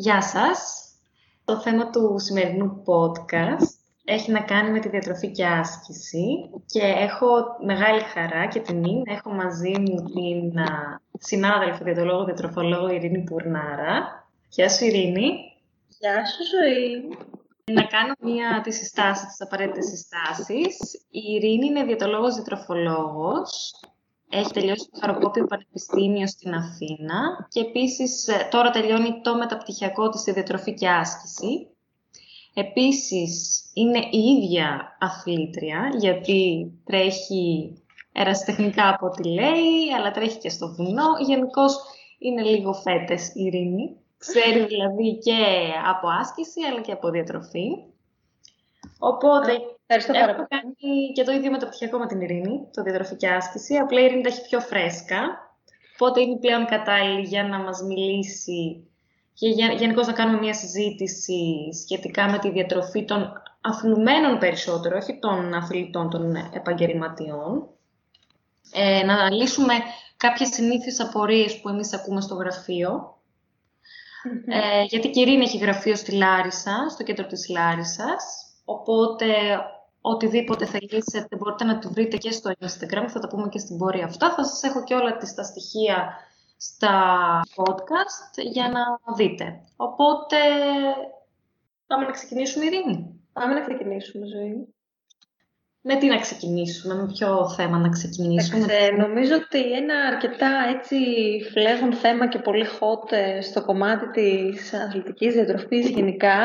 Γεια 0.00 0.22
σας! 0.22 0.88
Το 1.44 1.60
θέμα 1.60 1.90
του 1.90 2.14
σημερινού 2.18 2.82
podcast 2.86 3.66
έχει 4.04 4.30
να 4.30 4.40
κάνει 4.40 4.70
με 4.70 4.78
τη 4.78 4.88
διατροφή 4.88 5.30
και 5.30 5.46
άσκηση 5.46 6.50
και 6.66 6.80
έχω 6.80 7.26
μεγάλη 7.64 8.00
χαρά 8.00 8.46
και 8.46 8.60
τιμή 8.60 9.02
να 9.06 9.12
έχω 9.12 9.30
μαζί 9.30 9.70
μου 9.78 10.02
την 10.02 10.64
συνάδελφο 11.18 11.84
διατολόγο 11.84 12.24
διατροφολόγο 12.24 12.88
Ειρήνη 12.88 13.24
Πουρνάρα. 13.24 14.28
Γεια 14.48 14.68
σου 14.68 14.84
Ειρήνη! 14.84 15.30
Γεια 15.98 16.26
σου 16.26 16.42
Ζωή! 16.52 17.08
Να 17.72 17.84
κάνω 17.84 18.12
μία 18.20 18.60
τις 18.62 18.76
συστάσεις, 18.76 19.26
τις 19.26 19.40
απαραίτητες 19.40 19.86
συστάσεις. 19.86 20.94
Η 21.10 21.20
Ειρήνη 21.34 21.66
είναι 21.66 21.84
διατολόγος 21.84 22.34
διατροφολόγος 22.34 23.74
έχει 24.30 24.52
τελειώσει 24.52 24.88
το 24.90 24.98
Χαροκόπιο 25.00 25.46
Πανεπιστήμιο 25.46 26.26
στην 26.26 26.54
Αθήνα 26.54 27.46
και 27.48 27.60
επίσης 27.60 28.28
ε, 28.28 28.48
τώρα 28.50 28.70
τελειώνει 28.70 29.20
το 29.22 29.36
μεταπτυχιακό 29.36 30.08
της 30.08 30.20
στη 30.20 30.32
διατροφή 30.32 30.74
και 30.74 30.88
άσκηση. 30.88 31.68
Επίσης 32.54 33.62
είναι 33.74 33.98
η 34.10 34.18
ίδια 34.18 34.96
αθλήτρια 35.00 35.90
γιατί 35.98 36.72
τρέχει 36.84 37.72
ερασιτεχνικά 38.12 38.88
από 38.88 39.06
ό,τι 39.06 39.28
λέει, 39.28 39.92
αλλά 39.96 40.10
τρέχει 40.10 40.38
και 40.38 40.48
στο 40.48 40.74
βουνό. 40.74 41.06
Γενικώς 41.26 41.76
είναι 42.18 42.42
λίγο 42.42 42.72
φέτες 42.72 43.28
η 43.34 43.42
Ειρήνη. 43.42 43.96
Ξέρει 44.18 44.64
δηλαδή 44.66 45.18
και 45.18 45.36
από 45.86 46.08
άσκηση 46.20 46.60
αλλά 46.70 46.80
και 46.80 46.92
από 46.92 47.10
διατροφή. 47.10 47.68
Οπότε 48.98 49.77
Ευχαριστώ 49.90 50.12
πάρα 50.12 50.34
πολύ. 50.34 50.48
κάνει 50.48 51.12
και 51.14 51.22
το 51.22 51.32
ίδιο 51.32 51.50
μεταπτυχιακό 51.50 51.98
με 51.98 52.06
την 52.06 52.20
Ειρήνη, 52.20 52.68
το 52.72 52.82
διατροφική 52.82 53.26
άσκηση. 53.26 53.76
Απλά 53.76 54.00
η 54.00 54.04
Ειρήνη 54.04 54.22
τα 54.22 54.28
έχει 54.28 54.42
πιο 54.42 54.60
φρέσκα. 54.60 55.18
Οπότε 55.94 56.20
είναι 56.20 56.38
πλέον 56.38 56.66
κατάλληλη 56.66 57.26
για 57.26 57.42
να 57.42 57.58
μας 57.58 57.82
μιλήσει 57.82 58.88
και 59.34 59.48
γενικώς 59.48 60.06
να 60.06 60.12
κάνουμε 60.12 60.38
μια 60.38 60.54
συζήτηση 60.54 61.72
σχετικά 61.82 62.30
με 62.30 62.38
τη 62.38 62.50
διατροφή 62.50 63.04
των 63.04 63.32
αθλουμένων 63.60 64.38
περισσότερο, 64.38 64.96
όχι 64.96 65.18
των 65.18 65.54
αθλητών, 65.54 66.10
των 66.10 66.36
επαγγελματιών. 66.52 67.68
Ε, 68.72 69.04
να 69.04 69.30
λύσουμε 69.30 69.74
κάποιες 70.16 70.48
συνήθειες 70.48 71.00
απορίες 71.00 71.60
που 71.60 71.68
εμείς 71.68 71.94
ακούμε 71.94 72.20
στο 72.20 72.34
γραφείο. 72.34 73.18
Ε, 74.46 74.82
γιατί 74.82 75.10
και 75.10 75.20
η 75.20 75.22
Ειρήνη 75.22 75.44
έχει 75.44 75.58
γραφείο 75.58 75.96
στη 75.96 76.12
Λάρισα, 76.12 76.86
στο 76.90 77.02
κέντρο 77.02 77.26
της 77.26 77.48
Λάρισας. 77.48 78.46
Οπότε 78.64 79.26
οτιδήποτε 80.08 80.66
θελήσετε 80.66 81.36
μπορείτε 81.36 81.64
να 81.64 81.78
το 81.78 81.90
βρείτε 81.92 82.16
και 82.16 82.30
στο 82.30 82.50
Instagram, 82.60 83.04
θα 83.08 83.20
τα 83.20 83.28
πούμε 83.28 83.48
και 83.48 83.58
στην 83.58 83.78
πορεία 83.78 84.04
αυτά. 84.04 84.34
Θα 84.34 84.44
σας 84.44 84.62
έχω 84.62 84.84
και 84.84 84.94
όλα 84.94 85.16
τις 85.16 85.34
τα 85.34 85.42
στοιχεία 85.42 86.12
στα 86.56 86.94
podcast 87.56 88.42
για 88.50 88.68
να 88.68 89.14
δείτε. 89.14 89.60
Οπότε 89.76 90.36
πάμε 91.86 92.04
να 92.04 92.10
ξεκινήσουμε 92.10 92.64
Ειρήνη. 92.64 93.20
Πάμε 93.32 93.54
να 93.54 93.60
ξεκινήσουμε 93.60 94.26
ζωή. 94.26 94.74
Με 95.80 95.96
τι 95.96 96.06
να 96.06 96.18
ξεκινήσουμε, 96.18 96.94
με 96.94 97.06
ποιο 97.06 97.48
θέμα 97.48 97.78
να 97.78 97.88
ξεκινήσουμε. 97.88 98.66
Ε, 98.68 98.90
νομίζω 98.90 99.34
ότι 99.34 99.72
ένα 99.72 99.94
αρκετά 99.94 100.50
έτσι 100.76 100.96
φλέγον 101.52 101.92
θέμα 101.92 102.28
και 102.28 102.38
πολύ 102.38 102.66
hot 102.80 103.12
ε, 103.12 103.40
στο 103.40 103.64
κομμάτι 103.64 104.10
της 104.10 104.74
αθλητικής 104.74 105.34
διατροφής 105.34 105.88
γενικά 105.88 106.38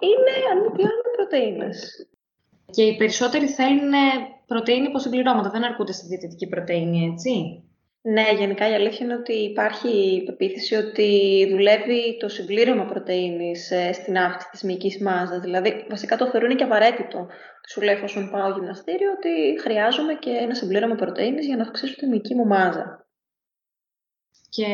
είναι 0.00 0.34
αν 0.52 0.58
μη 0.76 0.84
πρωτεΐνες. 1.16 2.08
Και 2.70 2.82
οι 2.82 2.96
περισσότεροι 2.96 3.46
θέλουν 3.46 3.92
πρωτεΐνη 4.46 4.86
υποσυμπληρώματα, 4.86 5.50
δεν 5.50 5.64
αρκούνται 5.64 5.92
στη 5.92 6.06
διαιτητική 6.06 6.46
πρωτεΐνη, 6.46 7.10
έτσι. 7.12 7.62
Ναι, 8.02 8.32
γενικά 8.38 8.70
η 8.70 8.74
αλήθεια 8.74 9.06
είναι 9.06 9.14
ότι 9.14 9.32
υπάρχει 9.32 9.88
η 9.88 10.24
πεποίθηση 10.24 10.74
ότι 10.74 11.46
δουλεύει 11.50 12.16
το 12.20 12.28
συμπλήρωμα 12.28 12.84
πρωτεΐνης 12.84 13.70
ε, 13.70 13.92
στην 13.92 14.18
αύξηση 14.18 14.50
της 14.50 14.62
μυϊκής 14.62 15.00
μάζας. 15.00 15.40
Δηλαδή, 15.40 15.86
βασικά 15.90 16.16
το 16.16 16.26
θεωρούν 16.26 16.56
και 16.56 16.64
απαραίτητο. 16.64 17.26
Σου 17.68 17.80
λέει, 17.80 17.94
εφόσον 17.94 18.30
πάω 18.30 18.50
γυμναστήριο, 18.50 19.10
ότι 19.12 19.60
χρειάζομαι 19.60 20.14
και 20.14 20.30
ένα 20.30 20.54
συμπλήρωμα 20.54 20.94
πρωτεΐνης 20.94 21.46
για 21.46 21.56
να 21.56 21.62
αυξήσω 21.62 21.94
τη 21.94 22.06
μυϊκή 22.06 22.34
μου 22.34 22.46
μάζα. 22.46 23.06
Και 24.48 24.66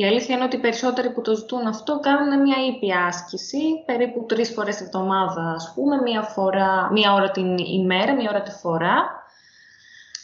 η 0.00 0.04
αλήθεια 0.04 0.34
είναι 0.34 0.44
ότι 0.44 0.56
οι 0.56 0.60
περισσότεροι 0.60 1.10
που 1.12 1.20
το 1.20 1.34
ζητούν 1.34 1.66
αυτό 1.66 1.98
κάνουν 2.00 2.40
μια 2.40 2.56
ήπια 2.66 3.04
άσκηση, 3.04 3.58
περίπου 3.86 4.24
τρεις 4.28 4.50
φορές 4.50 4.76
την 4.76 4.86
εβδομάδα, 4.86 5.42
ας 5.50 5.72
πούμε, 5.74 6.00
μία, 6.00 6.22
φορά, 6.22 6.92
μία 6.92 7.12
ώρα 7.12 7.30
την 7.30 7.56
ημέρα, 7.58 8.14
μία 8.14 8.30
ώρα 8.30 8.42
τη 8.42 8.50
φορά. 8.50 8.96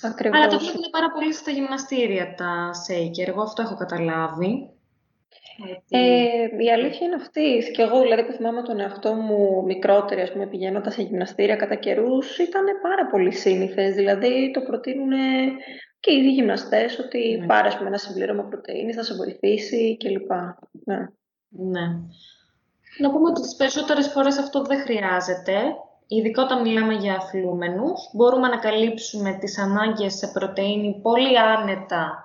Ακριβώς. 0.02 0.38
Αλλά 0.38 0.48
το 0.48 0.58
βλέπουν 0.58 0.90
πάρα 0.90 1.10
πολύ 1.10 1.32
στα 1.32 1.50
γυμναστήρια 1.50 2.34
τα 2.34 2.72
σέικερ. 2.72 3.28
Εγώ 3.28 3.42
αυτό 3.42 3.62
έχω 3.62 3.76
καταλάβει. 3.76 4.68
Ε, 5.88 6.64
η 6.64 6.70
αλήθεια 6.72 7.06
είναι 7.06 7.14
αυτή. 7.14 7.70
Και 7.72 7.82
εγώ, 7.82 8.00
δηλαδή, 8.00 8.24
που 8.24 8.32
θυμάμαι 8.32 8.62
τον 8.62 8.80
εαυτό 8.80 9.14
μου 9.14 9.62
μικρότερη, 9.64 10.20
ας 10.20 10.32
πούμε, 10.32 10.46
πηγαίνοντας 10.46 10.94
σε 10.94 11.02
γυμναστήρια 11.02 11.56
κατά 11.56 11.74
καιρούς, 11.74 12.38
ήταν 12.38 12.64
πάρα 12.82 13.06
πολύ 13.06 13.32
σύνηθες. 13.32 13.94
Δηλαδή, 13.94 14.50
το 14.50 14.60
προτείνουν 14.60 15.12
και 16.04 16.12
οι 16.12 16.16
ίδιοι 16.16 16.31
γυμναστές 16.31 16.98
ότι 16.98 17.37
ναι. 17.37 17.47
πάρε 17.47 17.70
πούμε, 17.76 17.88
ένα 17.88 17.98
συμπλήρωμα 17.98 18.42
πρωτενη, 18.42 18.92
θα 18.92 19.03
σε 19.03 19.15
βοηθήσει 19.15 19.97
κλπ. 19.97 20.31
Ναι. 20.84 20.98
ναι. 21.48 21.87
Να 22.98 23.10
πούμε 23.10 23.28
ότι 23.31 23.41
τις 23.41 23.56
περισσότερες 23.56 24.09
φορές 24.09 24.38
αυτό 24.38 24.62
δεν 24.62 24.81
χρειάζεται. 24.81 25.54
Ειδικά 26.06 26.42
όταν 26.42 26.60
μιλάμε 26.60 26.94
για 26.94 27.15
αθλούμενους, 27.15 28.10
μπορούμε 28.12 28.48
να 28.48 28.59
καλύψουμε 28.59 29.32
τις 29.41 29.59
ανάγκες 29.59 30.15
σε 30.15 30.27
πρωτεΐνη 30.27 31.01
πολύ 31.03 31.39
άνετα 31.39 32.22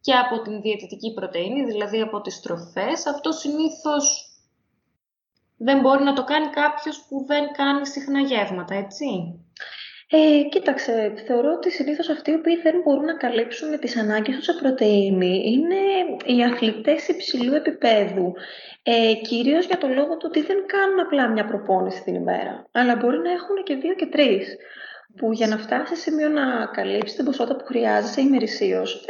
και 0.00 0.12
από 0.12 0.42
την 0.42 0.60
διαιτητική 0.60 1.12
πρωτεΐνη, 1.14 1.64
δηλαδή 1.64 2.00
από 2.00 2.20
τις 2.20 2.40
τροφές. 2.40 3.06
Αυτό 3.06 3.32
συνήθως 3.32 4.28
δεν 5.56 5.80
μπορεί 5.80 6.02
να 6.04 6.12
το 6.12 6.24
κάνει 6.24 6.46
κάποιος 6.46 7.04
που 7.08 7.24
δεν 7.26 7.52
κάνει 7.52 7.86
συχνά 7.86 8.20
γεύματα, 8.20 8.74
έτσι. 8.74 9.06
Ε, 10.10 10.42
κοίταξε, 10.50 11.12
θεωρώ 11.26 11.52
ότι 11.52 11.70
συνήθως 11.70 12.08
αυτοί 12.08 12.30
οι 12.30 12.34
οποίοι 12.34 12.60
δεν 12.62 12.80
μπορούν 12.84 13.04
να 13.04 13.16
καλύψουν 13.16 13.78
τις 13.78 13.96
ανάγκες 13.96 14.36
τους 14.36 14.44
σε 14.44 14.52
πρωτενη 14.52 15.42
είναι 15.44 15.80
οι 16.24 16.42
αθλητές 16.44 17.08
υψηλού 17.08 17.54
επίπεδου. 17.54 18.32
Ε, 18.82 19.14
Κυρίως 19.14 19.66
για 19.66 19.78
το 19.78 19.88
λόγο 19.88 20.16
του 20.16 20.26
ότι 20.28 20.42
δεν 20.42 20.56
κάνουν 20.66 21.00
απλά 21.00 21.28
μια 21.28 21.44
προπόνηση 21.44 22.02
την 22.02 22.14
ημέρα, 22.14 22.66
αλλά 22.72 22.96
μπορεί 22.96 23.18
να 23.18 23.30
έχουν 23.30 23.62
και 23.64 23.74
δύο 23.74 23.94
και 23.94 24.06
τρεις. 24.06 24.56
Που 25.16 25.32
για 25.32 25.46
να 25.46 25.58
φτάσει 25.58 25.94
σε 25.94 26.00
σημείο 26.00 26.28
να 26.28 26.66
καλύψει 26.66 27.16
την 27.16 27.24
ποσότητα 27.24 27.56
που 27.56 27.64
χρειάζεσαι 27.64 28.20
ημερησίως, 28.20 29.04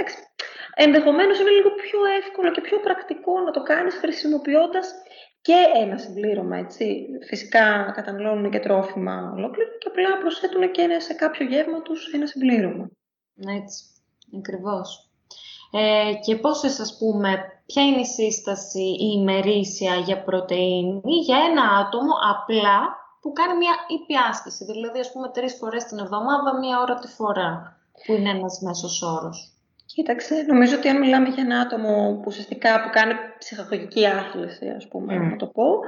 ενδεχομένως 0.74 1.40
είναι 1.40 1.50
λίγο 1.50 1.70
πιο 1.70 1.98
εύκολο 2.18 2.50
και 2.50 2.60
πιο 2.60 2.78
πρακτικό 2.78 3.40
να 3.40 3.50
το 3.50 3.62
κάνεις 3.62 3.94
χρησιμοποιώντας 3.94 4.94
και 5.40 5.54
ένα 5.76 5.98
συμπλήρωμα, 5.98 6.56
έτσι. 6.56 7.06
Φυσικά 7.28 7.92
καταναλώνουν 7.94 8.50
και 8.50 8.58
τρόφιμα 8.58 9.32
ολόκληρο 9.34 9.70
και 9.78 9.88
απλά 9.88 10.18
προσθέτουν 10.18 10.70
και 10.70 10.98
σε 10.98 11.14
κάποιο 11.14 11.46
γεύμα 11.46 11.82
τους 11.82 12.12
ένα 12.12 12.26
συμπλήρωμα. 12.26 12.90
Έτσι, 13.46 13.84
ακριβώς. 14.38 15.10
Ε, 15.70 16.12
και 16.24 16.36
πόσες, 16.36 16.80
ας 16.80 16.96
πούμε, 16.98 17.62
ποια 17.66 17.82
είναι 17.82 18.00
η 18.00 18.04
σύσταση 18.04 18.82
η 18.82 19.10
ημερήσια 19.20 19.94
για 19.94 20.22
πρωτεΐνη; 20.22 21.00
Για 21.24 21.38
ένα 21.50 21.62
άτομο 21.62 22.12
απλά 22.34 22.96
που 23.20 23.32
κάνει 23.32 23.56
μια 23.56 23.74
ήπια 23.88 24.26
άσκηση. 24.30 24.64
Δηλαδή, 24.64 25.00
ας 25.00 25.12
πούμε, 25.12 25.28
τρεις 25.28 25.54
φορές 25.54 25.84
την 25.84 25.98
εβδομάδα, 25.98 26.58
μία 26.58 26.80
ώρα 26.80 26.94
τη 26.94 27.08
φορά, 27.08 27.76
που 28.06 28.12
είναι 28.12 28.30
ένας 28.30 28.60
μέσος 28.60 29.02
όρος. 29.02 29.57
Κοίταξε, 29.98 30.44
νομίζω 30.46 30.76
ότι 30.76 30.88
αν 30.88 30.98
μιλάμε 30.98 31.28
για 31.28 31.42
ένα 31.42 31.60
άτομο 31.60 32.14
που 32.14 32.24
ουσιαστικά 32.26 32.82
που 32.82 32.90
κάνει 32.92 33.12
ψυχαγωγική 33.38 34.06
άθληση, 34.06 34.68
ας 34.68 34.88
πούμε, 34.88 35.16
mm. 35.16 35.30
να 35.30 35.36
το 35.36 35.46
πω, 35.46 35.80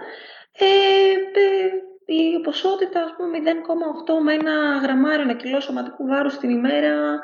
ε, 0.58 0.64
ε, 0.64 2.14
η 2.14 2.40
ποσότητα, 2.40 3.02
ας 3.02 3.14
πούμε, 3.16 3.38
0,8 3.38 4.22
με 4.22 4.32
ένα 4.32 4.78
γραμμάριο, 4.82 5.20
ένα 5.20 5.34
κιλό 5.34 5.60
σωματικού 5.60 6.06
βάρους 6.06 6.38
την 6.38 6.50
ημέρα, 6.50 7.20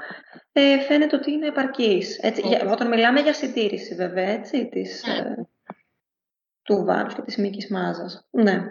ε, 0.52 0.78
φαίνεται 0.78 1.16
ότι 1.16 1.32
είναι 1.32 1.46
επαρκής. 1.46 2.18
Έτσι, 2.18 2.40
για, 2.46 2.70
όταν 2.70 2.88
μιλάμε 2.88 3.20
για 3.20 3.32
συντήρηση, 3.32 3.94
βέβαια, 3.94 4.28
έτσι, 4.28 4.68
της, 4.68 5.04
ναι. 5.06 5.14
ε, 5.14 5.34
του 6.62 6.84
βάρους 6.84 7.14
και 7.14 7.22
της 7.22 7.36
μήκης 7.36 7.70
μάζας. 7.70 8.28
Ναι. 8.30 8.62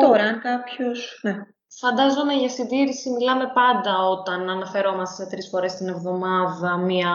Τώρα, 0.00 0.22
αν 0.22 0.40
κάποιος... 0.40 1.20
Ναι. 1.22 1.36
Φαντάζομαι 1.78 2.32
για 2.32 2.48
συντήρηση 2.48 3.10
μιλάμε 3.10 3.50
πάντα 3.54 3.98
όταν 3.98 4.50
αναφερόμαστε 4.50 5.22
σε 5.22 5.30
τρεις 5.30 5.48
φορές 5.48 5.74
την 5.74 5.88
εβδομάδα, 5.88 6.76
μία 6.76 7.12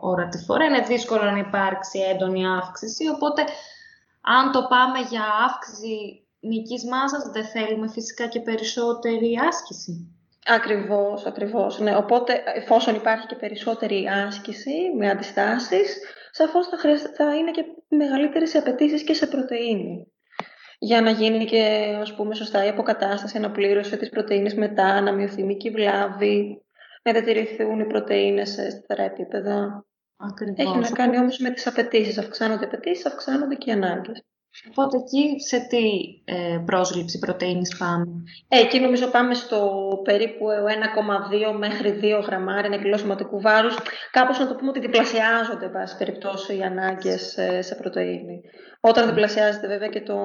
ώρα 0.00 0.28
τη 0.28 0.38
φορά. 0.38 0.64
Είναι 0.64 0.80
δύσκολο 0.80 1.30
να 1.30 1.38
υπάρξει 1.38 1.98
έντονη 1.98 2.46
αύξηση, 2.46 3.08
οπότε 3.08 3.44
αν 4.20 4.52
το 4.52 4.66
πάμε 4.68 4.98
για 5.10 5.24
αύξηση 5.48 6.26
μυϊκής 6.40 6.84
μάζας, 6.84 7.30
δεν 7.32 7.44
θέλουμε 7.44 7.88
φυσικά 7.88 8.26
και 8.26 8.40
περισσότερη 8.40 9.38
άσκηση. 9.48 10.16
Ακριβώς, 10.46 11.26
ακριβώς. 11.26 11.78
Ναι, 11.78 11.96
οπότε 11.96 12.42
εφόσον 12.54 12.94
υπάρχει 12.94 13.26
και 13.26 13.36
περισσότερη 13.36 14.08
άσκηση 14.26 14.92
με 14.98 15.10
αντιστάσεις, 15.10 15.98
σαφώς 16.30 16.66
θα, 16.66 16.78
θα 17.16 17.36
είναι 17.36 17.50
και 17.50 17.64
μεγαλύτερες 17.88 18.54
απαιτήσεις 18.54 19.02
και 19.02 19.14
σε 19.14 19.26
πρωτεΐνη 19.26 20.12
για 20.84 21.00
να 21.00 21.10
γίνει 21.10 21.44
και 21.44 21.94
ας 22.00 22.14
πούμε, 22.14 22.34
σωστά 22.34 22.64
η 22.64 22.68
αποκατάσταση, 22.68 23.36
αναπλήρωση 23.36 23.96
της 23.96 24.08
πρωτεΐνης 24.08 24.54
μετά, 24.54 25.00
να 25.00 25.12
μειωθεί 25.12 25.40
η 25.40 25.44
μυϊκή 25.44 25.70
βλάβη, 25.70 26.62
να 27.02 27.12
διατηρηθούν 27.12 27.80
οι 27.80 27.86
πρωτεΐνες 27.86 28.50
σε 28.50 28.70
σταθερά 28.70 29.02
επίπεδα. 29.02 29.86
Ακριβώς. 30.16 30.66
Έχει 30.66 30.78
να 30.78 30.90
κάνει 30.90 31.18
όμως 31.18 31.38
με 31.38 31.50
τις 31.50 31.66
απαιτήσεις. 31.66 32.18
Αυξάνονται 32.18 32.64
οι 32.64 32.66
απαιτήσεις, 32.66 33.06
αυξάνονται 33.06 33.54
και 33.54 33.70
οι 33.70 33.72
ανάγκες. 33.72 34.22
Οπότε 34.70 34.96
εκεί 34.96 35.40
σε 35.40 35.58
τι 35.58 35.84
ε, 36.24 36.58
πρόσληψη 36.64 37.18
πρωτεΐνης 37.18 37.76
πάμε; 37.76 38.06
Ε, 38.48 38.58
εκεί 38.58 38.80
νομίζω 38.80 39.06
πάμε 39.10 39.34
στο 39.34 39.88
περίπου 40.04 40.46
1,2 41.52 41.58
μέχρι 41.58 42.00
2 42.02 42.22
γραμμάρια 42.26 42.70
ένα 42.72 42.82
κιλό 42.82 42.96
σωματικού 42.96 43.40
βάρους. 43.40 43.76
Κάπως 44.10 44.38
να 44.38 44.48
το 44.48 44.54
πούμε 44.54 44.70
ότι 44.70 44.80
διπλασιάζονται, 44.80 45.68
πάση 45.68 45.96
περιπτώσει, 45.96 46.56
οι 46.56 46.62
ανάγκες 46.62 47.36
ε, 47.36 47.62
σε 47.62 47.74
πρωτεΐνη. 47.74 48.40
Όταν 48.80 49.06
διπλασιάζεται 49.08 49.66
βέβαια 49.66 49.88
και 49.88 50.00
το, 50.00 50.16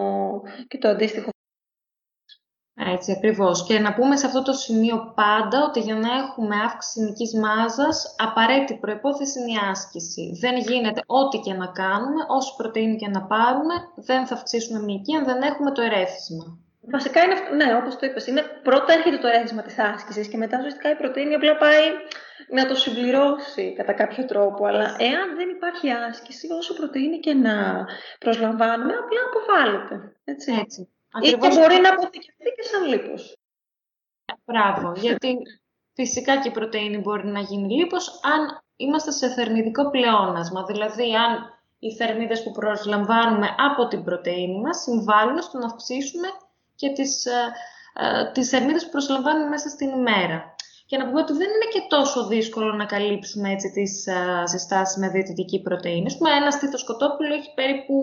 και 0.68 0.78
το 0.78 0.88
αντίστοιχο 0.88 1.30
έτσι, 2.80 3.12
ακριβώς. 3.12 3.66
Και 3.68 3.80
να 3.80 3.94
πούμε 3.94 4.16
σε 4.18 4.26
αυτό 4.26 4.42
το 4.42 4.54
σημείο 4.54 5.14
πάντα 5.16 5.64
ότι 5.68 5.80
για 5.80 5.96
να 5.96 6.10
έχουμε 6.22 6.56
αύξηση 6.66 7.02
νικής 7.02 7.34
μάζας, 7.34 8.16
απαραίτητη 8.18 8.80
προϋπόθεση 8.80 9.40
είναι 9.40 9.52
η 9.52 9.60
άσκηση. 9.72 10.38
Δεν 10.42 10.58
γίνεται 10.58 11.02
ό,τι 11.06 11.38
και 11.38 11.54
να 11.54 11.68
κάνουμε, 11.68 12.22
όσο 12.28 12.56
πρωτεΐνη 12.58 12.96
και 12.96 13.08
να 13.08 13.22
πάρουμε, 13.22 13.74
δεν 13.96 14.26
θα 14.26 14.34
αυξήσουμε 14.36 14.80
μυϊκή 14.80 15.16
αν 15.16 15.26
δεν 15.26 15.42
έχουμε 15.42 15.72
το 15.72 15.82
ερέθισμα. 15.82 16.58
Βασικά 16.92 17.24
είναι 17.24 17.34
αυτό, 17.34 17.56
ναι, 17.56 17.76
όπως 17.82 17.96
το 17.98 18.06
είπες, 18.06 18.28
είναι 18.28 18.44
πρώτα 18.64 18.94
έρχεται 18.94 19.18
το 19.18 19.28
ερέθισμα 19.28 19.62
της 19.62 19.80
άσκησης 19.80 20.28
και 20.28 20.38
μετά 20.38 20.58
ουσιαστικά 20.58 20.92
η 20.92 20.96
πρωτεΐνη 20.96 21.34
απλά 21.36 21.58
πάει 21.58 21.86
να 22.50 22.66
το 22.68 22.76
συμπληρώσει 22.76 23.74
κατά 23.74 23.94
κάποιο 23.94 24.26
τρόπο. 24.26 24.66
Αλλά 24.66 24.96
εάν 24.98 25.36
δεν 25.36 25.50
υπάρχει 25.50 25.92
άσκηση, 25.92 26.48
όσο 26.52 26.74
πρωτεΐνη 26.74 27.20
και 27.20 27.34
να 27.34 27.86
προσλαμβάνουμε, 28.20 28.94
απλά 28.94 29.20
αποβάλλεται. 29.30 30.16
Έτσι. 30.24 30.54
έτσι. 30.62 30.90
Ή 31.22 31.30
και 31.30 31.38
μπορεί 31.38 31.80
να 31.82 31.90
αποθηκευτεί 31.90 32.50
και 32.56 32.64
σαν 32.64 32.86
λίπος. 32.88 33.38
Μπράβο, 34.46 34.94
γιατί 35.04 35.38
φυσικά 35.94 36.40
και 36.40 36.48
η 36.48 36.52
πρωτεΐνη 36.52 36.98
μπορεί 36.98 37.28
να 37.28 37.40
γίνει 37.40 37.74
λίπος 37.74 38.20
αν 38.24 38.62
είμαστε 38.76 39.12
σε 39.12 39.30
θερμιδικό 39.30 39.90
πλεόνασμα. 39.90 40.64
Δηλαδή, 40.64 41.16
αν 41.16 41.58
οι 41.80 41.92
θερμίδες 41.96 42.44
που 42.44 42.52
προσλαμβάνουμε 42.52 43.56
από 43.58 43.88
την 43.88 44.04
πρωτεΐνη 44.04 44.60
μας 44.60 44.82
συμβάλλουν 44.82 45.42
στο 45.42 45.58
να 45.58 45.66
αυξήσουμε 45.66 46.28
και 46.76 46.90
τις, 46.90 47.26
ε, 47.26 47.52
ε, 47.94 48.32
τις 48.32 48.50
θερμίδες 48.50 48.84
που 48.84 48.90
προσλαμβάνουμε 48.90 49.50
μέσα 49.50 49.70
στην 49.70 49.90
ημέρα. 49.90 50.56
Και 50.86 50.98
να 50.98 51.06
πούμε 51.06 51.20
ότι 51.20 51.34
δεν 51.34 51.50
είναι 51.50 51.70
και 51.74 51.86
τόσο 51.88 52.28
δύσκολο 52.28 52.74
να 52.74 52.86
καλύψουμε 52.86 53.52
έτσι 53.52 53.72
τις 53.72 54.08
ε, 54.08 54.44
συστάσεις 54.46 54.98
με 54.98 55.10
διαιτητική 55.10 55.62
πρωτεΐνη. 55.62 56.18
Πούμε, 56.18 56.30
ένα 56.32 56.52
στήθος 56.52 56.84
κοτόπουλο 56.84 57.34
έχει 57.34 57.54
περίπου 57.54 57.94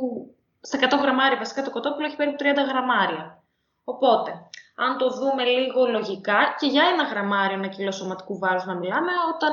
στα 0.67 0.79
100 0.79 1.03
γραμμάρια 1.03 1.39
βασικά 1.39 1.63
το 1.63 1.71
κοτόπουλο 1.71 2.07
έχει 2.07 2.17
περίπου 2.17 2.37
30 2.41 2.45
γραμμάρια. 2.71 3.43
Οπότε, 3.85 4.31
αν 4.77 4.99
το 4.99 5.11
δούμε 5.11 5.45
λίγο 5.45 5.87
λογικά, 5.87 6.39
και 6.59 6.67
για 6.67 6.85
ένα 6.93 7.03
γραμμάριο, 7.03 7.57
ένα 7.57 7.69
κιλό 7.69 7.93
σωματικού 7.93 8.39
βάρους 8.39 8.65
να 8.65 8.75
μιλάμε, 8.75 9.13
όταν 9.35 9.53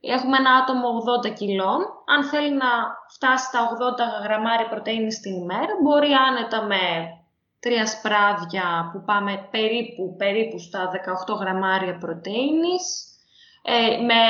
έχουμε 0.00 0.36
ένα 0.36 0.50
άτομο 0.50 0.88
80 1.26 1.32
κιλών, 1.34 1.80
αν 2.06 2.24
θέλει 2.24 2.52
να 2.54 2.70
φτάσει 3.08 3.44
στα 3.44 3.60
80 4.20 4.22
γραμμάρια 4.24 4.68
πρωτεΐνης 4.68 5.20
την 5.20 5.34
ημέρα, 5.34 5.72
μπορεί 5.82 6.12
άνετα 6.12 6.62
με 6.62 6.82
τρία 7.60 7.86
σπράδια 7.86 8.90
που 8.92 9.02
πάμε 9.04 9.48
περίπου, 9.50 10.16
περίπου 10.16 10.58
στα 10.58 10.90
18 11.28 11.34
γραμμάρια 11.40 11.98
πρωτεΐνης, 11.98 12.84
ε, 13.62 14.02
με 14.02 14.20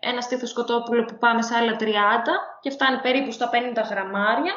ένα 0.00 0.20
στήθος 0.20 0.52
κοτόπουλο 0.52 1.04
που 1.04 1.18
πάμε 1.18 1.42
σε 1.42 1.54
άλλα 1.56 1.76
30 1.76 1.84
και 2.60 2.70
φτάνει 2.70 2.98
περίπου 3.00 3.30
στα 3.30 3.50
50 3.52 3.82
γραμμάρια, 3.90 4.54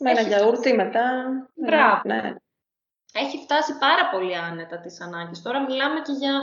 με 0.00 0.10
ένα 0.10 0.20
γιαούρτι 0.20 0.72
μετά. 0.72 1.06
Μπράβο. 1.54 2.00
Ναι. 2.04 2.34
Έχει 3.12 3.38
φτάσει 3.44 3.78
πάρα 3.78 4.08
πολύ 4.12 4.36
άνετα 4.36 4.78
τις 4.80 5.00
ανάγκες. 5.00 5.42
Τώρα 5.42 5.60
μιλάμε 5.62 6.00
και 6.00 6.12
για 6.12 6.34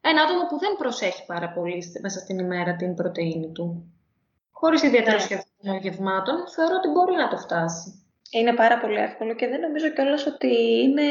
ένα 0.00 0.22
άτομο 0.22 0.46
που 0.48 0.58
δεν 0.58 0.76
προσέχει 0.78 1.26
πάρα 1.26 1.48
πολύ 1.52 1.82
μέσα 2.02 2.18
στην 2.18 2.38
ημέρα 2.38 2.76
την 2.76 2.94
πρωτεΐνη 2.94 3.52
του. 3.52 3.90
Χωρίς 4.50 4.82
ιδιαίτερο 4.82 5.18
ναι. 5.60 5.76
γευμάτων, 5.76 6.48
θεωρώ 6.48 6.74
ότι 6.76 6.88
μπορεί 6.88 7.14
να 7.14 7.28
το 7.28 7.36
φτάσει. 7.36 8.00
Είναι 8.30 8.54
πάρα 8.54 8.78
πολύ 8.78 8.98
εύκολο 8.98 9.34
και 9.34 9.48
δεν 9.48 9.60
νομίζω 9.60 9.88
κιόλας 9.88 10.26
ότι 10.26 10.82
είναι 10.82 11.02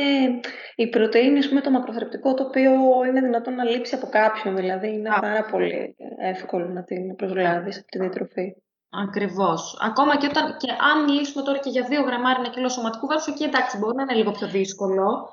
η 0.75 0.87
πρωτεΐνη, 0.89 1.47
πούμε, 1.47 1.61
το 1.61 1.71
μακροθρεπτικό, 1.71 2.33
το 2.33 2.43
οποίο 2.43 2.71
είναι 3.07 3.21
δυνατόν 3.21 3.55
να 3.55 3.63
λείψει 3.63 3.95
από 3.95 4.07
κάποιον. 4.07 4.55
Δηλαδή, 4.55 4.87
είναι 4.93 5.09
πάρα 5.21 5.45
πολύ 5.45 5.95
εύκολο 6.17 6.67
να 6.67 6.83
την 6.83 7.15
προσλάβεις 7.15 7.77
από 7.77 7.87
τη 7.87 7.99
διατροφή. 7.99 8.55
Ακριβώς. 9.03 9.77
Ακόμα 9.81 10.17
και, 10.17 10.27
όταν, 10.27 10.57
και 10.57 10.71
αν 10.91 11.03
μιλήσουμε 11.03 11.43
τώρα 11.43 11.57
και 11.57 11.69
για 11.69 11.87
2 11.87 12.05
γραμμάρια 12.05 12.41
ένα 12.43 12.53
κιλό 12.53 12.69
σωματικού 12.69 13.07
βάρου, 13.07 13.21
εκεί 13.27 13.43
εντάξει, 13.43 13.77
μπορεί 13.77 13.95
να 13.95 14.01
είναι 14.01 14.13
λίγο 14.13 14.31
πιο 14.31 14.47
δύσκολο. 14.47 15.29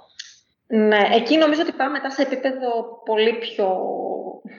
Ναι, 0.67 1.09
εκεί 1.13 1.37
νομίζω 1.37 1.61
ότι 1.61 1.73
πάμε 1.73 1.91
μετά 1.91 2.11
σε 2.11 2.23
επίπεδο 2.23 2.69
πολύ 3.05 3.33
πιο 3.39 3.67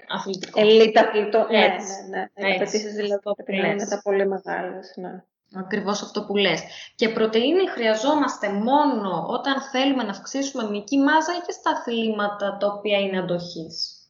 αθλητικό. 0.08 0.60
Ελίτ 0.62 0.98
αθλητό. 0.98 1.48
Ναι, 1.50 1.60
ναι, 1.60 2.30
ναι. 2.34 2.50
Οι 2.50 2.56
απαιτήσεις 2.56 2.94
δηλαδή 2.94 3.20
πρέπει 3.36 3.62
να 3.62 3.68
είναι 3.68 3.88
τα 3.88 4.02
πολύ 4.04 4.28
μεγάλες. 4.28 4.94
Ναι. 4.96 5.24
Ακριβώς 5.56 6.02
αυτό 6.02 6.26
που 6.26 6.36
λες. 6.36 6.62
Και 6.96 7.10
πρωτεΐνη 7.10 7.70
χρειαζόμαστε 7.70 8.50
μόνο 8.50 9.26
όταν 9.28 9.62
θέλουμε 9.62 10.04
να 10.04 10.10
αυξήσουμε 10.10 10.70
μυϊκή 10.70 10.98
μάζα 10.98 11.34
ή 11.34 11.46
και 11.46 11.52
στα 11.52 11.72
αθλήματα 11.72 12.58
τα 12.60 12.68
οποία 12.68 13.00
είναι 13.00 13.18
αντοχής. 13.18 14.03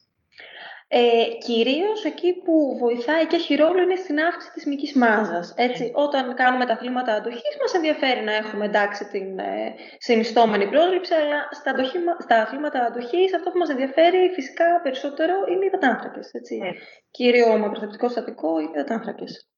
Ε, 0.88 1.24
κυρίως 1.46 2.06
εκεί 2.06 2.34
που 2.44 2.78
βοηθάει 2.80 3.26
και 3.28 3.36
έχει 3.36 3.56
ρόλο 3.56 3.82
είναι 3.82 3.96
στην 3.96 4.20
αύξηση 4.20 4.54
της 4.54 4.66
μυκής 4.66 4.94
μάζας. 4.94 5.54
Έτσι, 5.58 5.92
όταν 5.94 6.36
κάνουμε 6.36 6.66
τα 6.66 6.74
αθλήματα 6.74 7.14
αντοχής 7.14 7.58
μας 7.62 7.74
ενδιαφέρει 7.74 8.24
να 8.24 8.34
έχουμε 8.34 8.66
εντάξει 8.66 9.06
την 9.06 9.40
ε, 9.40 9.76
συνιστόμενη 9.98 10.68
πρόσληψη, 10.68 11.14
αλλά 11.14 11.48
στα, 11.52 11.72
αντοχή, 11.72 11.98
στα 12.20 12.42
αθλήματα 12.42 12.80
αντοχής 12.86 13.36
αυτό 13.36 13.52
που 13.52 13.58
μας 13.58 13.70
ενδιαφέρει 13.70 14.32
φυσικά 14.34 14.82
περισσότερο 14.84 15.34
είναι 15.48 15.64
οι 15.64 15.68
υδατάνθρακες. 15.68 16.32
Έτσι. 16.32 16.60
Ε. 16.64 16.72
Κύριο 17.12 17.58
μακροθεπτικό 17.58 18.10
στατικό 18.10 18.60
είναι 18.60 18.70
οι 18.70 18.74
υδατάνθρακες. 18.76 19.53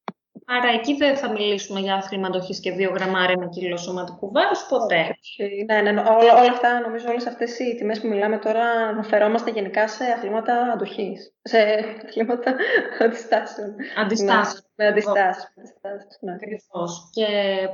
Άρα 0.48 0.70
εκεί 0.74 0.96
δεν 0.96 1.18
θα 1.18 1.32
μιλήσουμε 1.32 1.80
για 1.80 1.96
άθλημα 1.96 2.28
αντοχής 2.28 2.60
και 2.60 2.72
δύο 2.72 2.90
γραμμάρια 2.90 3.36
ένα 3.38 3.50
κιλό 3.50 3.78
σωματικού 3.78 4.32
βάρους 4.32 4.66
ποτέ. 4.70 5.18
Ναι, 5.66 5.82
ναι, 5.82 5.90
όλα, 6.00 6.34
όλα 6.42 6.52
αυτά, 6.52 6.80
νομίζω 6.80 7.10
όλες 7.10 7.28
αυτές 7.28 7.60
οι 7.60 7.76
τιμές 7.76 8.02
που 8.02 8.08
μιλάμε 8.08 8.38
τώρα 8.38 8.66
αναφερόμαστε 8.66 9.52
γενικά 9.52 9.88
σε 9.88 10.04
αθλήματα 10.04 10.72
αντοχής. 10.74 11.34
Σε 11.42 11.58
αθλήματα 12.06 12.56
αντιστάσεων. 13.06 13.76
Αντιστάσεων. 13.98 14.64
Ναι, 14.76 14.86
με 14.86 14.92
αντιστάσει. 14.92 15.48
Ναι. 16.20 16.34
Ακριβώς. 16.34 17.10
Και 17.12 17.28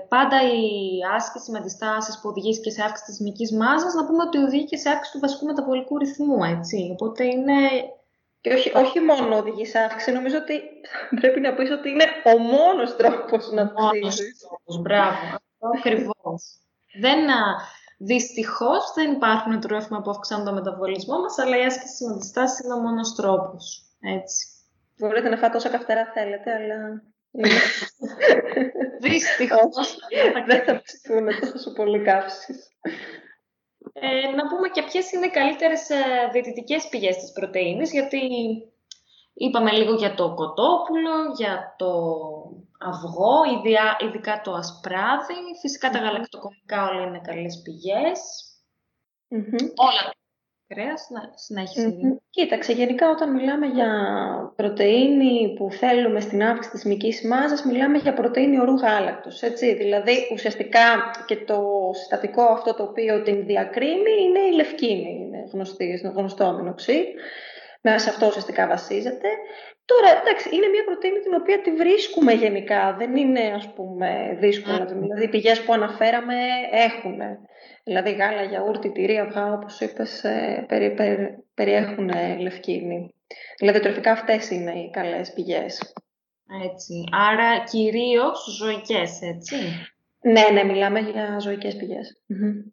πάντα 0.07 0.37
η 0.41 0.67
άσκηση 1.15 1.51
με 1.51 1.57
αντιστάσεις 1.57 2.19
που 2.19 2.29
οδηγείς 2.29 2.59
και 2.59 2.69
σε 2.69 2.81
αύξηση 2.83 3.09
της 3.09 3.19
μυκής 3.19 3.51
μάζας, 3.53 3.93
να 3.93 4.05
πούμε 4.05 4.23
ότι 4.23 4.37
οδηγεί 4.37 4.65
και 4.65 4.77
σε 4.77 4.89
αύξηση 4.89 5.13
του 5.13 5.19
βασικού 5.19 5.45
μεταβολικού 5.45 5.97
ρυθμού. 5.97 6.43
Έτσι. 6.43 6.89
Οπότε 6.91 7.25
είναι 7.25 7.57
και 8.41 8.53
όχι, 8.53 8.71
όχι 8.77 9.00
μόνο 9.00 9.38
οδηγείς 9.38 9.69
σε 9.69 9.79
αύξηση, 9.79 10.12
νομίζω 10.12 10.38
ότι 10.38 10.62
πρέπει 11.19 11.39
να 11.39 11.53
πεις 11.53 11.71
ότι 11.71 11.89
είναι 11.89 12.05
ο 12.24 12.38
μόνος 12.38 12.95
τρόπος 12.95 13.51
να 13.51 13.62
αυξήσεις. 13.62 14.45
Μπράβο, 14.81 15.38
ακριβώς. 15.75 16.60
Δεν, 17.00 17.19
Δυστυχώς 18.03 18.93
δεν 18.95 19.12
υπάρχουν 19.12 19.60
τρόφιμα 19.60 20.01
που 20.01 20.10
αυξάνουν 20.10 20.45
το 20.45 20.53
μεταβολισμό 20.53 21.19
μας, 21.19 21.38
αλλά 21.38 21.57
η 21.57 21.65
άσκηση 21.65 22.05
με 22.05 22.13
αντιστάσει 22.13 22.62
είναι 22.65 22.74
ο 22.74 22.77
μόνος 22.77 23.15
τρόπος. 23.15 23.83
Έτσι. 24.00 24.48
Μπορείτε 24.98 25.29
να 25.29 25.38
φάτε 25.38 25.57
όσα 25.57 25.69
καυτερά 25.69 26.12
θέλετε, 26.13 26.51
αλλά. 26.53 27.03
Δυστυχώς. 29.05 29.98
δεν 30.48 30.63
θα 30.63 30.81
ψηθούν 30.81 31.27
τόσο 31.53 31.71
πολύ 31.71 32.01
καύσει. 32.03 32.53
Ε, 33.93 34.27
να 34.35 34.47
πούμε 34.47 34.69
και 34.69 34.83
ποιες 34.83 35.11
είναι 35.11 35.25
οι 35.25 35.29
καλύτερες 35.29 35.89
ε, 35.89 36.29
διαιτητικές 36.31 36.88
πηγές 36.89 37.15
της 37.17 37.31
πρωτεΐνης, 37.31 37.91
γιατί 37.91 38.21
είπαμε 39.33 39.71
λίγο 39.71 39.93
για 39.93 40.13
το 40.15 40.33
κοτόπουλο, 40.33 41.33
για 41.38 41.75
το 41.77 41.91
αυγό, 42.79 43.38
ειδικά 44.00 44.41
το 44.43 44.53
ασπράδι. 44.53 45.39
Φυσικά 45.61 45.89
τα 45.89 46.00
γαλακτοκομικά 46.00 46.89
όλα 46.89 47.01
είναι 47.01 47.21
καλές 47.23 47.61
Όλα 49.75 50.20
κρέας, 50.73 51.07
να 51.47 51.63
Κοίταξε, 52.29 52.71
γενικά 52.71 53.09
όταν 53.09 53.33
μιλάμε 53.33 53.65
για 53.65 53.89
πρωτεΐνη 54.55 55.53
που 55.57 55.71
θέλουμε 55.71 56.19
στην 56.19 56.43
αύξηση 56.43 56.75
της 56.75 56.85
μυκής 56.85 57.23
μάζας, 57.23 57.63
μιλάμε 57.63 57.97
για 57.97 58.13
πρωτεΐνη 58.13 58.59
ορού 58.59 58.73
γάλακτος, 58.73 59.41
έτσι. 59.41 59.73
Δηλαδή, 59.73 60.29
ουσιαστικά 60.33 61.11
και 61.25 61.35
το 61.35 61.89
συστατικό 61.93 62.43
αυτό 62.43 62.73
το 62.73 62.83
οποίο 62.83 63.21
την 63.21 63.45
διακρίνει 63.45 64.13
είναι 64.23 64.39
η 64.39 64.55
λευκίνη, 64.55 65.25
είναι 65.25 65.49
γνωστή, 65.53 66.11
γνωστό 66.15 66.43
αμινοξύ. 66.43 67.05
Μέσα 67.81 67.99
σε 67.99 68.09
αυτό 68.09 68.25
ουσιαστικά 68.27 68.67
βασίζεται. 68.67 69.29
Τώρα, 69.91 70.19
εντάξει, 70.21 70.55
είναι 70.55 70.67
μια 70.67 70.83
πρωτεΐνη 70.83 71.19
την 71.19 71.33
οποία 71.33 71.62
τη 71.62 71.71
βρίσκουμε 71.71 72.33
γενικά. 72.33 72.95
Δεν 72.98 73.15
είναι, 73.15 73.53
ας 73.55 73.74
πούμε, 73.74 74.38
δύσκολο. 74.39 74.86
Δηλαδή, 74.86 75.24
οι 75.24 75.29
πηγές 75.29 75.62
που 75.63 75.74
αναφέραμε 75.74 76.36
έχουν. 76.71 77.17
Δηλαδή, 77.83 78.12
γάλα, 78.12 78.43
γιαούρτι, 78.43 78.91
τυρί, 78.91 79.17
αυγά, 79.17 79.53
όπως 79.53 79.79
είπες, 79.79 80.24
ε, 80.24 80.65
περι, 80.67 80.95
περιέχουν 81.53 82.12
λευκίνη. 82.39 83.13
Δηλαδή, 83.60 83.79
τροφικά 83.79 84.12
αυτές 84.12 84.50
είναι 84.50 84.71
οι 84.71 84.89
καλές 84.89 85.33
πηγές. 85.33 85.93
Έτσι. 86.65 87.03
Άρα, 87.12 87.63
κυρίως 87.63 88.57
ζωικές, 88.57 89.21
έτσι. 89.21 89.55
Ναι, 90.23 90.41
ναι, 90.53 90.63
μιλάμε 90.63 90.99
για 90.99 91.39
ζωικές 91.39 91.75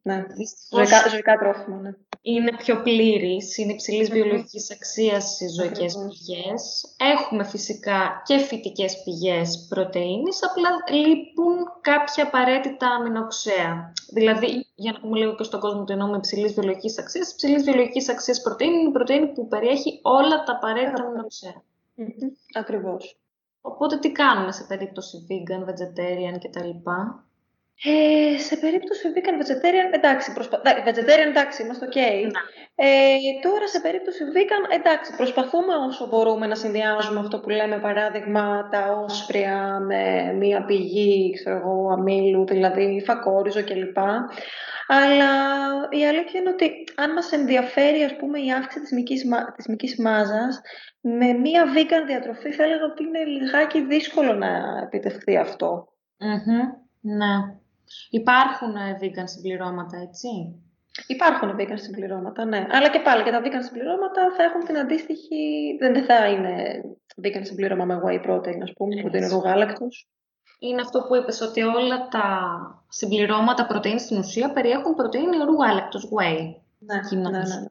Ναι. 0.02 0.26
Ζωικά, 0.70 1.08
ζωικά 1.08 1.36
τρόφιμα, 1.38 1.76
ναι. 1.80 1.90
Είναι 2.22 2.56
πιο 2.56 2.82
πλήρης, 2.82 3.56
είναι 3.56 3.72
υψηλής 3.72 4.10
βιολογικής 4.10 4.70
αξίας 4.72 5.40
οι 5.40 5.48
ζωικές 5.48 5.94
πηγές. 5.94 6.94
Έχουμε 6.98 7.44
φυσικά 7.44 8.22
και 8.24 8.38
φυτικές 8.38 9.02
πηγές 9.02 9.66
πρωτεΐνης, 9.68 10.40
απλά 10.42 10.68
λείπουν 10.98 11.56
κάποια 11.80 12.24
απαραίτητα 12.24 12.86
αμινοξέα. 12.86 13.92
Δηλαδή, 14.12 14.66
για 14.74 14.92
να 14.92 15.00
πούμε 15.00 15.18
λίγο 15.18 15.34
και 15.34 15.42
στον 15.42 15.60
κόσμο 15.60 15.84
το 15.84 15.92
εννοούμε 15.92 16.16
υψηλής 16.16 16.52
βιολογικής 16.52 16.98
αξίας, 16.98 17.32
υψηλής 17.32 17.64
βιολογικής 17.64 18.08
αξίας 18.08 18.40
πρωτεΐνη 18.40 18.76
είναι 18.76 18.88
η 18.88 18.92
πρωτεΐνη 18.92 19.26
που 19.26 19.48
περιέχει 19.48 20.00
όλα 20.02 20.42
τα 20.42 20.52
απαραίτητα 20.52 21.02
αμινοξέα. 21.02 21.62
Ακριβώς. 22.54 23.18
Οπότε 23.60 23.98
τι 23.98 24.12
κάνουμε 24.12 24.52
σε 24.52 24.64
περίπτωση 24.68 25.26
vegan, 25.28 25.62
vegetarian 25.68 26.38
κτλ. 26.40 26.90
Ε, 27.84 28.38
σε 28.38 28.56
περίπτωση 28.56 29.08
vegan, 29.14 29.42
vegetarian, 29.42 29.94
εντάξει, 29.94 30.32
προσπα... 30.32 30.60
vegetarian, 30.64 31.28
εντάξει, 31.28 31.62
είμαστε 31.62 31.86
ok. 31.86 31.96
Ναι. 31.96 32.40
Ε, 32.74 33.16
τώρα 33.42 33.68
σε 33.68 33.80
περίπτωση 33.80 34.24
vegan, 34.34 34.74
εντάξει, 34.78 35.16
προσπαθούμε 35.16 35.74
όσο 35.74 36.06
μπορούμε 36.06 36.46
να 36.46 36.54
συνδυάζουμε 36.54 37.20
αυτό 37.20 37.40
που 37.40 37.48
λέμε 37.48 37.78
παράδειγμα 37.78 38.68
τα 38.68 39.04
όσπρια 39.04 39.78
με 39.78 40.32
μία 40.32 40.64
πηγή, 40.64 41.32
ξέρω 41.32 41.56
εγώ, 41.56 41.88
αμύλου, 41.90 42.46
δηλαδή 42.46 43.02
φακόριζο 43.06 43.64
κλπ. 43.64 43.98
Αλλά 44.86 45.30
η 45.90 46.06
αλήθεια 46.06 46.40
είναι 46.40 46.50
ότι 46.50 46.84
αν 46.94 47.12
μας 47.12 47.32
ενδιαφέρει 47.32 48.02
ας 48.02 48.16
πούμε 48.16 48.38
η 48.38 48.52
αύξηση 48.52 48.80
της 48.80 48.92
μυκής, 48.92 49.24
της 49.56 49.66
μυκής 49.66 49.98
μάζας, 49.98 50.60
με 51.00 51.32
μία 51.32 51.64
vegan 51.74 52.06
διατροφή 52.06 52.52
θα 52.52 52.62
έλεγα 52.62 52.84
ότι 52.84 53.04
είναι 53.04 53.24
λιγάκι 53.24 53.80
δύσκολο 53.80 54.32
να 54.32 54.80
επιτευχθεί 54.82 55.36
αυτό. 55.36 55.92
Ναι. 57.00 57.58
Υπάρχουν 58.10 58.76
ε, 58.76 58.98
vegan 59.00 59.24
συμπληρώματα, 59.24 59.96
έτσι; 59.96 60.28
Υπάρχουν 61.06 61.56
vegan 61.58 61.74
συμπληρώματα, 61.74 62.44
ναι. 62.44 62.66
Αλλά 62.70 62.90
και 62.90 63.00
πάλι 63.00 63.22
και 63.22 63.30
τα 63.30 63.40
vegan 63.44 63.64
συμπληρώματα 63.64 64.32
θα 64.36 64.42
έχουν 64.42 64.64
την 64.64 64.78
αντίστοιχη. 64.78 65.76
Δεν 65.80 66.04
θα 66.04 66.28
είναι 66.28 66.82
vegan 67.22 67.40
συμπλήρωμα 67.42 67.84
με 67.84 68.00
whey 68.04 68.30
protein, 68.30 68.60
ας 68.62 68.72
πούμε, 68.72 69.00
που 69.00 69.16
είναι 69.16 69.26
γάλακτος. 69.26 70.08
Είναι 70.58 70.80
αυτό 70.80 71.02
που 71.02 71.16
είπες, 71.16 71.40
ότι 71.40 71.62
όλα 71.62 72.08
τα 72.08 72.26
συμπληρώματα 72.88 73.66
πρωτεΐνης 73.66 74.02
στην 74.02 74.18
ουσία 74.18 74.52
περιέχουν 74.52 74.94
πρωτεΐνη 74.94 75.40
ορού 75.40 75.54
γάλακτος, 75.54 76.08
whey. 76.16 76.54
Ναι, 76.78 77.20
ναι, 77.20 77.30
ναι, 77.30 77.38
ναι. 77.38 77.64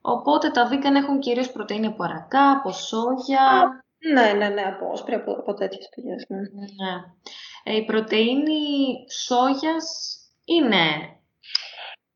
Οπότε 0.00 0.50
τα 0.50 0.68
vegan 0.70 0.94
έχουν 0.94 1.18
κυρίως 1.18 1.52
πρωτεΐνη 1.52 1.86
από 1.86 2.04
αρακά, 2.04 2.50
από 2.50 2.72
σόγια. 2.72 3.44
Ναι, 4.12 4.32
ναι, 4.32 4.48
ναι, 4.48 4.62
από 4.62 4.90
όσπρια, 4.92 5.16
από, 5.16 5.32
από 5.32 5.54
τέτοιες 5.54 5.88
πηγές, 5.94 6.24
ναι. 6.28 6.38
ναι. 6.38 6.92
Ε, 7.68 7.76
η 7.76 7.84
πρωτεΐνη 7.84 8.62
σόγιας 9.08 10.18
είναι 10.44 11.16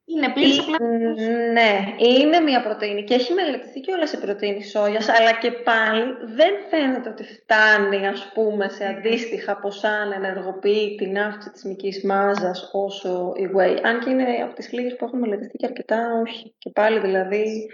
είναι 0.04 0.32
πλήρης 0.32 0.58
απλά. 0.58 0.76
Ναι, 1.52 1.94
είναι 1.98 2.40
μια 2.40 2.62
πρωτεΐνη 2.62 3.04
και 3.04 3.14
έχει 3.14 3.32
μελετηθεί 3.32 3.80
και 3.80 3.92
όλα 3.92 4.06
σε 4.06 4.16
πρωτεΐνη 4.16 4.64
σόγιας, 4.64 5.08
αλλά 5.08 5.32
και 5.32 5.52
πάλι 5.52 6.02
δεν 6.34 6.54
φαίνεται 6.70 7.08
ότι 7.08 7.24
φτάνει, 7.24 8.06
ας 8.06 8.30
πούμε, 8.34 8.68
σε 8.68 8.84
αντίστοιχα 8.86 9.56
ποσά 9.56 10.04
να 10.04 10.14
ενεργοποιεί 10.14 10.94
την 10.94 11.18
αύξηση 11.18 11.50
της 11.50 11.64
μυκής 11.64 12.04
μάζας 12.04 12.70
όσο 12.72 13.32
η 13.36 13.50
whey. 13.56 13.78
Αν 13.82 14.00
και 14.00 14.10
είναι 14.10 14.42
από 14.42 14.54
τις 14.54 14.72
λίγες 14.72 14.96
που 14.96 15.04
έχουν 15.04 15.18
μελετηθεί 15.18 15.56
και 15.56 15.66
αρκετά, 15.66 16.20
όχι. 16.26 16.54
Και 16.58 16.70
πάλι 16.70 16.98
δηλαδή 17.00 17.68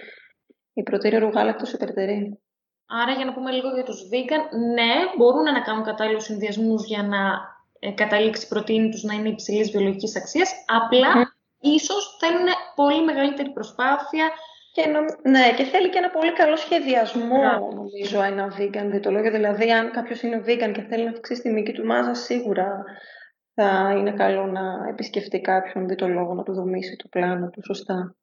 η 0.72 0.82
πρωτεΐνη 0.82 1.18
ρουγάλακτος 1.18 1.72
υπερτερεί. 1.72 2.38
Άρα 2.86 3.12
για 3.12 3.24
να 3.24 3.32
πούμε 3.32 3.50
λίγο 3.50 3.68
για 3.74 3.82
τους 3.82 4.08
vegan, 4.12 4.42
ναι, 4.74 4.92
μπορούν 5.16 5.42
να 5.42 5.60
κάνουν 5.60 5.84
κατάλληλους 5.84 6.24
συνδυασμούς 6.24 6.86
για 6.86 7.02
να 7.02 7.56
ε, 7.78 7.90
καταλήξει 7.90 8.44
η 8.44 8.48
πρωτεΐνη 8.48 8.88
τους 8.88 9.02
να 9.02 9.14
είναι 9.14 9.28
υψηλής 9.28 9.70
βιολογικής 9.70 10.16
αξίας, 10.16 10.52
απλά 10.66 11.12
mm. 11.14 11.26
ίσως 11.60 12.16
θέλουν 12.20 12.46
πολύ 12.74 13.04
μεγαλύτερη 13.04 13.50
προσπάθεια. 13.50 14.30
Και 14.72 14.86
ναι, 15.30 15.52
και 15.56 15.64
θέλει 15.64 15.88
και 15.90 15.98
ένα 15.98 16.10
πολύ 16.10 16.32
καλό 16.32 16.56
σχεδιασμό, 16.56 17.36
yeah. 17.36 17.74
νομίζω, 17.74 18.22
ένα 18.22 18.56
vegan 18.58 18.86
διτολόγιο. 18.90 19.30
Δηλαδή, 19.30 19.72
αν 19.72 19.90
κάποιος 19.90 20.22
είναι 20.22 20.42
vegan 20.46 20.72
και 20.74 20.86
θέλει 20.88 21.04
να 21.04 21.10
αυξήσει 21.10 21.42
τη 21.42 21.50
μήκη 21.50 21.72
του 21.72 21.86
μάζα, 21.86 22.14
σίγουρα 22.14 22.84
θα 23.54 23.94
είναι 23.98 24.12
καλό 24.12 24.46
να 24.46 24.88
επισκεφτεί 24.88 25.40
κάποιον 25.40 25.88
διτολόγο, 25.88 26.34
να 26.34 26.42
του 26.42 26.52
δομήσει 26.52 26.96
το 26.96 27.08
πλάνο 27.08 27.50
του 27.50 27.64
σωστά. 27.64 28.16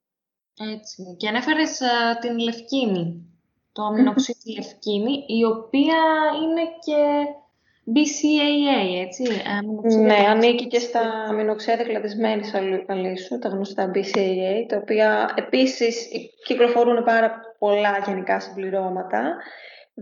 Έτσι. 0.74 1.16
Και 1.18 1.28
ανέφερες 1.28 1.80
uh, 1.80 2.20
την 2.20 2.38
λευκίνη, 2.38 3.26
το 3.72 3.82
αμινοξίδι 3.82 4.54
λευκίνη, 4.54 5.24
η 5.26 5.44
οποία 5.44 6.00
είναι 6.42 6.62
και 6.86 7.00
BCAA, 7.94 9.04
έτσι. 9.06 9.22
Ναι, 10.00 10.26
ανήκει 10.28 10.66
και 10.66 10.78
στα 10.78 11.00
αμινοξέδια 11.28 11.84
κλαδισμένης 11.84 12.54
αλήσου, 12.86 13.38
τα 13.38 13.48
γνωστά 13.48 13.90
BCAA, 13.94 14.66
τα 14.68 14.76
οποία 14.76 15.34
επίσης 15.34 16.08
κυκλοφορούν 16.44 17.04
πάρα 17.04 17.40
πολλά 17.58 18.02
γενικά 18.06 18.40
συμπληρώματα. 18.40 19.36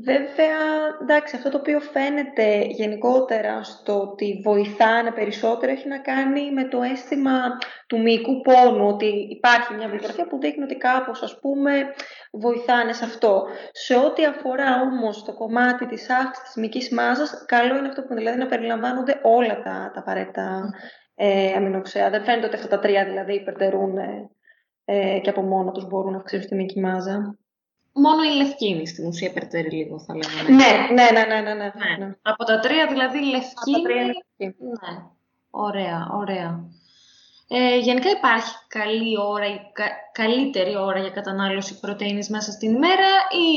Βέβαια, 0.03 0.59
εντάξει, 1.03 1.37
αυτό 1.37 1.51
το 1.51 1.57
οποίο 1.59 1.81
φαίνεται 1.81 2.65
γενικότερα 2.65 3.63
στο 3.63 4.01
ότι 4.01 4.41
βοηθάνε 4.45 5.11
περισσότερο 5.11 5.73
έχει 5.73 5.89
να 5.89 5.99
κάνει 5.99 6.53
με 6.53 6.65
το 6.65 6.83
αίσθημα 6.83 7.59
του 7.87 8.01
μυϊκού 8.01 8.41
πόνου, 8.41 8.87
ότι 8.87 9.07
υπάρχει 9.07 9.75
μια 9.75 9.89
βιβλιογραφία 9.89 10.27
που 10.27 10.39
δείχνει 10.39 10.63
ότι 10.63 10.77
κάπως, 10.77 11.23
ας 11.23 11.39
πούμε, 11.39 11.73
βοηθάνε 12.33 12.93
σε 12.93 13.05
αυτό. 13.05 13.47
Σε 13.73 13.97
ό,τι 13.97 14.25
αφορά 14.25 14.81
όμως 14.81 15.25
το 15.25 15.35
κομμάτι 15.35 15.87
της 15.87 16.11
αύξησης 16.11 16.45
της 16.45 16.57
μυϊκής 16.57 16.91
μάζας, 16.91 17.45
καλό 17.47 17.77
είναι 17.77 17.89
αυτό 17.89 18.03
που 18.03 18.15
δηλαδή 18.15 18.39
να 18.39 18.47
περιλαμβάνονται 18.47 19.21
όλα 19.23 19.63
τα, 19.63 19.91
τα 19.95 20.01
απαραίτητα 20.01 20.71
ε, 21.15 21.53
αμινοξέα. 21.53 22.11
Δεν 22.11 22.25
φαίνεται 22.25 22.47
ότι 22.47 22.57
αυτά 22.57 22.69
τα 22.69 22.79
τρία 22.79 23.05
δηλαδή 23.05 23.35
υπερτερούν 23.35 23.97
ε, 24.85 25.19
και 25.23 25.31
από 25.31 25.43
μόνο 25.43 25.71
τους 25.71 25.87
μπορούν 25.87 26.13
να 26.13 26.19
αυξήσουν 26.19 26.49
τη 26.49 26.55
μυϊκή 26.55 26.81
μάζα. 26.81 27.39
Μόνο 27.97 28.23
η 28.23 28.37
λευκίνη 28.37 28.87
στην 28.87 29.07
ουσία 29.07 29.29
υπερτερεί 29.29 29.71
λίγο, 29.71 29.99
θα 29.99 30.15
λέγαμε. 30.17 30.49
Ναι, 30.49 30.87
ναι, 30.95 31.11
ναι, 31.13 31.35
ναι, 31.35 31.41
ναι, 31.41 31.55
ναι. 31.55 32.07
ναι. 32.07 32.15
Από 32.23 32.45
τα 32.45 32.61
τρία 32.61 32.87
δηλαδή 32.87 33.19
η 33.19 33.31
λευκίνη. 33.31 33.77
Από 33.77 33.83
τα 33.83 33.83
τρία 33.83 34.05
λευκίνη. 34.05 34.69
Ναι. 34.69 35.03
Ωραία, 35.51 36.09
ωραία. 36.13 36.65
Ε, 37.49 37.79
γενικά 37.79 38.11
υπάρχει 38.11 38.55
καλή 38.69 39.19
ώρα 39.19 39.47
ή 39.47 39.59
κα, 39.73 39.85
καλύτερη 40.13 40.77
ώρα 40.77 40.99
για 40.99 41.11
κατανάλωση 41.11 41.81
πρωτεΐνης 41.81 42.29
μέσα 42.29 42.53
στην 42.53 42.75
ημέρα 42.75 43.11
ή 43.31 43.49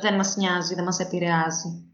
δεν 0.00 0.14
μας 0.14 0.36
νοιάζει, 0.36 0.74
δεν 0.74 0.84
μας 0.84 0.98
επηρεάζει; 0.98 1.93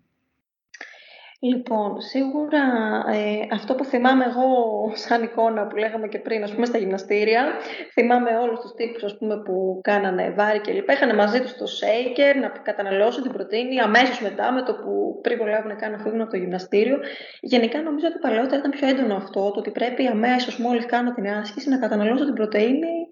Λοιπόν, 1.43 2.01
σίγουρα 2.01 2.63
ε, 3.11 3.47
αυτό 3.53 3.75
που 3.75 3.85
θυμάμαι 3.85 4.25
εγώ 4.25 4.47
σαν 4.95 5.23
εικόνα 5.23 5.67
που 5.67 5.77
λέγαμε 5.77 6.09
και 6.09 6.19
πριν, 6.19 6.43
ας 6.43 6.53
πούμε, 6.55 6.67
στα 6.67 6.79
γυμναστήρια, 6.79 7.53
θυμάμαι 7.93 8.31
όλους 8.37 8.61
τους 8.61 8.73
τύπους 8.75 9.03
ας 9.03 9.17
πούμε, 9.19 9.43
που 9.43 9.81
κάνανε 9.83 10.31
βάρη 10.31 10.61
και 10.61 10.73
λοιπά, 10.73 10.93
είχαν 10.93 11.15
μαζί 11.15 11.41
τους 11.41 11.55
το 11.55 11.65
shaker 11.81 12.41
να 12.41 12.49
καταναλώσουν 12.49 13.23
την 13.23 13.33
πρωτεΐνη 13.33 13.79
αμέσως 13.79 14.21
μετά, 14.21 14.53
με 14.53 14.63
το 14.63 14.75
που 14.75 15.21
πριν 15.23 15.39
προλάβουν 15.39 15.69
να 15.69 15.75
κάνουν 15.75 16.01
φύγουν 16.01 16.21
από 16.21 16.31
το 16.31 16.37
γυμναστήριο. 16.37 16.99
Γενικά 17.41 17.83
νομίζω 17.83 18.07
ότι 18.07 18.19
παλαιότερα 18.19 18.57
ήταν 18.57 18.71
πιο 18.71 18.89
έντονο 18.89 19.15
αυτό, 19.15 19.51
το 19.51 19.59
ότι 19.59 19.71
πρέπει 19.71 20.07
αμέσως 20.07 20.59
μόλις 20.59 20.87
κάνω 20.87 21.13
την 21.13 21.29
άσκηση 21.29 21.69
να 21.69 21.79
καταναλώσω 21.79 22.25
την 22.25 22.35
πρωτεΐνη 22.35 23.09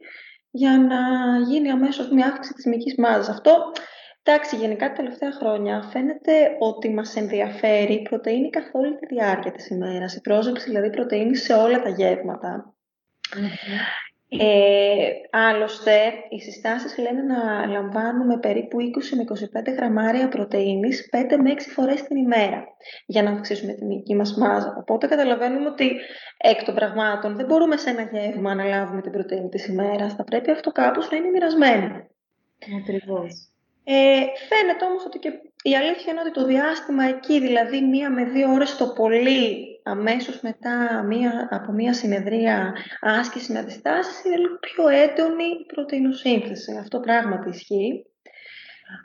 για 0.50 0.78
να 0.78 0.99
γίνει 1.49 1.70
αμέσως 1.70 2.11
μια 2.11 2.26
αύξηση 2.26 2.54
της 2.54 2.66
μυκής 2.66 2.94
μάζας. 2.99 3.28
Αυτό 3.28 3.73
Εντάξει, 4.30 4.56
γενικά 4.56 4.88
τα 4.88 4.92
τελευταία 4.92 5.32
χρόνια 5.32 5.82
φαίνεται 5.92 6.56
ότι 6.58 6.90
μας 6.90 7.16
ενδιαφέρει 7.16 7.92
η 7.94 8.02
πρωτεΐνη 8.02 8.50
καθ' 8.50 8.75
όλη 8.75 8.97
τη 8.97 9.06
διάρκεια 9.06 9.52
της 9.52 9.68
ημέρας. 9.68 10.14
Η 10.14 10.20
πρόσληψη 10.20 10.68
δηλαδή 10.68 10.90
πρωτεΐνης 10.90 11.42
σε 11.42 11.52
όλα 11.52 11.82
τα 11.82 11.88
γεύματα. 11.88 12.75
Ε, 14.28 15.08
άλλωστε, 15.30 15.92
οι 16.28 16.40
συστάσεις 16.40 16.99
λένε 16.99 17.23
να 17.23 17.66
λαμβάνουμε 17.66 18.38
περίπου 18.38 18.78
20 18.80 19.16
με 19.16 19.23
25 19.23 19.73
γραμμάρια 19.76 20.28
πρωτεΐνης 20.28 21.08
5 21.12 21.37
με 21.42 21.50
6 21.50 21.70
φορές 21.75 22.02
την 22.02 22.16
ημέρα 22.16 22.64
για 23.06 23.23
να 23.23 23.30
αυξήσουμε 23.30 23.73
την 23.73 23.90
υγική 23.90 24.14
μας 24.14 24.37
μάζα. 24.37 24.76
Οπότε 24.78 25.06
καταλαβαίνουμε 25.06 25.68
ότι 25.68 25.97
εκ 26.37 26.62
των 26.64 26.75
πραγμάτων 26.75 27.37
δεν 27.37 27.47
μπορούμε 27.47 27.76
σε 27.76 27.90
ένα 27.90 28.02
γεύμα 28.02 28.54
να 28.54 28.64
λάβουμε 28.64 29.00
την 29.00 29.12
πρωτεΐνη 29.12 29.49
της 29.49 29.66
ημέρας. 29.66 30.14
Θα 30.14 30.25
πρέπει 30.25 30.50
αυτό 30.50 30.73
κάπως 30.73 31.11
να 31.11 31.16
είναι 31.16 31.28
μοιρασμένο. 31.28 32.06
Ακριβώς. 32.80 33.52
Ε, 33.90 34.25
φαίνεται 34.49 34.85
όμως 34.85 35.04
ότι 35.04 35.18
και 35.18 35.33
η 35.62 35.76
αλήθεια 35.76 36.12
είναι 36.12 36.21
ότι 36.21 36.30
το 36.30 36.45
διάστημα 36.45 37.04
εκεί, 37.04 37.40
δηλαδή 37.40 37.80
μία 37.80 38.11
με 38.11 38.25
δύο 38.25 38.52
ώρες 38.52 38.76
το 38.76 38.88
πολύ, 38.88 39.66
αμέσως 39.83 40.40
μετά 40.40 41.02
μία, 41.07 41.49
από 41.50 41.73
μία 41.73 41.92
συνεδρία 41.92 42.75
άσκηση 43.00 43.52
με 43.52 43.59
αντιστάσεις, 43.59 44.25
είναι 44.25 44.37
λίγο 44.37 44.59
πιο 44.61 44.88
έντονη 44.88 45.45
η 45.45 45.66
πρωτεϊνοσύνθεση. 45.73 46.76
Αυτό 46.80 47.00
πράγματι 47.00 47.49
ισχύει. 47.49 48.07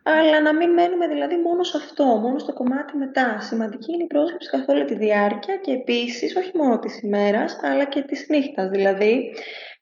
Αλλά 0.03 0.41
να 0.41 0.53
μην 0.53 0.69
μένουμε 0.69 1.07
δηλαδή 1.07 1.37
μόνο 1.37 1.63
σε 1.63 1.77
αυτό, 1.77 2.05
μόνο 2.05 2.37
στο 2.39 2.53
κομμάτι 2.53 2.97
μετά. 2.97 3.41
Σημαντική 3.41 3.93
είναι 3.93 4.03
η 4.03 4.07
πρόσληψη 4.07 4.49
καθ' 4.49 4.69
όλη 4.69 4.85
τη 4.85 4.95
διάρκεια 4.95 5.55
και 5.55 5.71
επίσης 5.71 6.35
όχι 6.35 6.51
μόνο 6.53 6.79
της 6.79 7.01
ημέρας, 7.01 7.59
αλλά 7.61 7.85
και 7.85 8.01
της 8.01 8.25
νύχτας. 8.29 8.69
Δηλαδή, 8.69 9.33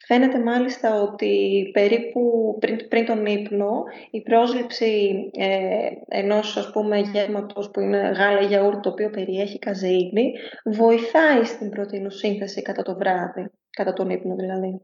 Φαίνεται 0.05 0.39
μάλιστα 0.39 1.01
ότι 1.01 1.70
περίπου 1.74 2.55
πριν, 2.60 2.88
πριν 2.88 3.05
τον 3.05 3.25
ύπνο 3.25 3.84
η 4.12 4.22
πρόσληψη 4.22 5.13
ε, 5.38 5.89
ενός 6.08 6.58
ας 6.58 6.72
πούμε 6.72 7.00
γεύματος 7.00 7.72
που 7.72 7.79
είναι 7.79 7.98
γάλα 7.98 8.41
ή 8.41 8.46
γιαούρ 8.46 8.79
το 8.79 8.89
οποίο 8.89 9.10
περιέχει 9.10 9.60
καζεΐνη 9.60 10.34
βοηθάει 10.65 11.43
στην 11.43 11.70
πρωτεϊνοσύνθεση 11.70 12.62
κατά 12.62 12.81
το 12.81 12.96
βράδυ, 12.96 13.51
κατά 13.70 13.93
τον 13.93 14.10
ύπνο 14.10 14.36
δηλαδή. 14.36 14.81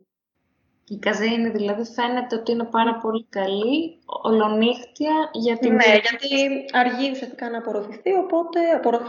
Η 0.89 0.97
καζεΐνη 0.97 1.49
δηλαδή 1.49 1.83
φαίνεται 1.83 2.35
ότι 2.35 2.51
είναι 2.51 2.63
πάρα 2.63 2.97
πολύ 2.97 3.25
καλή, 3.29 3.99
ολονύχτια 4.05 5.29
για 5.31 5.57
την... 5.57 5.73
Ναι, 5.73 5.83
γιατί 5.83 6.65
αργεί 6.71 7.11
ουσιαστικά 7.11 7.49
να 7.49 7.57
απορροφηθεί, 7.57 8.13
οπότε 8.13 8.59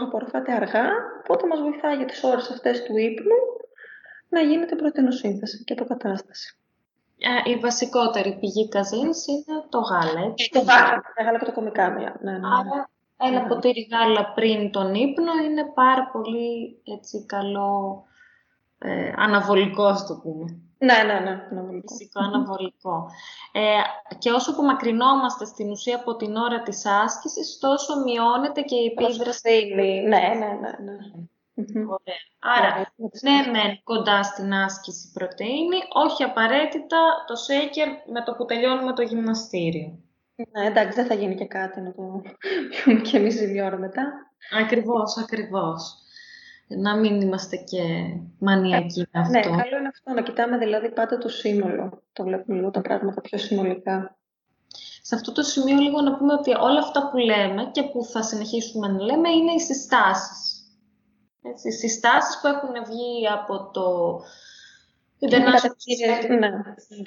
απορροφάται 0.01 0.53
αργά, 0.53 0.87
οπότε 1.21 1.47
μας 1.47 1.59
βοηθάει 1.59 1.95
για 1.95 2.05
τις 2.05 2.23
ώρες 2.23 2.49
αυτές 2.49 2.83
του 2.83 2.97
ύπνου 2.97 3.35
να 4.29 4.41
γίνεται 4.41 4.75
πρωτενοσύνθεση 4.75 5.63
και 5.63 5.73
αποκατάσταση. 5.73 6.57
Η 7.45 7.55
βασικότερη 7.55 8.37
πηγή 8.39 8.69
καζίνης 8.69 9.27
είναι 9.27 9.63
το 9.69 9.79
γάλα, 9.79 10.25
έτσι. 10.29 10.49
Το 10.49 10.59
γάλα, 10.59 11.01
το 11.15 11.23
γάλα 11.23 11.39
και 11.39 11.45
το 11.45 11.51
κομικά 11.51 11.89
Ναι, 11.89 11.99
ναι, 11.99 12.37
ναι. 12.37 12.47
Άρα 12.59 12.89
ένα 13.17 13.47
ποτήρι 13.47 13.87
γάλα 13.91 14.33
πριν 14.33 14.71
τον 14.71 14.93
ύπνο 14.93 15.33
είναι 15.45 15.71
πάρα 15.73 16.09
πολύ 16.11 16.81
έτσι, 16.83 17.25
καλό 17.25 18.03
ε, 18.79 19.11
αναβολικό, 19.15 19.93
το 20.07 20.19
πούμε. 20.23 20.68
Ναι, 20.81 21.03
ναι, 21.05 21.19
ναι, 21.19 21.47
αναβολικό. 21.51 21.93
Φυσικό 21.93 22.19
αναβολικό. 22.19 23.09
Ε, 23.51 24.15
και 24.17 24.31
όσο 24.31 24.51
απομακρυνόμαστε 24.51 25.45
στην 25.45 25.69
ουσία 25.71 25.95
από 25.95 26.15
την 26.15 26.35
ώρα 26.35 26.61
της 26.61 26.85
άσκησης, 26.85 27.57
τόσο 27.59 27.99
μειώνεται 28.03 28.61
και 28.61 28.75
η 28.75 28.85
επίδραση. 28.85 29.73
Ναι, 29.75 30.01
ναι, 30.07 30.19
ναι. 30.37 30.71
ναι. 30.83 30.97
Ωραία. 31.65 32.19
Άρα, 32.39 32.93
ναι, 33.21 33.51
μεν 33.51 33.83
κοντά 33.83 34.23
στην 34.23 34.53
άσκηση 34.53 35.11
πρωτεΐνη, 35.13 35.77
όχι 35.93 36.23
απαραίτητα 36.23 36.97
το 37.27 37.35
σέικερ 37.35 37.87
με 37.87 38.23
το 38.25 38.33
που 38.33 38.45
τελειώνουμε 38.45 38.93
το 38.93 39.01
γυμναστήριο. 39.01 39.99
Ναι, 40.35 40.65
εντάξει, 40.65 40.95
δεν 40.95 41.05
θα 41.05 41.13
γίνει 41.13 41.35
και 41.35 41.45
κάτι 41.45 41.81
να 41.81 41.91
το 41.93 42.21
πιούμε 42.69 43.01
και 43.01 43.17
εμείς 43.17 43.49
μια 43.51 43.65
ώρα 43.65 43.77
μετά. 43.77 44.31
Ακριβώς, 44.61 45.17
ακριβώς. 45.17 45.97
Να 46.77 46.95
μην 46.95 47.21
είμαστε 47.21 47.55
και 47.55 47.81
μανιακοί 48.39 48.99
με 48.99 49.27
ναι, 49.29 49.39
αυτό. 49.39 49.49
Ναι, 49.49 49.57
καλό 49.57 49.77
είναι 49.77 49.87
αυτό, 49.87 50.13
να 50.13 50.21
κοιτάμε 50.21 50.57
δηλαδή 50.57 50.89
πάντα 50.89 51.17
το 51.17 51.29
σύνολο. 51.29 52.03
Το 52.13 52.23
βλέπουμε 52.23 52.57
λίγο 52.57 52.71
τα 52.71 52.81
πράγματα 52.81 53.21
πιο 53.21 53.37
συνολικά. 53.37 54.17
Σε 55.01 55.15
αυτό 55.15 55.31
το 55.31 55.41
σημείο 55.41 55.77
λίγο 55.77 56.01
να 56.01 56.17
πούμε 56.17 56.33
ότι 56.33 56.51
όλα 56.59 56.79
αυτά 56.79 57.09
που 57.09 57.17
λέμε 57.17 57.69
και 57.71 57.83
που 57.83 58.03
θα 58.03 58.23
συνεχίσουμε 58.23 58.87
να 58.87 59.01
λέμε 59.01 59.29
είναι 59.29 59.51
οι 59.51 59.59
συστάσεις. 59.59 60.63
Έτσι, 61.41 61.71
συστάσεις 61.71 62.39
που 62.41 62.47
έχουν 62.47 62.85
βγει 62.85 63.27
από 63.27 63.71
το 63.71 64.19
International 65.21 66.29
ναι, 66.39 66.47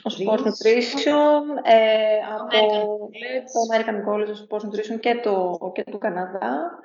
ο 0.02 0.10
Sports 0.18 0.44
Nutrition, 0.46 1.42
ε, 1.62 2.18
από 2.34 2.48
το 3.52 3.60
American 3.70 4.08
College 4.08 4.28
of 4.28 4.40
Sports 4.48 4.64
Nutrition 4.66 5.00
και, 5.00 5.20
το, 5.22 5.58
και 5.74 5.84
του 5.90 5.98
Καναδά. 5.98 6.80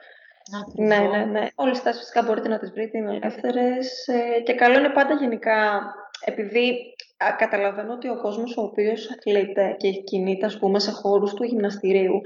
Ναι, 0.75 0.97
ναι, 0.97 1.25
ναι. 1.25 1.47
Όλες 1.55 1.81
τις 1.81 1.97
φυσικά 1.97 2.21
μπορείτε 2.21 2.47
να 2.47 2.59
τις 2.59 2.71
βρείτε, 2.71 2.97
είναι 2.97 3.15
ελεύθερες. 3.15 4.07
Ε, 4.07 4.39
και 4.39 4.53
καλό 4.53 4.79
είναι 4.79 4.89
πάντα 4.89 5.13
γενικά, 5.13 5.81
επειδή 6.25 6.95
καταλαβαίνω 7.37 7.93
ότι 7.93 8.09
ο 8.09 8.21
κόσμος 8.21 8.57
ο 8.57 8.61
οποίος 8.61 9.11
αθλείται 9.11 9.75
και 9.77 9.91
κινείται, 9.91 10.45
ας 10.45 10.57
πούμε, 10.57 10.79
σε 10.79 10.91
χώρους 10.91 11.33
του 11.33 11.43
γυμναστηρίου, 11.43 12.21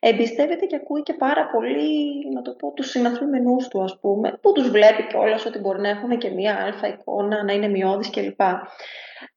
εμπιστεύεται 0.00 0.66
και 0.66 0.76
ακούει 0.76 1.02
και 1.02 1.14
πάρα 1.14 1.46
πολύ, 1.46 2.28
να 2.34 2.42
το 2.42 2.54
πω, 2.54 2.72
τους 2.72 2.90
συναθλούμενούς 2.90 3.68
του, 3.68 3.82
ας 3.82 3.98
πούμε, 4.00 4.38
που 4.42 4.52
τους 4.52 4.70
βλέπει 4.70 5.06
κιόλας 5.06 5.46
ότι 5.46 5.58
μπορεί 5.58 5.80
να 5.80 5.88
έχουν 5.88 6.18
και 6.18 6.30
μία 6.30 6.56
αλφα 6.64 6.88
εικόνα, 6.88 7.44
να 7.44 7.52
είναι 7.52 7.68
μειώδης 7.68 8.10
κλπ. 8.10 8.40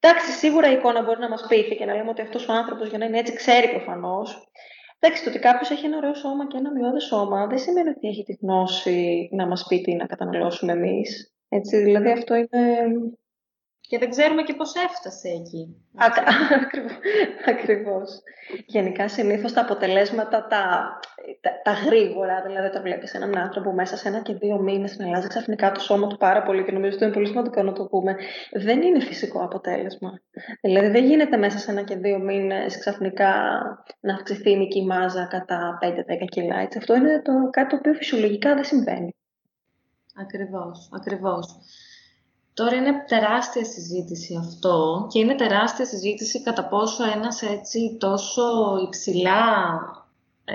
Εντάξει, 0.00 0.30
σίγουρα 0.30 0.70
η 0.70 0.72
εικόνα 0.72 1.02
μπορεί 1.02 1.20
να 1.20 1.28
μας 1.28 1.46
πείθει 1.48 1.76
και 1.76 1.84
να 1.84 1.94
λέμε 1.94 2.10
ότι 2.10 2.22
αυτός 2.22 2.48
ο 2.48 2.52
άνθρωπος 2.52 2.88
για 2.88 2.98
να 2.98 3.04
είναι 3.04 3.18
έτσι 3.18 3.32
ξέρει 3.32 3.68
προφανώς. 3.68 4.48
Εντάξει, 4.98 5.24
το 5.24 5.30
ότι 5.30 5.38
κάποιος 5.38 5.70
έχει 5.70 5.86
ένα 5.86 5.96
ωραίο 5.96 6.14
σώμα 6.14 6.46
και 6.46 6.56
ένα 6.56 6.72
μειώδη 6.72 7.00
σώμα 7.00 7.46
δεν 7.46 7.58
σημαίνει 7.58 7.88
ότι 7.88 8.08
έχει 8.08 8.22
τη 8.22 8.32
γνώση 8.40 9.28
να 9.32 9.46
μας 9.46 9.66
πει 9.68 9.80
τι 9.80 9.94
να 9.94 10.06
καταναλώσουμε 10.06 10.72
εμείς. 10.72 11.34
Έτσι, 11.48 11.76
δηλαδή 11.82 12.10
αυτό 12.10 12.34
είναι 12.34 12.84
και 13.88 13.98
δεν 13.98 14.10
ξέρουμε 14.10 14.42
και 14.42 14.54
πώς 14.54 14.74
έφτασε 14.74 15.28
εκεί. 15.28 15.76
Ακριβώς. 17.52 18.22
Γενικά, 18.66 19.08
συνήθως 19.08 19.52
τα 19.52 19.60
αποτελέσματα, 19.60 20.46
τα, 20.46 20.98
τα, 21.62 21.72
γρήγορα, 21.72 22.42
δηλαδή 22.46 22.66
όταν 22.66 22.82
βλέπεις 22.82 23.14
έναν 23.14 23.38
άνθρωπο 23.38 23.72
μέσα 23.72 23.96
σε 23.96 24.08
ένα 24.08 24.20
και 24.20 24.34
δύο 24.34 24.58
μήνες 24.58 24.98
να 24.98 25.06
αλλάζει 25.06 25.28
ξαφνικά 25.28 25.72
το 25.72 25.80
σώμα 25.80 26.06
του 26.06 26.16
πάρα 26.16 26.42
πολύ 26.42 26.64
και 26.64 26.72
νομίζω 26.72 26.94
ότι 26.94 27.04
είναι 27.04 27.12
πολύ 27.12 27.26
σημαντικό 27.26 27.62
να 27.62 27.72
το 27.72 27.84
πούμε, 27.84 28.16
δεν 28.52 28.82
είναι 28.82 29.00
φυσικό 29.00 29.44
αποτέλεσμα. 29.44 30.20
Δηλαδή 30.60 30.88
δεν 30.88 31.04
γίνεται 31.04 31.36
μέσα 31.36 31.58
σε 31.58 31.70
ένα 31.70 31.82
και 31.82 31.96
δύο 31.96 32.18
μήνες 32.18 32.78
ξαφνικά 32.78 33.32
να 34.00 34.14
αυξηθεί 34.14 34.50
η 34.50 34.56
μυκή 34.56 34.84
μάζα 34.84 35.26
κατά 35.30 35.78
5-10 35.82 35.88
κιλά. 36.28 36.58
Έτσι. 36.58 36.78
Αυτό 36.78 36.94
είναι 36.94 37.22
το, 37.24 37.32
κάτι 37.50 37.68
το 37.68 37.76
οποίο 37.76 37.94
φυσιολογικά 37.94 38.54
δεν 38.54 38.64
συμβαίνει. 38.64 39.14
Ακριβώς, 40.14 40.90
ακριβώς. 40.92 41.58
Τώρα 42.56 42.76
είναι 42.76 43.04
τεράστια 43.06 43.64
συζήτηση 43.64 44.36
αυτό 44.40 45.06
και 45.10 45.18
είναι 45.18 45.34
τεράστια 45.34 45.84
συζήτηση 45.84 46.42
κατά 46.42 46.68
πόσο 46.68 47.04
ένας 47.04 47.42
έτσι 47.42 47.96
τόσο 48.00 48.42
υψηλά 48.86 49.78
ε, 50.44 50.54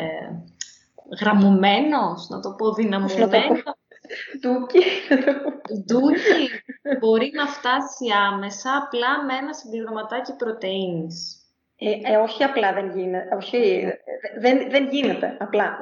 γραμμωμένος, 1.19 2.27
να 2.29 2.39
το 2.39 2.51
πω 2.51 2.73
δυναμωμένος, 2.73 3.63
Ντούκι. 4.39 4.83
Ντούκι 5.85 6.49
μπορεί 6.99 7.31
να 7.33 7.47
φτάσει 7.47 8.05
άμεσα 8.31 8.75
απλά 8.75 9.23
με 9.23 9.33
ένα 9.33 9.53
συμπληρωματάκι 9.53 10.33
πρωτεΐνης. 10.35 11.35
Ε, 11.77 12.13
ε, 12.13 12.17
όχι 12.17 12.43
απλά 12.43 12.73
δεν 12.73 12.89
γίνεται. 12.89 13.35
Όχι, 13.35 13.83
δεν, 14.39 14.69
δεν 14.69 14.87
γίνεται 14.89 15.37
απλά. 15.39 15.77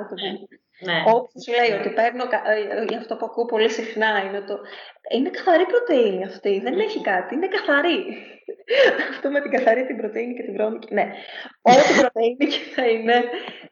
Ναι. 0.79 1.03
Όποιος 1.05 1.47
λέει 1.57 1.79
ότι 1.79 1.89
παίρνω, 1.89 2.23
ε, 2.23 2.95
αυτό 2.97 3.15
που 3.15 3.25
ακούω 3.25 3.45
πολύ 3.45 3.69
συχνά 3.69 4.23
είναι 4.25 4.41
το 4.41 4.55
είναι 5.11 5.29
καθαρή 5.29 5.65
πρωτεΐνη 5.65 6.23
αυτή, 6.23 6.59
δεν 6.59 6.79
έχει 6.79 7.01
κάτι, 7.01 7.35
είναι 7.35 7.47
καθαρή. 7.47 7.97
αυτό 9.13 9.29
με 9.29 9.41
την 9.41 9.51
καθαρή 9.51 9.85
την 9.85 9.97
πρωτεΐνη 9.97 10.33
και 10.33 10.43
την 10.43 10.53
βρώμικη, 10.53 10.93
ναι. 10.93 11.05
Ό,τι 11.61 11.91
πρωτεΐνη 11.99 12.45
και 12.53 12.63
θα 12.75 12.85
είναι, 12.87 13.17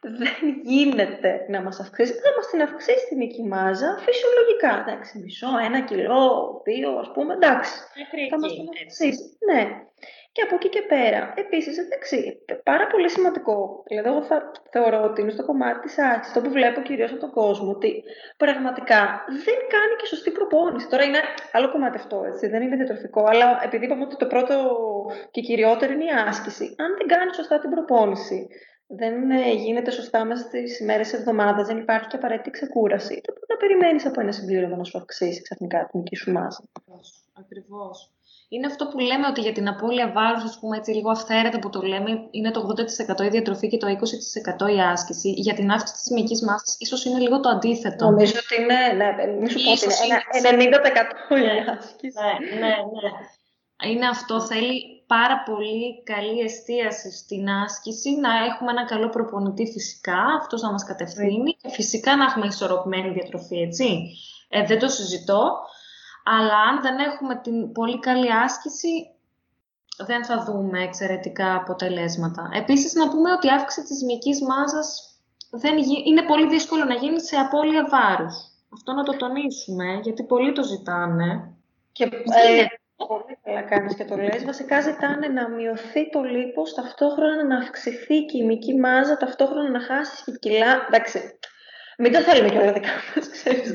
δεν 0.00 0.38
γίνεται 0.62 1.30
να 1.48 1.62
μας 1.62 1.80
αυξήσει, 1.80 2.12
θα 2.12 2.30
μας 2.36 2.46
την 2.50 2.62
αυξήσει 2.62 3.06
την 3.08 3.20
οική 3.20 3.42
μάζα 3.42 3.90
φυσιολογικά, 4.06 4.72
εντάξει, 4.82 5.18
μισό, 5.18 5.50
ένα 5.68 5.80
κιλό, 5.80 6.26
δύο, 6.64 6.90
ας 6.98 7.10
πούμε, 7.14 7.32
εντάξει. 7.34 7.72
Θα 8.30 8.38
μας 8.38 8.52
την 8.54 8.68
αυξήσει, 8.74 9.24
ναι. 9.48 9.62
Και 10.32 10.42
από 10.42 10.54
εκεί 10.54 10.68
και 10.68 10.82
πέρα, 10.82 11.32
επίσης, 11.36 11.78
εντάξει, 11.78 12.16
πάρα 12.62 12.86
πολύ 12.86 13.10
σημαντικό. 13.10 13.82
Δηλαδή, 13.86 14.08
εγώ 14.08 14.22
θα 14.22 14.50
θεωρώ 14.70 15.02
ότι 15.02 15.20
είναι 15.20 15.30
στο 15.30 15.44
κομμάτι 15.44 15.80
της 15.80 15.98
άσκηση, 15.98 16.32
το 16.34 16.40
που 16.40 16.50
βλέπω 16.50 16.80
κυρίως 16.80 17.10
από 17.10 17.20
τον 17.20 17.30
κόσμο, 17.30 17.70
ότι 17.70 18.02
πραγματικά 18.36 19.00
δεν 19.44 19.58
κάνει 19.74 19.94
και 19.98 20.06
σωστή 20.06 20.30
προπόνηση. 20.30 20.88
Τώρα 20.88 21.04
είναι 21.04 21.20
άλλο 21.52 21.70
κομμάτι 21.70 21.96
αυτό, 21.96 22.24
έτσι, 22.30 22.46
δεν 22.48 22.62
είναι 22.62 22.76
διατροφικό, 22.76 23.24
αλλά 23.30 23.60
επειδή 23.64 23.84
είπαμε 23.84 24.04
ότι 24.04 24.16
το 24.16 24.26
πρώτο 24.26 24.54
και 25.30 25.40
κυριότερο 25.40 25.92
είναι 25.92 26.04
η 26.04 26.14
άσκηση, 26.28 26.74
αν 26.78 26.90
δεν 26.98 27.06
κάνει 27.06 27.34
σωστά 27.34 27.58
την 27.58 27.70
προπόνηση, 27.70 28.48
δεν 28.86 29.30
ε, 29.30 29.52
γίνεται 29.52 29.90
σωστά 29.90 30.24
μέσα 30.24 30.42
στις 30.42 30.80
ημέρε 30.80 31.04
εβδομάδας, 31.18 31.66
δεν 31.66 31.78
υπάρχει 31.78 32.06
και 32.08 32.16
απαραίτητη 32.16 32.50
ξεκούραση, 32.50 33.20
τότε 33.24 33.40
να 33.48 33.56
περιμένεις 33.56 34.06
από 34.06 34.20
ένα 34.20 34.32
συμπλήρωμα 34.32 34.76
να 34.76 34.84
σου 34.84 34.98
αυξήσει 34.98 35.42
ξαφνικά 35.42 35.86
την 35.90 36.00
δική 36.00 36.16
σου 36.16 36.32
μάζα. 36.32 36.62
Ακριβώς 37.32 38.12
είναι 38.48 38.66
αυτό 38.66 38.86
που 38.86 38.98
λέμε 38.98 39.26
ότι 39.26 39.40
για 39.40 39.52
την 39.52 39.68
απώλεια 39.68 40.12
βάρους, 40.12 40.44
ας 40.44 40.58
πούμε 40.60 40.76
έτσι 40.76 40.90
λίγο 40.90 41.10
αυθαίρετα 41.10 41.58
που 41.58 41.70
το 41.70 41.82
λέμε, 41.82 42.10
είναι 42.30 42.50
το 42.50 42.74
80% 43.20 43.24
η 43.24 43.28
διατροφή 43.28 43.68
και 43.68 43.76
το 43.76 43.86
20% 43.86 44.74
η 44.76 44.80
άσκηση. 44.80 45.30
Για 45.30 45.54
την 45.54 45.70
αύξηση 45.70 46.02
της 46.02 46.10
μυϊκής 46.10 46.42
μάσας, 46.42 46.76
ίσως 46.78 47.04
είναι 47.04 47.18
λίγο 47.18 47.40
το 47.40 47.48
αντίθετο. 47.48 48.04
Νομίζω 48.04 48.32
ότι 48.44 48.62
είναι, 48.62 48.78
ναι, 48.96 49.26
μη 49.40 49.50
σου 49.50 49.58
πω 49.64 49.70
ότι 49.70 49.84
είναι 50.38 50.78
90% 51.30 51.36
η 51.36 51.70
άσκηση. 51.78 52.18
Ναι, 52.20 52.58
ναι, 52.58 52.66
ναι. 52.66 53.90
είναι 53.90 54.08
αυτό, 54.08 54.40
θέλει 54.40 54.98
πάρα 55.06 55.42
πολύ 55.46 56.02
καλή 56.02 56.40
εστίαση 56.40 57.12
στην 57.12 57.48
άσκηση, 57.50 58.10
να 58.10 58.30
έχουμε 58.44 58.70
ένα 58.70 58.84
καλό 58.84 59.08
προπονητή 59.08 59.66
φυσικά, 59.72 60.22
αυτός 60.40 60.62
να 60.62 60.70
μας 60.70 60.84
κατευθύνει 60.84 61.56
και 61.62 61.68
φυσικά 61.68 62.16
να 62.16 62.24
έχουμε 62.24 62.46
ισορροπημένη 62.46 63.10
διατροφή, 63.12 63.56
έτσι. 63.56 64.10
Ε, 64.48 64.64
δεν 64.64 64.78
το 64.78 64.88
συζητώ, 64.88 65.58
αλλά 66.36 66.58
αν 66.70 66.82
δεν 66.82 66.98
έχουμε 66.98 67.34
την 67.36 67.72
πολύ 67.72 67.98
καλή 67.98 68.32
άσκηση, 68.32 69.10
δεν 70.06 70.24
θα 70.24 70.44
δούμε 70.44 70.82
εξαιρετικά 70.82 71.54
αποτελέσματα. 71.54 72.50
Επίσης, 72.52 72.94
να 72.94 73.08
πούμε 73.08 73.32
ότι 73.32 73.46
η 73.46 73.50
αύξηση 73.50 73.86
της 73.86 74.02
μυϊκής 74.02 74.42
μάζας 74.42 75.18
δεν 75.50 75.76
είναι 76.06 76.22
πολύ 76.22 76.48
δύσκολο 76.48 76.84
να 76.84 76.94
γίνει 76.94 77.20
σε 77.20 77.36
απώλεια 77.36 77.88
βάρους. 77.90 78.36
Αυτό 78.72 78.92
να 78.92 79.02
το 79.02 79.16
τονίσουμε, 79.16 80.00
γιατί 80.02 80.24
πολλοί 80.24 80.52
το 80.52 80.62
ζητάνε. 80.62 81.54
Και 81.92 82.04
ε, 82.04 82.64
πολύ 83.06 83.38
καλά 83.44 83.62
κάνεις 83.62 83.94
και 83.94 84.04
το 84.04 84.16
λες. 84.16 84.44
Βασικά 84.44 84.80
ζητάνε 84.80 85.28
να 85.28 85.48
μειωθεί 85.48 86.10
το 86.10 86.22
λίπος, 86.22 86.74
ταυτόχρονα 86.74 87.44
να 87.44 87.56
αυξηθεί 87.56 88.24
και 88.24 88.38
η 88.38 88.44
μυϊκή 88.44 88.74
μάζα, 88.74 89.16
ταυτόχρονα 89.16 89.70
να 89.70 89.80
χάσεις 89.80 90.24
και 90.24 90.32
κιλά. 90.32 90.86
Εντάξει, 90.86 91.38
μην 92.00 92.12
το 92.12 92.20
θέλουμε 92.20 92.48
και 92.48 92.58
όλα 92.58 92.72
δικά 92.72 92.88
μας, 93.14 93.28
ξέρεις. 93.30 93.72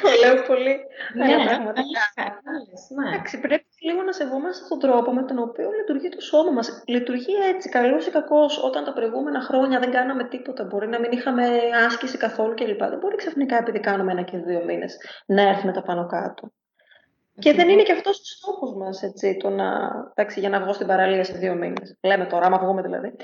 το 0.00 0.08
λέω 0.22 0.42
πολύ 0.42 0.74
ναι, 1.14 1.44
πραγματικά. 1.44 2.04
Ναι. 2.96 3.08
Εντάξει, 3.08 3.40
πρέπει 3.40 3.64
λίγο 3.80 4.02
να 4.02 4.12
σεβόμαστε 4.12 4.64
τον 4.68 4.78
τρόπο 4.78 5.12
με 5.12 5.22
τον 5.22 5.38
οποίο 5.38 5.70
λειτουργεί 5.78 6.08
το 6.08 6.20
σώμα 6.20 6.50
μας. 6.50 6.82
Λειτουργεί 6.86 7.34
έτσι, 7.54 7.68
καλός 7.68 8.06
ή 8.06 8.10
κακός, 8.10 8.62
όταν 8.64 8.84
τα 8.84 8.92
προηγούμενα 8.92 9.40
χρόνια 9.40 9.78
δεν 9.78 9.90
κάναμε 9.90 10.24
τίποτα. 10.24 10.64
Μπορεί 10.64 10.88
να 10.88 11.00
μην 11.00 11.10
είχαμε 11.12 11.44
άσκηση 11.86 12.16
καθόλου 12.16 12.54
κλπ. 12.54 12.78
Δεν 12.78 12.98
μπορεί 12.98 13.16
ξαφνικά, 13.16 13.56
επειδή 13.56 13.80
κάνουμε 13.80 14.12
ένα 14.12 14.22
και 14.22 14.36
δύο 14.36 14.64
μήνες, 14.64 14.96
να 15.26 15.42
έρθουμε 15.42 15.72
τα 15.72 15.82
πάνω 15.82 16.06
κάτω. 16.06 16.52
Και 17.38 17.52
δεν 17.52 17.68
είναι 17.68 17.82
και 17.82 17.92
αυτός 17.92 18.18
ο 18.18 18.24
στόχος 18.24 18.74
μας, 18.74 19.02
έτσι, 19.02 19.36
το 19.36 19.48
να. 19.48 19.66
Εντάξει, 20.14 20.40
για 20.40 20.48
να 20.48 20.60
βγω 20.60 20.72
στην 20.72 20.86
παραλία 20.86 21.24
σε 21.24 21.32
δύο 21.32 21.54
μήνες. 21.54 21.96
Λέμε 22.02 22.24
τώρα, 22.24 22.46
άμα 22.46 22.58
βγούμε 22.58 22.82
δηλαδή. 22.82 23.16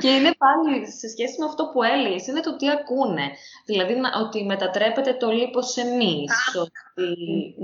Και 0.00 0.08
είναι 0.08 0.34
πάλι 0.38 0.86
σε 0.90 1.08
σχέση 1.08 1.38
με 1.38 1.44
αυτό 1.44 1.70
που 1.72 1.82
έλεγες, 1.82 2.26
είναι 2.26 2.40
το 2.40 2.56
τι 2.56 2.70
ακούνε. 2.70 3.30
Δηλαδή 3.64 3.94
ότι 4.24 4.44
μετατρέπεται 4.44 5.14
το 5.14 5.30
λίπος 5.30 5.70
σε 5.70 5.84
μυς, 5.84 6.32
ότι, 6.62 7.54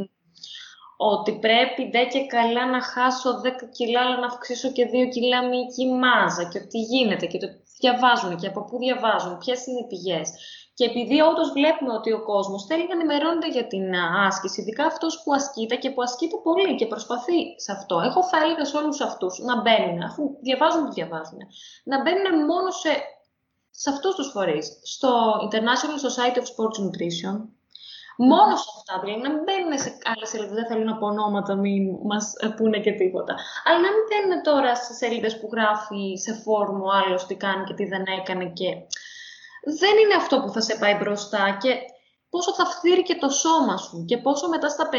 ότι 0.97 1.33
πρέπει 1.39 1.89
ντε 1.89 2.05
και 2.05 2.27
καλά 2.27 2.67
να 2.67 2.83
χάσω 2.83 3.41
10 3.45 3.47
κιλά, 3.73 4.01
αλλά 4.01 4.19
να 4.19 4.27
αυξήσω 4.27 4.73
και 4.73 4.89
2 4.93 5.09
κιλά 5.09 5.49
μυϊκή 5.49 5.87
μάζα 5.87 6.49
και 6.49 6.59
ότι 6.59 6.79
γίνεται 6.79 7.27
και 7.27 7.39
το 7.39 7.47
διαβάζουν 7.81 8.37
και 8.37 8.47
από 8.47 8.65
πού 8.65 8.79
διαβάζουν, 8.79 9.39
ποιες 9.39 9.67
είναι 9.67 9.79
οι 9.79 9.87
πηγές. 9.87 10.29
Και 10.75 10.85
επειδή 10.85 11.21
όντως 11.21 11.53
βλέπουμε 11.53 11.93
ότι 11.93 12.13
ο 12.13 12.23
κόσμος 12.23 12.67
θέλει 12.67 12.87
να 12.87 12.95
ενημερώνεται 12.95 13.49
για 13.49 13.67
την 13.67 13.95
άσκηση, 14.27 14.61
ειδικά 14.61 14.85
αυτός 14.85 15.23
που 15.23 15.35
ασκείται 15.35 15.77
και 15.77 15.91
που 15.91 16.03
ασκείται 16.03 16.37
πολύ 16.43 16.75
και 16.75 16.87
προσπαθεί 16.87 17.61
σε 17.61 17.73
αυτό. 17.73 18.01
Εγώ 18.01 18.25
θα 18.25 18.39
έλεγα 18.43 18.65
σε 18.65 18.77
όλους 18.77 19.01
αυτούς 19.01 19.39
να 19.39 19.61
μπαίνουν, 19.61 20.03
αφού 20.03 20.23
διαβάζουν 20.41 20.85
τι 20.85 20.91
διαβάζουν, 20.91 21.39
να 21.85 22.03
μπαίνουν 22.03 22.45
μόνο 22.45 22.71
σε, 22.71 22.91
σε 23.71 23.91
αυτούς 23.91 24.15
τους 24.15 24.31
φορείς. 24.31 24.81
Στο 24.83 25.11
International 25.49 25.99
Society 26.09 26.39
of 26.43 26.47
Sports 26.53 26.79
Nutrition, 26.85 27.37
Μόνο 28.17 28.57
σε 28.57 28.69
αυτά, 28.77 28.95
δηλαδή 29.01 29.21
να 29.21 29.31
μην 29.33 29.43
μπαίνουν 29.45 29.79
σε 29.79 29.91
άλλες 30.13 30.29
σελίδες. 30.29 30.55
Δεν 30.55 30.67
θέλω 30.67 30.85
να 30.85 30.97
πω 30.97 31.07
ονόματα, 31.07 31.55
μην 31.55 31.83
μας 32.11 32.33
πούνε 32.57 32.79
και 32.79 32.93
τίποτα. 32.93 33.35
Αλλά 33.65 33.79
να 33.85 33.91
μην 33.95 34.05
μπαίνουν 34.09 34.43
τώρα 34.43 34.77
σε 34.77 34.93
σελίδες 34.93 35.39
που 35.41 35.49
γράφει 35.53 36.05
σε 36.25 36.33
φόρμο 36.45 36.87
άλλος 37.01 37.27
τι 37.27 37.35
κάνει 37.35 37.65
και 37.65 37.75
τι 37.75 37.85
δεν 37.85 38.05
έκανε 38.21 38.45
και 38.59 38.69
δεν 39.65 39.99
είναι 40.03 40.15
αυτό 40.17 40.41
που 40.41 40.53
θα 40.53 40.61
σε 40.61 40.77
πάει 40.79 40.95
μπροστά 40.95 41.57
και 41.61 41.75
πόσο 42.29 42.55
θα 42.55 42.65
φθείρει 42.67 43.03
και 43.03 43.15
το 43.15 43.29
σώμα 43.29 43.77
σου 43.77 44.05
και 44.05 44.19
πόσο 44.19 44.49
μετά 44.49 44.69
στα 44.69 44.89
50 44.93 44.97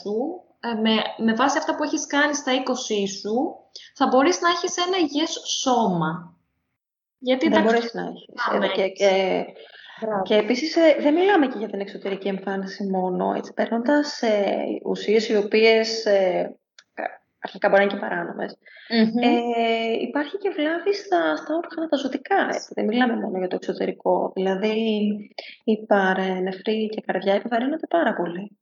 σου, 0.00 0.14
ε, 0.60 0.74
με, 0.74 0.94
με 1.24 1.34
βάση 1.34 1.58
αυτά 1.58 1.74
που 1.74 1.84
έχεις 1.84 2.06
κάνει 2.06 2.34
στα 2.34 2.52
20 2.52 3.08
σου, 3.20 3.34
θα 3.94 4.06
μπορείς 4.06 4.40
να 4.40 4.48
έχεις 4.48 4.76
ένα 4.76 4.96
υγιές 4.98 5.40
σώμα. 5.60 6.36
Γιατί 7.18 7.48
δεν 7.48 7.62
μπορείς 7.62 7.94
να 7.94 8.02
έχεις. 8.02 8.72
Και, 8.74 8.88
και, 8.88 9.44
και 10.22 10.34
επίσης 10.34 10.76
ε, 10.76 10.96
δεν 11.00 11.14
μιλάμε 11.14 11.46
και 11.46 11.58
για 11.58 11.68
την 11.68 11.80
εξωτερική 11.80 12.28
εμφάνιση 12.28 12.84
μόνο, 12.84 13.32
έτσι, 13.36 13.52
παίρνοντας 13.52 14.22
ε, 14.22 14.56
ουσίες 14.84 15.28
οι 15.28 15.36
οποίες 15.36 16.04
ε, 16.04 16.56
αρχικά 17.46 17.68
μπορεί 17.68 17.80
να 17.80 17.86
είναι 17.86 17.94
και 17.94 18.06
παρανομες 18.06 18.52
Ε, 19.28 19.92
υπάρχει 20.08 20.36
και 20.38 20.50
βλάβη 20.56 20.94
στα, 20.94 21.36
στα 21.36 21.52
όργανα 21.60 21.88
τα 21.88 21.96
ζωτικά. 21.96 22.40
Έτσι. 22.52 22.72
Δεν 22.76 22.84
μιλάμε 22.84 23.16
μόνο 23.16 23.38
για 23.38 23.48
το 23.48 23.56
εξωτερικό. 23.60 24.32
Δηλαδή, 24.34 24.76
η 25.64 25.86
παρενεφρή 25.86 26.88
και 26.88 27.00
η 27.02 27.06
καρδιά 27.06 27.34
επιβαρύνονται 27.34 27.86
πάρα 27.86 28.14
πολύ. 28.14 28.58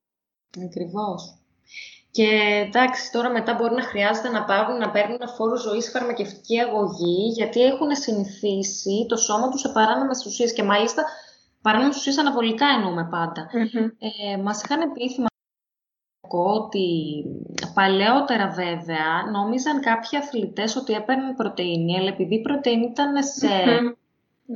Ακριβώς. 0.66 1.37
Και 2.11 2.29
εντάξει, 2.66 3.12
τώρα 3.12 3.31
μετά 3.31 3.55
μπορεί 3.55 3.75
να 3.75 3.83
χρειάζεται 3.83 4.29
να 4.29 4.45
πάρουν 4.45 4.79
να 4.79 4.90
παίρνουν 4.90 5.29
φόρου 5.37 5.57
ζωής 5.57 5.90
φαρμακευτική 5.90 6.59
αγωγή, 6.61 7.33
γιατί 7.35 7.61
έχουν 7.62 7.95
συνηθίσει 7.95 9.07
το 9.09 9.16
σώμα 9.16 9.49
τους 9.51 9.61
σε 9.61 9.68
παράνομες 9.68 10.27
ουσίες. 10.27 10.53
Και 10.53 10.62
μάλιστα 10.62 11.05
παράνομες 11.62 11.97
ουσίες 11.97 12.18
αναβολικά 12.18 12.66
εννοούμε 12.66 13.09
πάντα. 13.11 13.47
Mm-hmm. 13.47 13.87
Ε, 14.33 14.37
Μας 14.37 14.62
είχαν 14.62 14.92
πει, 14.92 15.09
ότι 16.38 16.87
παλαιότερα 17.75 18.49
βέβαια 18.49 19.31
νόμιζαν 19.33 19.81
κάποιοι 19.81 20.18
αθλητές 20.18 20.77
ότι 20.77 20.92
έπαιρναν 20.92 21.35
πρωτεΐνη, 21.35 21.99
αλλά 21.99 22.09
επειδή 22.09 22.35
η 22.35 22.40
πρωτεΐνη 22.40 22.85
ήταν 22.85 23.23
σε, 23.23 23.49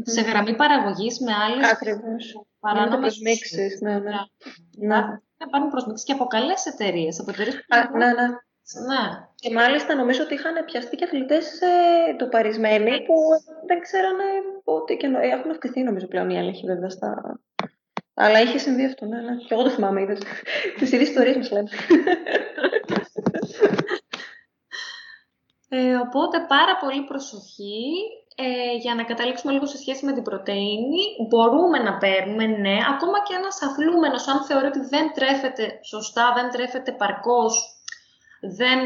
σε 0.02 0.20
γραμμή 0.20 0.56
παραγωγής 0.56 1.20
με 1.20 1.32
άλλες 1.32 1.72
Ακριβώς. 1.72 2.46
παράνομες 2.60 2.98
προσμίξεις. 2.98 3.80
Ναι, 3.80 3.98
ναι. 3.98 4.10
ναι. 4.76 4.96
Να 5.38 5.48
πάρουν 5.50 5.70
προσμίξεις 5.70 6.06
και 6.06 6.12
από 6.12 6.24
καλές 6.24 6.66
εταιρείες. 6.66 7.20
Από 7.20 7.30
εταιρείες 7.30 7.54
που... 7.54 7.96
ναι, 7.96 8.06
ναι. 8.06 8.28
Ναι. 8.86 9.28
Και 9.34 9.52
μάλιστα 9.52 9.94
νομίζω 9.94 10.22
ότι 10.22 10.34
είχαν 10.34 10.64
πιαστεί 10.64 10.96
και 10.96 11.04
αθλητές 11.04 11.60
ε, 11.60 12.14
το 12.16 12.26
παρισμένοι 12.26 13.04
που 13.06 13.14
δεν 13.66 13.80
ξέρανε 13.80 14.24
ότι. 14.64 14.96
Και 14.96 15.06
έχουν 15.20 15.50
αυξηθεί 15.50 15.82
νομίζω 15.82 16.06
πλέον 16.06 16.30
οι 16.30 16.36
έλεγχοι 16.36 16.66
βέβαια 16.66 16.90
στα, 16.90 17.40
αλλά 18.18 18.40
είχε 18.40 18.58
συμβεί 18.58 18.84
αυτό, 18.84 19.06
ναι, 19.06 19.20
ναι. 19.20 19.36
Και 19.36 19.54
εγώ 19.54 19.62
το 19.62 19.70
θυμάμαι, 19.70 20.00
είδες. 20.00 20.18
Τις 20.78 20.92
ίδιες 20.92 21.08
ιστορίες 21.08 21.36
μας 21.36 21.50
λένε. 21.50 21.68
Ε, 25.68 25.94
οπότε 25.94 26.38
πάρα 26.48 26.76
πολύ 26.76 27.02
προσοχή 27.02 27.84
ε, 28.36 28.76
για 28.76 28.94
να 28.94 29.04
καταλήξουμε 29.04 29.52
λίγο 29.52 29.66
σε 29.66 29.76
σχέση 29.76 30.04
με 30.04 30.12
την 30.12 30.22
πρωτεΐνη. 30.22 31.02
Μπορούμε 31.28 31.78
να 31.78 31.96
παίρνουμε, 31.96 32.46
ναι, 32.46 32.76
ακόμα 32.94 33.18
και 33.26 33.34
ένας 33.34 33.62
αθλούμενος, 33.62 34.28
αν 34.28 34.44
θεωρεί 34.44 34.66
ότι 34.66 34.80
δεν 34.80 35.12
τρέφεται 35.14 35.78
σωστά, 35.84 36.32
δεν 36.34 36.50
τρέφεται 36.50 36.92
παρκώς, 36.92 37.54
δεν, 38.40 38.80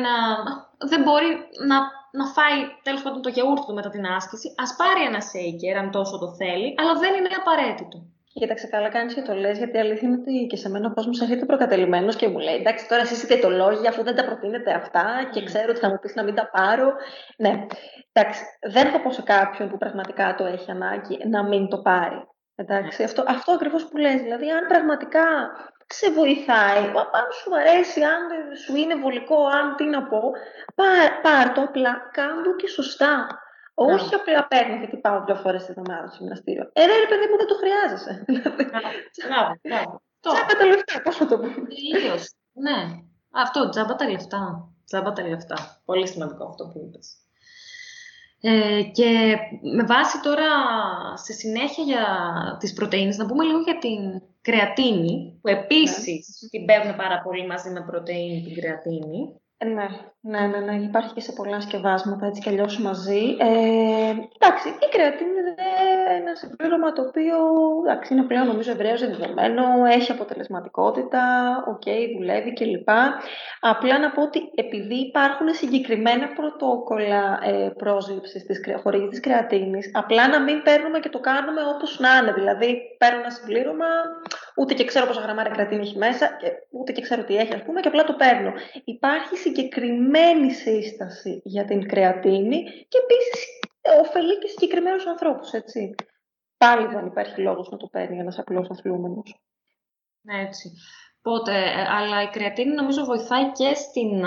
δεν 0.78 1.02
μπορεί 1.02 1.30
να, 1.66 1.76
να 2.18 2.26
φάει 2.26 2.58
τέλος 2.82 3.02
πάντων 3.02 3.22
το 3.22 3.28
γιαούρτι 3.28 3.66
του 3.66 3.74
μετά 3.74 3.90
την 3.90 4.06
άσκηση, 4.06 4.54
ας 4.56 4.76
πάρει 4.76 5.02
ένα 5.04 5.20
σέικερ 5.20 5.76
αν 5.76 5.90
τόσο 5.90 6.18
το 6.18 6.34
θέλει, 6.34 6.74
αλλά 6.78 6.94
δεν 6.94 7.14
είναι 7.14 7.28
απαραίτητο. 7.40 7.98
Κοίταξε, 8.32 8.66
καλά 8.66 8.88
κάνεις 8.88 9.14
και 9.14 9.22
το 9.22 9.34
λες, 9.34 9.58
γιατί 9.58 9.76
η 9.76 9.80
αλήθεια 9.80 10.08
είναι 10.08 10.16
ότι 10.20 10.46
και 10.48 10.56
σε 10.56 10.68
μένα 10.68 10.88
ο 10.88 10.94
κόσμος 10.94 11.20
έρχεται 11.20 11.44
προκατελημένος 11.44 12.16
και 12.16 12.28
μου 12.28 12.38
λέει: 12.38 12.54
Εντάξει, 12.54 12.88
τώρα 12.88 13.02
εσεί 13.02 13.14
είστε 13.14 13.36
το 13.36 13.50
λόγο, 13.50 13.88
αφού 13.88 14.02
δεν 14.02 14.14
τα 14.14 14.24
προτείνετε 14.24 14.72
αυτά 14.72 15.28
και 15.32 15.40
ναι. 15.40 15.46
ξέρω 15.46 15.66
ότι 15.70 15.78
θα 15.78 15.88
μου 15.88 15.98
πεις 16.00 16.14
να 16.14 16.22
μην 16.22 16.34
τα 16.34 16.50
πάρω. 16.50 16.92
Ναι, 17.36 17.66
εντάξει, 18.12 18.42
δεν 18.60 18.90
θα 18.90 19.00
πω 19.00 19.12
σε 19.12 19.22
κάποιον 19.22 19.68
που 19.68 19.78
πραγματικά 19.78 20.34
το 20.34 20.44
έχει 20.44 20.70
ανάγκη 20.70 21.18
να 21.28 21.44
μην 21.44 21.68
το 21.68 21.78
πάρει. 21.78 22.28
Εντάξει, 22.54 23.02
αυτό, 23.02 23.24
αυτό 23.26 23.52
ακριβώς 23.52 23.88
που 23.88 23.96
λες. 23.96 24.20
Δηλαδή, 24.20 24.50
αν 24.50 24.66
πραγματικά 24.66 25.24
σε 25.86 26.10
βοηθάει, 26.10 26.84
αν 27.18 27.26
σου 27.32 27.50
αρέσει, 27.56 28.02
αν 28.02 28.22
σου 28.64 28.76
είναι 28.76 28.94
βολικό, 28.94 29.46
αν 29.46 29.76
τι 29.76 29.84
να 29.84 30.02
πω, 30.02 30.22
πάρ, 30.74 31.20
πάρ 31.22 31.52
το 31.52 31.62
απλά, 31.62 32.08
κάντο 32.12 32.56
και 32.56 32.68
σωστά. 32.68 33.26
Όχι 33.88 34.14
απλά 34.14 34.46
παίρνω 34.46 34.74
γιατί 34.76 34.96
πάω 34.96 35.24
δύο 35.24 35.34
φορές 35.34 35.64
τη 35.64 35.70
εβδομάδα 35.70 36.06
στο 36.08 36.16
γυμναστήριο. 36.20 36.70
Ε, 36.72 36.84
ρε, 36.84 37.06
παιδί 37.10 37.26
μου, 37.30 37.36
δεν 37.36 37.46
το 37.46 37.56
χρειάζεσαι. 37.62 38.12
Μπράβο, 39.28 39.50
μπράβο. 39.62 40.02
Τζάμπα 40.20 40.54
τα 40.58 40.64
λεφτά, 40.66 41.02
πώς 41.02 41.16
θα 41.16 41.26
το 41.26 41.36
πούμε. 41.38 41.66
Τελείως. 41.74 42.34
Ναι. 42.52 42.78
Αυτό, 43.30 43.68
τζάμπα 43.68 43.94
τα 43.96 44.10
λεφτά. 44.10 44.68
Τζάμπα 44.86 45.12
τα 45.12 45.28
λεφτά. 45.28 45.82
Πολύ 45.84 46.06
σημαντικό 46.08 46.44
αυτό 46.44 46.64
που 46.66 46.78
είπες. 46.84 47.16
Ε, 48.40 48.82
και 48.82 49.36
με 49.76 49.84
βάση 49.84 50.20
τώρα 50.20 50.48
σε 51.16 51.32
συνέχεια 51.32 51.84
για 51.84 52.04
τις 52.60 52.72
πρωτεΐνες, 52.72 53.16
να 53.16 53.26
πούμε 53.26 53.44
λίγο 53.44 53.58
για 53.58 53.78
την 53.78 54.22
κρεατίνη, 54.40 55.38
που 55.40 55.48
επίσης 55.48 56.38
ναι. 56.42 56.48
την 56.48 56.64
παίρνουν 56.64 56.96
πάρα 56.96 57.20
πολύ 57.20 57.46
μαζί 57.46 57.70
με 57.70 57.80
πρωτεΐνη 57.80 58.42
την 58.42 58.54
κρεατίνη. 58.54 59.40
Ναι, 59.64 59.88
ναι, 60.22 60.40
ναι, 60.40 60.58
ναι, 60.58 60.74
υπάρχει 60.74 61.14
και 61.14 61.20
σε 61.20 61.32
πολλά 61.32 61.60
σκευάσματα, 61.60 62.26
έτσι 62.26 62.40
κι 62.40 62.48
αλλιώς 62.48 62.78
μαζί. 62.78 63.36
Ε, 63.38 64.10
εντάξει, 64.38 64.68
η 64.68 64.88
κρεατίνη 64.90 65.30
είναι 65.30 65.54
ένας 66.20 66.38
συμπλήρωμα 66.38 66.92
το 66.92 67.02
οποίο 67.02 67.36
εντάξει, 67.84 68.14
είναι 68.14 68.22
πλέον 68.22 68.46
νομίζω 68.46 68.70
ευρέως 68.70 68.98
δεδομένο, 68.98 69.62
έχει 69.84 70.12
αποτελεσματικότητα, 70.12 71.22
OK, 71.68 71.82
okay, 71.84 72.00
δουλεύει 72.16 72.52
κλπ. 72.52 72.88
Απλά 73.60 73.98
να 73.98 74.10
πω 74.10 74.22
ότι 74.22 74.40
επειδή 74.54 74.94
υπάρχουν 74.94 75.48
συγκεκριμένα 75.54 76.26
πρωτόκολλα 76.28 77.38
ε, 77.42 77.68
πρόσληψης 77.76 78.46
της 78.46 78.60
χορηγής 78.82 79.20
κρεατίνης, 79.20 79.90
απλά 79.94 80.28
να 80.28 80.40
μην 80.40 80.62
παίρνουμε 80.62 80.98
και 80.98 81.08
το 81.08 81.20
κάνουμε 81.20 81.60
όπως 81.74 81.98
να 81.98 82.16
είναι. 82.16 82.32
Δηλαδή, 82.32 82.78
παίρνω 82.98 83.18
ένα 83.18 83.30
συμπλήρωμα, 83.30 83.86
ούτε 84.56 84.74
και 84.74 84.84
ξέρω 84.84 85.06
πόσα 85.06 85.20
γραμμάρια 85.20 85.52
κρατίνη 85.52 85.82
έχει 85.82 85.98
μέσα, 85.98 86.30
ούτε 86.70 86.92
και 86.92 87.02
ξέρω 87.02 87.24
τι 87.24 87.36
έχει, 87.36 87.54
ας 87.54 87.62
πούμε, 87.62 87.80
και 87.80 87.88
απλά 87.88 88.04
το 88.04 88.12
παίρνω. 88.12 88.52
Υπάρχει 88.84 89.36
συγκεκριμένη 89.36 90.09
σύσταση 90.50 91.40
για 91.44 91.64
την 91.64 91.88
κρεατίνη 91.88 92.62
και 92.62 92.98
επίσης 93.02 93.44
ωφελεί 94.00 94.38
και 94.38 94.48
συγκεκριμένους 94.48 95.06
ανθρώπους, 95.06 95.52
έτσι. 95.52 95.94
Πάλι 96.56 96.86
δεν 96.86 97.06
υπάρχει 97.06 97.40
λόγος 97.40 97.68
να 97.70 97.76
το 97.76 97.86
παίρνει 97.86 98.18
ένας 98.18 98.38
απλός 98.38 98.70
αθλούμενος. 98.70 99.40
Ναι, 100.20 100.40
έτσι. 100.40 100.72
Πότε, 101.22 101.52
ε, 101.52 101.86
αλλά 101.96 102.22
η 102.22 102.28
κρεατίνη 102.28 102.74
νομίζω 102.74 103.04
βοηθάει 103.04 103.52
και, 103.52 103.74
στην, 103.74 104.24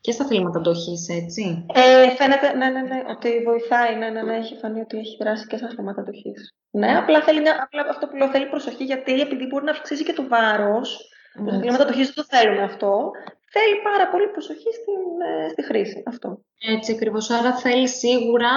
και 0.00 0.12
στα 0.12 0.26
θύματα 0.26 0.58
αντοχής, 0.58 1.08
έτσι. 1.08 1.66
Ε, 1.74 2.10
φαίνεται, 2.10 2.52
ναι, 2.52 2.68
ναι, 2.70 2.82
ναι, 2.82 3.02
ότι 3.08 3.42
βοηθάει, 3.44 3.96
ναι, 3.96 4.10
ναι, 4.10 4.22
ναι, 4.22 4.36
έχει 4.36 4.56
φανεί 4.56 4.80
ότι 4.80 4.98
έχει 4.98 5.16
δράσει 5.20 5.46
και 5.46 5.56
στα 5.56 5.68
θύματα 5.68 6.00
αντοχής. 6.00 6.54
Ναι, 6.70 6.96
απλά, 6.96 7.22
θέλει 7.22 7.40
μια, 7.40 7.58
απλά 7.62 7.86
αυτό 7.90 8.06
που 8.06 8.16
λέω 8.16 8.30
θέλει 8.30 8.46
προσοχή, 8.46 8.84
γιατί 8.84 9.20
επειδή 9.20 9.46
μπορεί 9.46 9.64
να 9.64 9.70
αυξήσει 9.70 10.04
και 10.04 10.12
το 10.12 10.28
βάρος, 10.28 11.10
mm. 11.40 11.50
τα 11.50 11.60
θύματα 11.60 11.82
αντοχής 11.82 12.06
δεν 12.06 12.14
το 12.14 12.36
θέλουμε 12.36 12.62
αυτό, 12.62 13.10
θέλει 13.52 13.76
πάρα 13.82 14.08
πολύ 14.08 14.28
προσοχή 14.28 14.70
στην, 14.72 15.02
ε, 15.28 15.48
στη 15.48 15.62
χρήση 15.64 16.02
αυτό. 16.06 16.44
Έτσι 16.58 16.92
ακριβώς. 16.92 17.30
Άρα 17.30 17.56
θέλει 17.56 17.88
σίγουρα 17.88 18.52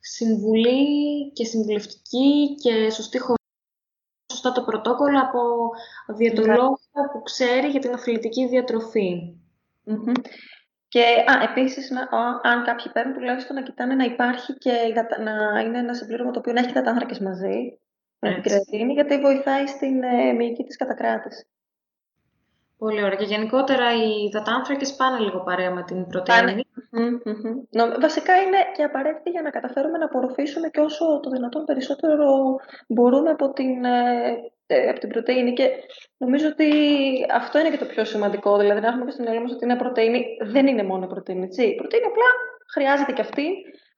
συμβουλή 0.00 0.86
και 1.32 1.44
συμβουλευτική 1.44 2.54
και 2.62 2.90
σωστή 2.90 3.18
χωρί 3.18 3.36
σωστά 4.32 4.52
το 4.52 4.62
πρωτόκολλο 4.62 5.20
από 5.20 5.40
διαιτολόγο 6.16 6.78
που 7.12 7.22
ξέρει 7.22 7.68
για 7.68 7.80
την 7.80 7.92
αθλητική 7.92 8.48
Και 10.88 11.00
α, 11.00 11.50
επίσης, 11.50 11.90
να, 11.90 12.00
αν 12.42 12.64
κάποιοι 12.64 12.92
παίρνουν 12.92 13.14
τουλάχιστον 13.14 13.56
να 13.56 13.62
κοιτάνε 13.62 13.94
να 13.94 14.04
υπάρχει 14.04 14.52
και 14.58 14.72
να 15.22 15.60
είναι 15.60 15.78
ένα 15.78 15.94
συμπλήρωμα 15.94 16.30
το 16.30 16.38
οποίο 16.38 16.52
να 16.52 16.60
έχει 16.60 16.70
υδατάνθρακες 16.70 17.18
μαζί 17.18 17.78
με 18.18 18.32
την 18.32 18.42
κρεατίνη, 18.42 18.92
γιατί 18.92 19.18
βοηθάει 19.20 19.66
στην 19.66 20.02
ε, 20.02 20.32
μυϊκή 20.32 20.64
της 20.64 20.76
κατακράτησης. 20.76 21.46
Πολύ 22.78 23.02
ωραία. 23.02 23.16
Και 23.16 23.24
γενικότερα 23.24 23.94
οι 23.94 24.24
υδατάνθρακες 24.28 24.94
πάνε 24.96 25.18
λίγο 25.18 25.40
παρέα 25.40 25.70
με 25.70 25.82
την 25.82 26.06
πρωτεΐνη. 26.06 26.64
Βασικά 28.00 28.34
είναι 28.42 28.58
και 28.76 28.82
απαραίτητη 28.82 29.30
για 29.30 29.42
να 29.42 29.50
καταφέρουμε 29.50 29.98
να 29.98 30.04
απορροφήσουμε 30.04 30.68
και 30.68 30.80
όσο 30.80 31.20
το 31.22 31.30
δυνατόν 31.30 31.64
περισσότερο 31.64 32.26
μπορούμε 32.88 33.30
από 33.30 33.52
την, 33.52 33.84
ε, 33.84 34.36
ε, 34.66 34.88
από 34.88 35.00
την 35.00 35.08
πρωτεΐνη. 35.08 35.52
Και 35.52 35.70
νομίζω 36.16 36.48
ότι 36.48 36.70
αυτό 37.32 37.58
είναι 37.58 37.70
και 37.70 37.76
το 37.76 37.84
πιο 37.84 38.04
σημαντικό. 38.04 38.58
Δηλαδή, 38.58 38.80
να 38.80 38.86
έχουμε 38.88 39.04
και 39.04 39.10
στην 39.10 39.24
μυαλό 39.24 39.40
μας 39.40 39.52
ότι 39.52 39.64
είναι 39.64 39.76
πρωτεΐνη. 39.76 40.26
Δεν 40.44 40.66
είναι 40.66 40.82
μόνο 40.82 41.06
πρωτεΐνη. 41.06 41.44
Έτσι. 41.44 41.62
Η 41.62 41.74
πρωτεΐνη 41.74 42.06
απλά 42.06 42.28
χρειάζεται 42.72 43.12
και 43.12 43.20
αυτή. 43.20 43.48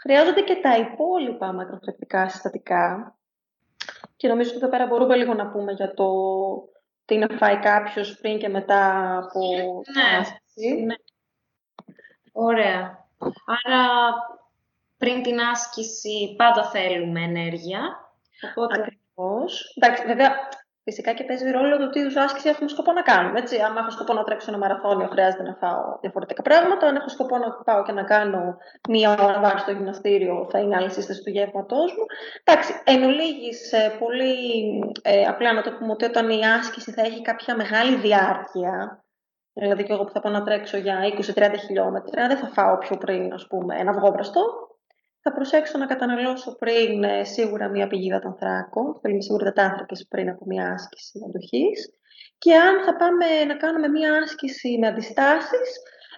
Χρειάζονται 0.03 0.41
και 0.41 0.59
τα 0.63 0.77
υπόλοιπα 0.77 1.53
μακροθρεπτικά 1.53 2.29
συστατικά. 2.29 3.17
Και 4.17 4.29
νομίζω 4.29 4.49
ότι 4.49 4.59
εδώ 4.59 4.69
πέρα 4.69 4.87
μπορούμε 4.87 5.17
λίγο 5.17 5.35
να 5.35 5.51
πούμε 5.51 5.73
για 5.73 5.95
το 5.95 6.07
τι 7.11 7.17
να 7.19 7.29
φάει 7.37 7.59
κάποιος 7.59 8.17
πριν 8.21 8.39
και 8.39 8.49
μετά 8.49 9.17
από 9.19 9.41
ναι, 9.95 10.85
ναι. 10.85 10.95
Ωραία. 12.33 13.09
Άρα 13.47 14.13
πριν 14.97 15.23
την 15.23 15.41
άσκηση 15.41 16.35
πάντα 16.37 16.65
θέλουμε 16.71 17.23
ενέργεια. 17.23 17.81
Οπότε... 18.51 18.81
Ακριβώς. 18.81 19.75
Εντάξει, 19.77 20.07
βέβαια, 20.07 20.49
φυσικά 20.85 21.13
και 21.13 21.25
παίζει 21.25 21.51
ρόλο 21.51 21.79
το 21.79 21.91
τι 21.91 22.01
είδους 22.01 22.17
άσκηση 22.17 22.49
έχουμε 22.49 22.69
σκοπό 22.69 22.93
να 22.93 23.03
κάνουμε. 23.03 23.39
Έτσι. 23.39 23.57
Αν 23.59 23.77
έχω 23.77 23.91
σκοπό 23.91 24.13
να 24.13 24.23
τρέξω 24.23 24.47
ένα 24.51 24.59
μαραθώνιο, 24.59 25.07
χρειάζεται 25.07 25.43
να 25.43 25.55
φάω 25.55 25.99
διαφορετικά 26.01 26.43
πράγματα. 26.43 26.87
Αν 26.87 26.97
έχω 26.97 27.09
σκοπό 27.09 27.37
να 27.39 27.51
πάω 27.51 27.83
και 27.83 27.93
να 27.93 28.03
κάνω 28.03 28.57
μία 28.89 29.11
ώρα 29.11 29.41
βάρη 29.41 29.59
στο 29.59 29.71
γυμναστήριο, 29.71 30.49
θα 30.51 30.59
είναι 30.59 30.77
άλλη 30.77 30.91
σύσταση 30.91 31.23
του 31.23 31.31
γεύματός 31.31 31.93
μου. 31.97 32.05
Εντάξει, 32.45 32.73
εν 32.85 33.03
ολίγης, 33.03 33.73
ε, 33.73 33.97
πολύ 33.99 34.35
ε, 35.03 35.25
απλά 35.25 35.53
να 35.53 35.63
το 35.63 35.71
πούμε 35.73 35.93
ότι 35.93 36.05
όταν 36.05 36.31
η 36.31 36.47
άσκηση 36.47 36.91
θα 36.93 37.03
έχει 37.03 37.23
κάποια 37.23 37.57
μεγάλη 37.57 37.97
διάρκεια, 37.97 39.05
Δηλαδή 39.53 39.85
και 39.85 39.93
εγώ 39.93 40.05
που 40.05 40.11
θα 40.13 40.21
πάω 40.21 40.33
να 40.33 40.43
τρέξω 40.43 40.77
για 40.77 40.99
20-30 41.35 41.55
χιλιόμετρα, 41.67 42.27
δεν 42.27 42.37
θα 42.37 42.47
φάω 42.47 42.79
πιο 42.79 42.97
πριν, 42.97 43.33
ας 43.33 43.47
πούμε, 43.47 43.77
ένα 43.79 43.91
αυγόβραστο. 43.91 44.70
Θα 45.23 45.33
προσέξω 45.33 45.79
να 45.79 45.87
καταναλώσω 45.87 46.57
πριν 46.57 47.05
ε, 47.05 47.25
σίγουρα 47.25 47.69
μία 47.69 47.87
πηγή 47.87 48.07
υδατανθράκων, 48.07 48.99
θέλουμε 49.01 49.23
σίγουρα 49.23 49.45
υδατάνθρακες 49.45 50.07
πριν 50.09 50.29
από 50.29 50.45
μία 50.47 50.73
άσκηση 50.73 51.21
αντοχής. 51.29 51.95
Και 52.39 52.55
αν 52.57 52.85
θα 52.85 52.97
πάμε 52.97 53.45
να 53.45 53.57
κάνουμε 53.57 53.89
μία 53.89 54.15
άσκηση 54.23 54.79
με 54.79 54.87
αντιστάσεις, 54.87 55.69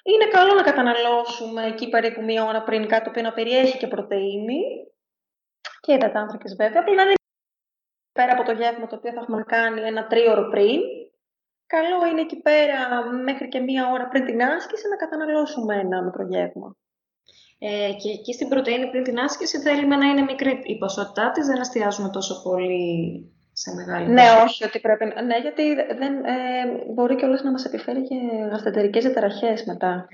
είναι 0.02 0.26
καλό 0.30 0.54
να 0.54 0.62
καταναλώσουμε 0.62 1.66
εκεί 1.66 1.88
περίπου 1.88 2.22
μία 2.24 2.44
ώρα 2.44 2.62
πριν 2.62 2.88
κάτι 2.88 3.10
που 3.10 3.20
να 3.20 3.32
περιέχει 3.32 3.78
και 3.78 3.86
πρωτεΐνη 3.86 4.62
και 5.80 5.92
υδατάνθρακες 5.92 6.54
βέβαια, 6.58 6.80
απλά 6.80 6.94
να 6.94 7.02
είναι 7.02 7.14
πέρα 8.12 8.32
από 8.32 8.42
το 8.42 8.52
γεύμα 8.52 8.86
το 8.86 8.96
οποίο 8.96 9.12
θα 9.12 9.20
έχουμε 9.20 9.42
κάνει 9.42 9.80
ένα 9.80 10.06
τρίωρο 10.06 10.48
πριν, 10.50 10.80
καλό 11.66 12.06
είναι 12.06 12.20
εκεί 12.20 12.36
πέρα 12.40 13.06
μέχρι 13.06 13.48
και 13.48 13.60
μία 13.60 13.90
ώρα 13.90 14.08
πριν 14.08 14.24
την 14.24 14.42
άσκηση 14.42 14.88
να 14.88 14.96
καταναλώσουμε 14.96 15.78
ένα 15.78 16.02
μικρό 16.02 16.26
γεύμα. 16.26 16.76
Ε, 17.64 17.92
και 17.92 18.10
εκεί 18.10 18.32
στην 18.32 18.48
πρωτεΐνη 18.48 18.90
πριν 18.90 19.02
την 19.02 19.18
άσκηση 19.18 19.58
θέλουμε 19.58 19.96
να 19.96 20.06
είναι 20.06 20.22
μικρή 20.22 20.60
η 20.62 20.78
ποσότητά 20.78 21.30
της, 21.30 21.46
δεν 21.46 21.60
εστιάζουμε 21.60 22.08
τόσο 22.08 22.42
πολύ 22.42 23.30
σε 23.52 23.74
μεγάλη 23.74 24.08
Ναι, 24.08 24.22
όχι, 24.44 24.64
ότι 24.64 24.80
πρέπει 24.80 25.04
Ναι, 25.04 25.38
γιατί 25.38 25.74
δεν, 25.74 26.24
ε, 26.24 26.92
μπορεί 26.94 27.16
και 27.16 27.24
όλες 27.24 27.42
να 27.42 27.50
μας 27.50 27.64
επιφέρει 27.64 28.02
και 28.02 28.16
αυθεντερικές 28.52 29.04
διαταραχές 29.04 29.64
μετά. 29.64 30.08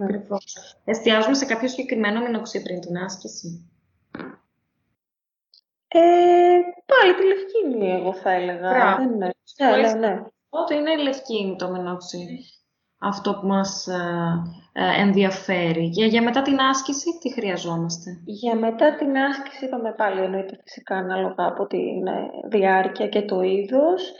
Ακριβώς. 0.00 0.76
Εστιάζουμε 0.84 1.34
σε 1.34 1.44
κάποιο 1.44 1.68
συγκεκριμένο 1.68 2.20
μηνοξύ 2.20 2.62
πριν 2.62 2.80
την 2.80 2.96
άσκηση. 2.96 3.68
Ε, 5.88 6.00
πάλι 6.86 7.14
τη 7.14 7.26
λευκίνη, 7.26 7.92
εγώ 7.92 8.14
θα 8.14 8.30
έλεγα. 8.30 8.96
Δεν 8.96 9.10
είναι. 9.10 9.30
Ναι, 9.58 9.76
ναι, 9.76 9.92
ναι. 9.92 10.22
Οπότε 10.48 10.74
είναι 10.74 10.92
η 10.92 11.02
λευκίνη 11.02 11.56
το 11.56 11.70
μηνόξι 11.70 12.44
αυτό 13.04 13.34
που 13.34 13.46
μας 13.46 13.86
ε, 13.86 14.42
ε, 14.72 15.00
ενδιαφέρει. 15.00 15.84
Για, 15.84 16.06
για 16.06 16.22
μετά 16.22 16.42
την 16.42 16.60
άσκηση, 16.60 17.18
τι 17.20 17.32
χρειαζόμαστε; 17.32 18.20
Για 18.24 18.56
μετά 18.56 18.94
την 18.94 19.16
άσκηση, 19.16 19.64
είπαμε 19.64 19.92
πάλι, 19.92 20.20
εννοείται 20.20 20.60
φυσικά 20.62 20.96
ανάλογα 20.96 21.46
από 21.46 21.66
την 21.66 22.06
ε, 22.06 22.30
διάρκεια 22.48 23.08
και 23.08 23.22
το 23.22 23.40
είδος. 23.40 24.12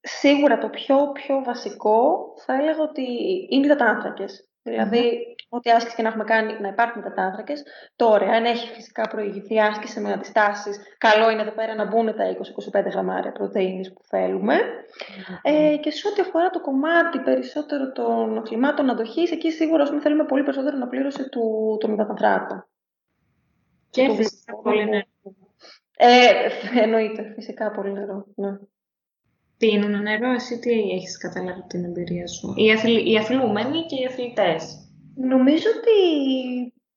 Σίγουρα 0.00 0.58
το 0.58 0.68
πιο, 0.68 1.12
πιο 1.12 1.42
βασικό 1.44 2.32
θα 2.44 2.54
έλεγα 2.54 2.82
ότι 2.82 3.02
είναι 3.50 3.66
οι 3.66 3.68
δατάνθρακες. 3.68 4.48
Δηλαδή, 4.66 5.36
ό,τι 5.48 5.70
άσκηση 5.70 5.96
και 5.96 6.02
να 6.02 6.08
έχουμε 6.08 6.24
κάνει, 6.24 6.60
να 6.60 6.68
υπάρχουν 6.68 7.02
τετράτρακε. 7.02 7.52
Τώρα, 7.96 8.26
αν 8.26 8.44
έχει 8.44 8.68
φυσικά 8.72 9.08
προηγηθεί 9.08 9.60
άσκηση 9.60 10.00
με 10.00 10.12
αντιστάσεις, 10.12 10.78
καλό 10.98 11.30
είναι 11.30 11.42
εδώ 11.42 11.50
πέρα 11.50 11.74
να 11.74 11.86
μπουν 11.86 12.06
τα 12.06 12.36
20-25 12.78 12.90
γραμμάρια 12.90 13.32
πρωτενη 13.32 13.92
που 13.92 14.02
θέλουμε. 14.04 14.54
Ε, 15.42 15.76
και 15.76 15.90
σε 15.90 16.08
ό,τι 16.08 16.20
αφορά 16.20 16.50
το 16.50 16.60
κομμάτι 16.60 17.18
περισσότερο 17.18 17.92
των 17.92 18.42
κλιμάτων 18.42 18.90
αντοχής, 18.90 19.30
εκεί 19.30 19.50
σίγουρα 19.50 19.84
πούμε, 19.84 20.00
θέλουμε 20.00 20.24
πολύ 20.24 20.42
περισσότερο 20.42 20.76
αναπλήρωση 20.76 21.28
του, 21.28 21.76
των 21.80 21.92
υδατανθράκων. 21.92 22.66
Και 23.90 24.10
φυσικά 24.10 24.56
πολύ 24.62 24.88
νερό. 24.88 25.06
Ε, 25.96 26.30
εννοείται, 26.82 27.32
φυσικά 27.34 27.70
πολύ 27.70 27.92
νερό. 27.92 28.26
Ναι. 28.34 28.50
Πίνουν 29.58 30.02
νερό, 30.02 30.32
εσύ 30.32 30.58
τι 30.58 30.70
έχεις 30.70 31.18
καταλάβει 31.18 31.64
την 31.66 31.84
εμπειρία 31.84 32.26
σου; 32.26 32.54
Οι, 32.56 32.72
αθλη... 32.72 33.12
οι 33.12 33.16
αθλούμενοι 33.16 33.86
και 33.86 34.02
οι 34.02 34.06
αθλητές. 34.06 34.90
Νομίζω 35.14 35.68
ότι 35.78 35.96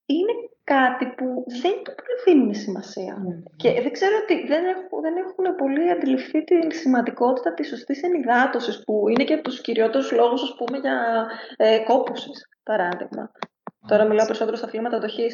είναι 0.06 0.34
κάτι 0.63 1.06
που 1.06 1.26
δεν 1.62 1.76
το 1.84 1.91
πολύ 2.00 2.15
δίνουν 2.26 2.54
σημασία. 2.54 3.15
Mm. 3.17 3.52
Και 3.56 3.69
δεν 3.82 3.91
ξέρω 3.91 4.15
ότι 4.24 4.48
δεν 4.48 4.65
έχουν, 4.65 5.02
δεν 5.02 5.15
έχουν 5.17 5.56
πολύ 5.56 5.91
αντιληφθεί 5.91 6.43
τη 6.43 6.76
σημαντικότητα 6.76 7.54
της 7.54 7.67
σωστής 7.67 8.04
ενυδάτωσης, 8.04 8.84
που 8.84 9.10
είναι 9.10 9.24
και 9.24 9.34
από 9.34 9.43
τους 9.43 9.62
κυριότερους 9.62 10.12
λόγους, 10.12 10.41
ας 10.41 10.56
πούμε, 10.58 10.78
για 10.78 11.28
ε, 11.58 11.80
κόπωσης, 11.80 12.50
παράδειγμα. 12.63 13.32
Τώρα 13.88 14.04
μιλάω 14.06 14.26
περισσότερο 14.26 14.58
στα 14.58 14.65
αθλήματα 14.65 14.96
αντοχής. 14.98 15.34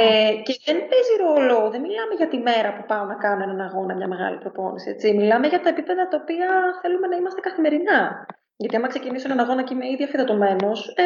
Ε, 0.00 0.32
και 0.46 0.54
δεν 0.66 0.78
παίζει 0.90 1.14
ρόλο, 1.26 1.70
δεν 1.70 1.80
μιλάμε 1.80 2.14
για 2.16 2.28
τη 2.28 2.38
μέρα 2.38 2.76
που 2.76 2.84
πάω 2.86 3.04
να 3.04 3.14
κάνω 3.14 3.42
έναν 3.42 3.60
αγώνα, 3.60 3.94
μια 3.94 4.08
μεγάλη 4.08 4.38
προπόνηση. 4.38 4.90
Έτσι. 4.90 5.14
Μιλάμε 5.14 5.46
για 5.46 5.60
τα 5.60 5.68
επίπεδα 5.68 6.08
τα 6.08 6.18
οποία 6.22 6.48
θέλουμε 6.82 7.06
να 7.06 7.16
είμαστε 7.16 7.40
καθημερινά. 7.40 8.26
Γιατί 8.56 8.76
άμα 8.76 8.88
ξεκινήσω 8.88 9.26
έναν 9.26 9.40
αγώνα 9.44 9.62
και 9.62 9.74
είμαι 9.74 9.88
ήδη 9.88 10.04
αφιδατωμένο, 10.04 10.70
ε, 10.94 11.04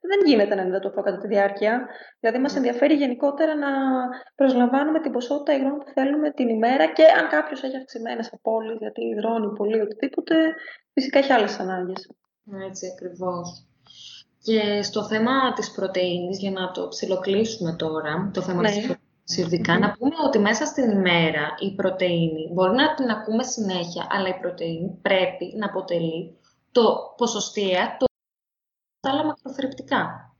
δεν 0.00 0.20
γίνεται 0.26 0.54
να 0.54 0.62
υδατωθώ 0.62 1.02
κατά 1.02 1.18
τη 1.18 1.26
διάρκεια. 1.26 1.88
Δηλαδή, 2.20 2.38
μας 2.38 2.56
ενδιαφέρει 2.56 2.94
γενικότερα 2.94 3.54
να 3.54 3.68
προσλαμβάνουμε 4.34 5.00
την 5.00 5.12
ποσότητα 5.12 5.52
υγρών 5.56 5.78
που 5.78 5.90
θέλουμε 5.94 6.30
την 6.30 6.48
ημέρα 6.48 6.92
και 6.92 7.04
αν 7.04 7.28
κάποιος 7.28 7.62
έχει 7.62 7.76
αυξημένες 7.76 8.32
απώλειε, 8.32 8.74
γιατί 8.78 9.00
υδρώνει 9.04 9.52
πολύ 9.56 9.80
οτιδήποτε, 9.80 10.34
φυσικά 10.92 11.18
έχει 11.18 11.32
άλλες 11.32 11.58
ανάγκες. 11.58 12.10
Έτσι 12.68 12.86
ακριβώς. 12.94 13.66
Και 14.42 14.82
στο 14.82 15.04
θέμα 15.04 15.52
της 15.52 15.70
πρωτεΐνης, 15.70 16.38
για 16.38 16.50
να 16.50 16.70
το 16.70 16.88
ψιλοκλείσουμε 16.88 17.72
τώρα, 17.72 18.30
το 18.34 18.42
θέμα 18.42 18.60
ναι. 18.60 18.70
της 19.24 19.36
ειδικά, 19.36 19.78
να 19.78 19.92
πούμε 19.92 20.14
ότι 20.26 20.38
μέσα 20.38 20.66
στην 20.66 20.90
ημέρα 20.90 21.54
η 21.58 21.74
πρωτεΐνη, 21.74 22.50
μπορεί 22.52 22.74
να 22.74 22.94
την 22.94 23.10
ακούμε 23.10 23.42
συνέχεια, 23.42 24.06
αλλά 24.10 24.28
η 24.28 24.38
πρωτεΐνη 24.40 24.98
πρέπει 25.02 25.54
να 25.56 25.66
αποτελεί 25.66 26.36
το 26.72 27.14
ποσοστία 27.16 27.96
το 27.98 28.06
άλλα 29.08 29.24
μακροθρεπτικά. 29.24 30.32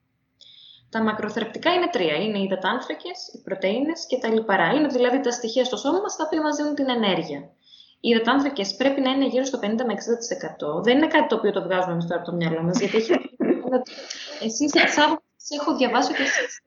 Τα 0.88 1.02
μακροθρεπτικά 1.02 1.72
είναι 1.72 1.88
τρία. 1.92 2.14
Είναι 2.14 2.38
οι 2.38 2.42
υδατάνθρακες, 2.42 3.18
οι 3.32 3.42
πρωτεΐνες 3.42 4.06
και 4.06 4.18
τα 4.18 4.28
λιπαρά. 4.28 4.72
Είναι 4.72 4.88
δηλαδή 4.88 5.20
τα 5.20 5.30
στοιχεία 5.30 5.64
στο 5.64 5.76
σώμα 5.76 6.00
μας 6.00 6.16
τα 6.16 6.24
οποία 6.26 6.42
μας 6.42 6.56
δίνουν 6.56 6.74
την 6.74 6.88
ενέργεια. 6.90 7.38
Οι 8.00 8.08
υδατάνθρακες 8.08 8.74
πρέπει 8.76 9.00
να 9.00 9.10
είναι 9.10 9.26
γύρω 9.26 9.44
στο 9.44 9.58
50 9.58 9.62
με 9.62 9.94
60%. 10.78 10.82
Δεν 10.82 10.96
είναι 10.96 11.06
κάτι 11.06 11.26
το 11.26 11.34
οποίο 11.34 11.52
το 11.52 11.62
βγάζουμε 11.62 11.92
εμείς 11.92 12.06
τώρα 12.06 12.20
από 12.20 12.30
το 12.30 12.36
μυαλό 12.36 12.62
μας, 12.62 12.78
γιατί 12.78 12.96
έχει... 12.96 13.12
Εσείς 14.42 14.72
έχω 15.48 15.76
διαβάσει 15.76 16.12
ότι 16.12 16.22
εσείς 16.22 16.62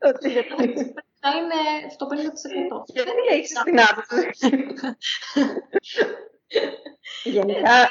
θα 1.20 1.30
είναι 1.38 1.90
στο 1.90 2.08
50%. 2.08 2.84
Γιατί 2.86 3.12
έχεις 3.32 3.62
την 3.64 3.80
άποψη. 3.80 4.30
Γενικά, 7.24 7.90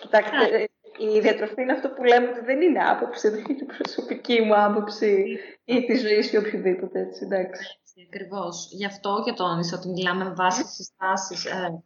κοιτάξτε, 0.00 0.68
η 0.98 1.20
διατροφή 1.20 1.62
είναι 1.62 1.72
αυτό 1.72 1.88
που 1.88 2.04
λέμε 2.04 2.28
ότι 2.28 2.40
δεν 2.40 2.60
είναι 2.60 2.88
άποψη, 2.88 3.28
δεν 3.28 3.44
είναι 3.48 3.64
προσωπική 3.78 4.40
μου 4.40 4.56
άποψη 4.56 5.38
ή 5.64 5.84
τη 5.84 5.96
ζωή 5.96 6.28
ή 6.32 6.36
οποιοδήποτε 6.36 7.00
έτσι, 7.00 7.24
εντάξει. 7.24 7.80
Ακριβώς. 8.06 8.68
Γι' 8.70 8.86
αυτό 8.86 9.22
και 9.24 9.32
τόνισα 9.32 9.76
ότι 9.76 9.88
μιλάμε 9.88 10.24
με 10.24 10.34
βάση 10.34 10.64
συστάσεις 10.64 11.44
ε, 11.44 11.82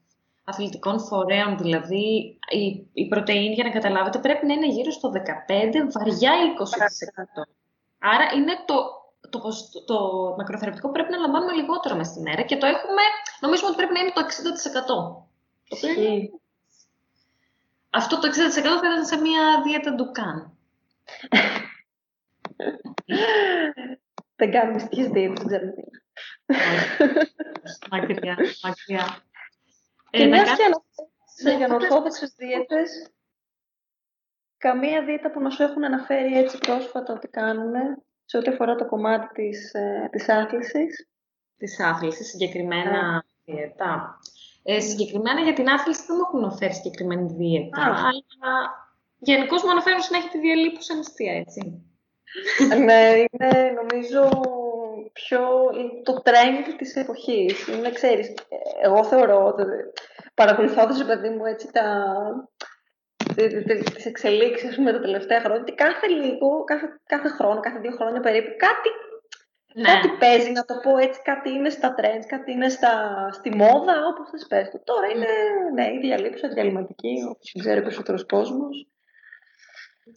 αθλητικών 0.50 1.00
φορέων, 1.00 1.58
δηλαδή 1.58 2.38
η, 2.48 2.86
η 2.92 3.08
πρωτεΐνη, 3.08 3.54
για 3.54 3.64
να 3.64 3.70
καταλάβετε, 3.70 4.18
πρέπει 4.18 4.46
να 4.46 4.52
είναι 4.52 4.68
γύρω 4.68 4.90
στο 4.90 5.12
15, 5.14 5.18
βαριά 5.92 6.32
20%. 6.58 6.62
Άρα 7.98 8.24
είναι 8.36 8.52
το, 8.64 8.74
το, 9.30 9.38
το, 9.38 9.50
το 9.86 9.98
μακροθεραπευτικό 10.38 10.90
πρέπει 10.90 11.10
να 11.10 11.18
λαμβάνουμε 11.18 11.52
λιγότερο 11.52 11.96
μες 11.96 12.06
στη 12.06 12.20
μέρα 12.20 12.42
και 12.42 12.56
το 12.56 12.66
έχουμε, 12.66 13.02
νομίζουμε 13.40 13.68
ότι 13.68 13.76
πρέπει 13.76 13.92
να 13.92 14.00
είναι 14.00 14.12
το 14.14 14.20
60%. 14.20 14.24
Το 14.86 15.26
αυτό 17.90 18.18
το 18.18 18.28
60% 18.28 18.32
θα 18.32 18.60
ήταν 18.60 19.06
σε 19.06 19.16
μια 19.16 19.62
δίαιτα 19.64 19.94
ντουκάν. 19.94 20.46
Δεν 24.36 24.50
κάνουμε 24.50 24.72
μυστικές 24.72 25.08
δίαιτες, 25.08 25.38
δεν 25.38 25.46
ξέρω 25.46 25.72
τι. 25.72 25.82
Μακριά, 27.90 28.36
μακριά. 28.62 29.22
Και 30.10 30.26
μιας 30.26 30.56
και 30.56 30.64
σε 31.24 31.56
γενορθόδοξες 31.56 32.34
δίαιτες, 32.36 33.12
καμία 34.56 35.04
δίαιτα 35.04 35.30
που 35.30 35.40
να 35.40 35.50
σου 35.50 35.62
έχουν 35.62 35.84
αναφέρει 35.84 36.38
έτσι 36.38 36.58
πρόσφατα 36.58 37.12
ότι 37.12 37.28
κάνουν 37.28 37.72
σε 38.24 38.36
ό,τι 38.36 38.50
αφορά 38.50 38.74
το 38.74 38.86
κομμάτι 38.86 39.28
της, 39.34 39.74
ε, 39.74 40.08
της 40.12 40.28
άθλησης. 40.28 41.08
Της 41.56 41.80
άθλησης, 41.80 42.28
συγκεκριμένα 42.28 43.22
yeah. 43.22 43.28
δίαιτα. 43.44 44.18
Ε, 44.62 44.80
συγκεκριμένα 44.80 45.40
για 45.40 45.52
την 45.52 45.68
άθληση 45.68 46.02
δεν 46.06 46.16
μου 46.16 46.24
έχουν 46.26 46.44
αναφέρει 46.44 46.74
συγκεκριμένη 46.74 47.32
δίαιτα, 47.32 47.82
αλλά 47.82 48.10
γενικώς 49.18 49.62
μου 49.62 49.70
αναφέρουν 49.70 50.00
συνέχεια 50.00 50.30
τη 50.30 50.38
διαλύπωση 50.38 50.92
ανιστία, 50.92 51.32
έτσι. 51.32 51.84
ναι, 52.84 53.12
είναι 53.16 53.70
νομίζω 53.70 54.30
πιο 55.22 55.40
το 56.02 56.22
trend 56.24 56.74
της 56.76 56.96
εποχής. 56.96 57.66
Είναι, 57.66 57.90
ξέρεις, 57.90 58.34
εγώ 58.82 59.04
θεωρώ 59.04 59.46
ότι 59.46 59.62
παρακολουθώντας, 60.34 61.04
παιδί 61.04 61.28
μου, 61.28 61.44
έτσι 61.44 61.72
τα, 61.72 62.14
τις 63.94 64.06
εξελίξεις 64.06 64.78
με 64.78 64.92
τα 64.92 65.00
τελευταία 65.00 65.40
χρόνια, 65.40 65.60
ότι 65.60 65.72
κάθε 65.72 66.06
λίγο, 66.06 66.64
κάθε, 66.64 66.86
κάθε 67.06 67.28
χρόνο, 67.28 67.60
κάθε 67.60 67.78
δύο 67.78 67.90
χρόνια 67.90 68.20
περίπου, 68.20 68.50
κάτι 68.56 68.88
ναι. 69.74 69.82
Κάτι 69.82 70.08
παίζει, 70.18 70.50
να 70.50 70.64
το 70.64 70.74
πω 70.82 70.96
έτσι, 70.96 71.20
κάτι 71.22 71.50
είναι 71.50 71.70
στα 71.70 71.94
trends, 71.98 72.24
κάτι 72.26 72.52
είναι 72.52 72.68
στα, 72.68 72.92
στη 73.32 73.54
μόδα, 73.54 74.06
όπως 74.06 74.30
θες 74.30 74.46
πες 74.48 74.70
το. 74.70 74.80
Τώρα 74.84 75.06
είναι, 75.06 75.26
ναι, 75.74 75.86
η 75.94 75.98
διαλύψη, 75.98 76.48
διαλυματική, 76.48 77.22
όπως 77.24 77.54
ξέρει 77.58 77.82
περισσότερος 77.82 78.26
κόσμος. 78.26 78.86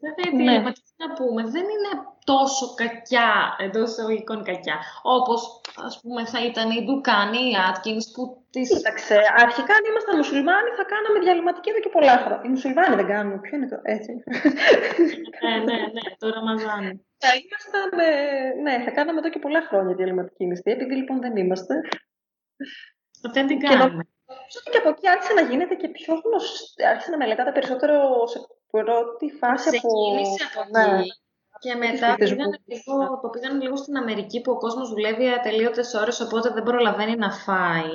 Βέβαια, 0.03 0.25
η 0.31 0.35
διαλυματική 0.37 0.93
ναι. 0.97 1.05
να 1.05 1.13
πούμε, 1.17 1.41
δεν 1.55 1.65
είναι 1.73 1.91
τόσο 2.31 2.65
κακιά, 2.81 3.31
εντός 3.65 3.89
εισαγωγικών 3.91 4.43
κακιά, 4.43 4.77
όπως 5.01 5.61
ας 5.87 5.99
πούμε 6.01 6.25
θα 6.25 6.39
ήταν 6.49 6.67
η 6.77 6.79
Ντουκάνη, 6.85 7.43
η 7.51 7.55
Άτκινς 7.69 8.05
που 8.13 8.21
τις... 8.53 8.67
Κοίταξε, 8.69 9.17
αρχικά 9.43 9.73
αν 9.77 9.83
ήμασταν 9.89 10.15
μουσουλμάνοι 10.17 10.69
θα 10.79 10.85
κάναμε 10.93 11.19
διαλυματική 11.19 11.69
εδώ 11.69 11.79
και 11.79 11.93
πολλά 11.97 12.15
χρόνια. 12.23 12.45
Οι 12.45 12.49
μουσουλμάνοι 12.53 12.95
δεν 12.95 13.07
κάνουν, 13.13 13.41
ποιο 13.41 13.57
είναι 13.57 13.69
το 13.73 13.79
έτσι. 13.95 14.11
ναι, 15.43 15.53
ναι, 15.67 15.77
ναι, 15.95 16.03
το 16.21 16.25
Ραμαζάν. 16.35 16.83
Θα 17.23 17.29
ήμασταν, 17.41 17.89
ε, 17.99 18.11
ναι, 18.65 18.75
θα 18.85 18.91
κάναμε 18.97 19.19
εδώ 19.19 19.29
και 19.29 19.43
πολλά 19.45 19.61
χρόνια 19.69 19.93
διαλυματική 19.95 20.45
νηστεία, 20.45 20.73
επειδή 20.73 20.95
λοιπόν 20.95 21.17
δεν 21.25 21.35
είμαστε. 21.35 21.75
Δεν 23.33 23.47
την 23.47 23.59
κάνουμε. 23.59 24.03
Και, 24.51 24.69
και 24.71 24.77
από 24.77 24.89
εκεί 24.89 25.09
άρχισε 25.09 25.33
να 25.33 25.41
γίνεται 25.41 25.75
και 25.75 25.87
πιο 25.87 26.13
γνωστή, 26.23 26.85
άρχισε 26.85 27.11
να 27.11 27.17
μελετάτε 27.17 27.51
περισσότερο 27.51 27.97
σε 28.27 28.39
πρώτη 28.77 29.31
φάση 29.39 29.77
από... 29.77 29.89
από 30.59 30.69
ναι. 30.71 31.01
Και 31.59 31.75
μετά 31.75 32.15
πήγαν 32.15 32.51
λίγο, 32.65 33.19
το 33.21 33.29
πήγαν 33.29 33.61
λίγο 33.61 33.75
στην 33.75 33.97
Αμερική 33.97 34.41
που 34.41 34.51
ο 34.51 34.57
κόσμος 34.57 34.89
δουλεύει 34.89 35.29
ατελείωτες 35.29 35.93
ώρες, 35.93 36.19
οπότε 36.19 36.49
δεν 36.49 36.63
προλαβαίνει 36.63 37.15
να 37.15 37.31
φάει. 37.31 37.93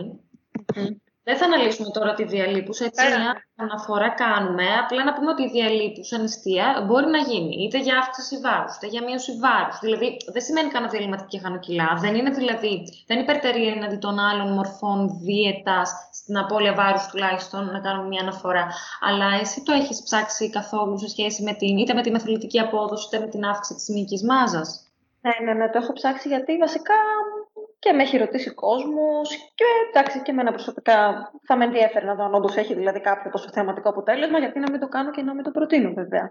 Δεν 1.28 1.36
θα 1.36 1.44
αναλύσουμε 1.44 1.90
τώρα 1.90 2.14
τη 2.14 2.24
διαλύπουσα, 2.24 2.84
έτσι 2.84 3.04
μια 3.06 3.32
αναφορά 3.56 4.08
κάνουμε. 4.08 4.66
Απλά 4.82 5.04
να 5.04 5.12
πούμε 5.12 5.30
ότι 5.30 5.42
η 5.42 5.50
διαλύπουσα 5.56 6.18
νηστεία 6.18 6.84
μπορεί 6.86 7.06
να 7.06 7.18
γίνει 7.18 7.54
είτε 7.64 7.78
για 7.78 7.96
αύξηση 8.02 8.36
βάρους, 8.44 8.76
είτε 8.76 8.86
για 8.86 9.02
μείωση 9.06 9.32
βάρους. 9.44 9.78
Δηλαδή, 9.80 10.16
δεν 10.34 10.42
σημαίνει 10.42 10.68
κανένα 10.68 10.90
διαλυματική 10.90 11.28
και 11.36 11.42
χάνω 11.44 11.58
κιλά. 11.58 11.98
Δεν 12.00 12.14
είναι 12.14 12.30
δηλαδή, 12.30 12.82
δεν 13.06 13.18
υπερτερεί 13.18 13.66
εναντί 13.66 13.96
των 13.96 14.18
άλλων 14.18 14.52
μορφών 14.52 14.98
δίαιτας, 15.24 15.88
στην 16.12 16.38
απώλεια 16.38 16.74
βάρους 16.74 17.06
τουλάχιστον, 17.06 17.62
να 17.74 17.80
κάνουμε 17.80 18.08
μια 18.08 18.22
αναφορά. 18.22 18.66
Αλλά 19.08 19.28
εσύ 19.40 19.62
το 19.62 19.72
έχεις 19.72 20.02
ψάξει 20.02 20.50
καθόλου 20.50 20.98
σε 20.98 21.08
σχέση 21.08 21.42
με 21.42 21.52
την, 21.52 21.76
είτε 21.78 21.94
με 21.94 22.02
τη 22.02 22.10
μεθολητική 22.10 22.58
απόδοση, 22.60 23.06
είτε 23.06 23.18
με 23.24 23.28
την 23.28 23.44
αύξηση 23.44 23.74
της 23.74 23.88
μυϊκή 23.94 24.24
μάζας; 24.24 24.68
Ναι, 25.20 25.34
ναι, 25.44 25.52
ναι, 25.58 25.70
το 25.70 25.78
έχω 25.82 25.92
ψάξει 25.92 26.28
γιατί 26.28 26.56
βασικά 26.56 26.94
και 27.78 27.92
με 27.92 28.02
έχει 28.02 28.16
ρωτήσει 28.16 28.54
κόσμος 28.54 29.28
και 29.54 29.64
εντάξει 29.88 30.22
και 30.22 30.30
εμένα 30.30 30.50
προσωπικά 30.50 30.96
θα 31.46 31.56
με 31.56 31.64
ενδιαφέρει 31.64 32.06
να 32.06 32.14
δω 32.14 32.24
αν 32.24 32.34
όντως 32.34 32.56
έχει 32.56 32.74
δηλαδή 32.74 33.00
κάποιο 33.00 33.30
τόσο 33.30 33.48
θεματικό 33.52 33.88
αποτέλεσμα, 33.88 34.38
γιατί 34.38 34.58
να 34.58 34.70
μην 34.70 34.80
το 34.80 34.88
κάνω 34.88 35.10
και 35.10 35.22
να 35.22 35.34
μην 35.34 35.44
το 35.44 35.50
προτείνω 35.50 35.92
βέβαια. 35.92 36.30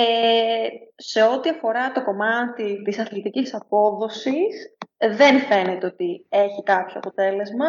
Ε, 0.00 0.68
σε 0.96 1.22
ό,τι 1.22 1.48
αφορά 1.48 1.92
το 1.92 2.04
κομμάτι 2.04 2.82
της 2.84 2.98
αθλητικής 2.98 3.54
απόδοσης, 3.54 4.76
δεν 4.98 5.38
φαίνεται 5.40 5.86
ότι 5.86 6.26
έχει 6.28 6.62
κάποιο 6.62 6.94
αποτέλεσμα. 6.96 7.66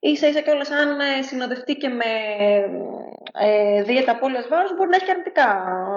Ίσα 0.00 0.28
ίσα 0.28 0.40
κιόλας 0.40 0.70
αν 0.70 1.00
ε, 1.00 1.22
συνοδευτεί 1.22 1.74
και 1.76 1.88
με 1.88 2.10
ε, 3.32 3.82
δίαιτα 3.82 4.12
απώλειας 4.12 4.48
βάρους 4.48 4.74
μπορεί 4.76 4.88
να 4.88 4.96
έχει 4.96 5.10
αρνητικά, 5.10 5.48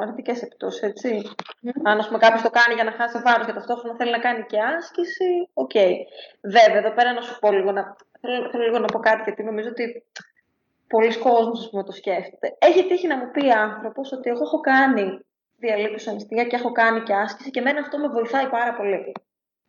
αρνητικές 0.01 0.41
επιπτώσεις, 0.41 0.81
έτσι. 0.81 1.21
Mm. 1.65 1.69
Αν 1.83 2.05
πούμε, 2.05 2.17
κάποιος 2.17 2.41
το 2.41 2.49
κάνει 2.49 2.73
για 2.73 2.83
να 2.83 2.91
χάσει 2.91 3.21
βάρος 3.25 3.45
και 3.45 3.53
ταυτόχρονα 3.53 3.95
θέλει 3.95 4.11
να 4.11 4.19
κάνει 4.19 4.43
και 4.43 4.59
άσκηση, 4.77 5.49
OK. 5.53 5.71
Okay. 5.73 5.93
Βέβαια, 6.41 6.77
εδώ 6.77 6.91
πέρα 6.93 7.13
να 7.13 7.21
σου 7.21 7.39
πω 7.39 7.51
λίγο 7.51 7.71
να, 7.71 7.95
θέλω, 8.21 8.49
θέλω 8.51 8.63
λίγο 8.63 8.79
να 8.79 8.85
πω 8.85 8.99
κάτι, 8.99 9.21
γιατί 9.25 9.43
νομίζω 9.43 9.69
ότι 9.69 10.03
πολλοί 10.87 11.17
κόσμοι 11.17 11.83
το 11.83 11.91
σκέφτεται. 11.91 12.55
Έχει 12.59 12.87
τύχει 12.87 13.07
να 13.07 13.17
μου 13.17 13.31
πει 13.31 13.51
άνθρωπος 13.51 14.11
ότι 14.11 14.29
εγώ 14.29 14.43
έχω 14.43 14.59
κάνει 14.59 15.19
διαλείπουσα 15.59 16.09
νηστεία 16.09 16.43
και 16.43 16.55
έχω 16.55 16.71
κάνει 16.71 17.01
και 17.01 17.13
άσκηση 17.13 17.49
και 17.51 17.59
εμένα 17.59 17.79
αυτό 17.79 17.97
με 17.97 18.07
βοηθάει 18.07 18.47
πάρα 18.47 18.73
πολύ. 18.75 19.11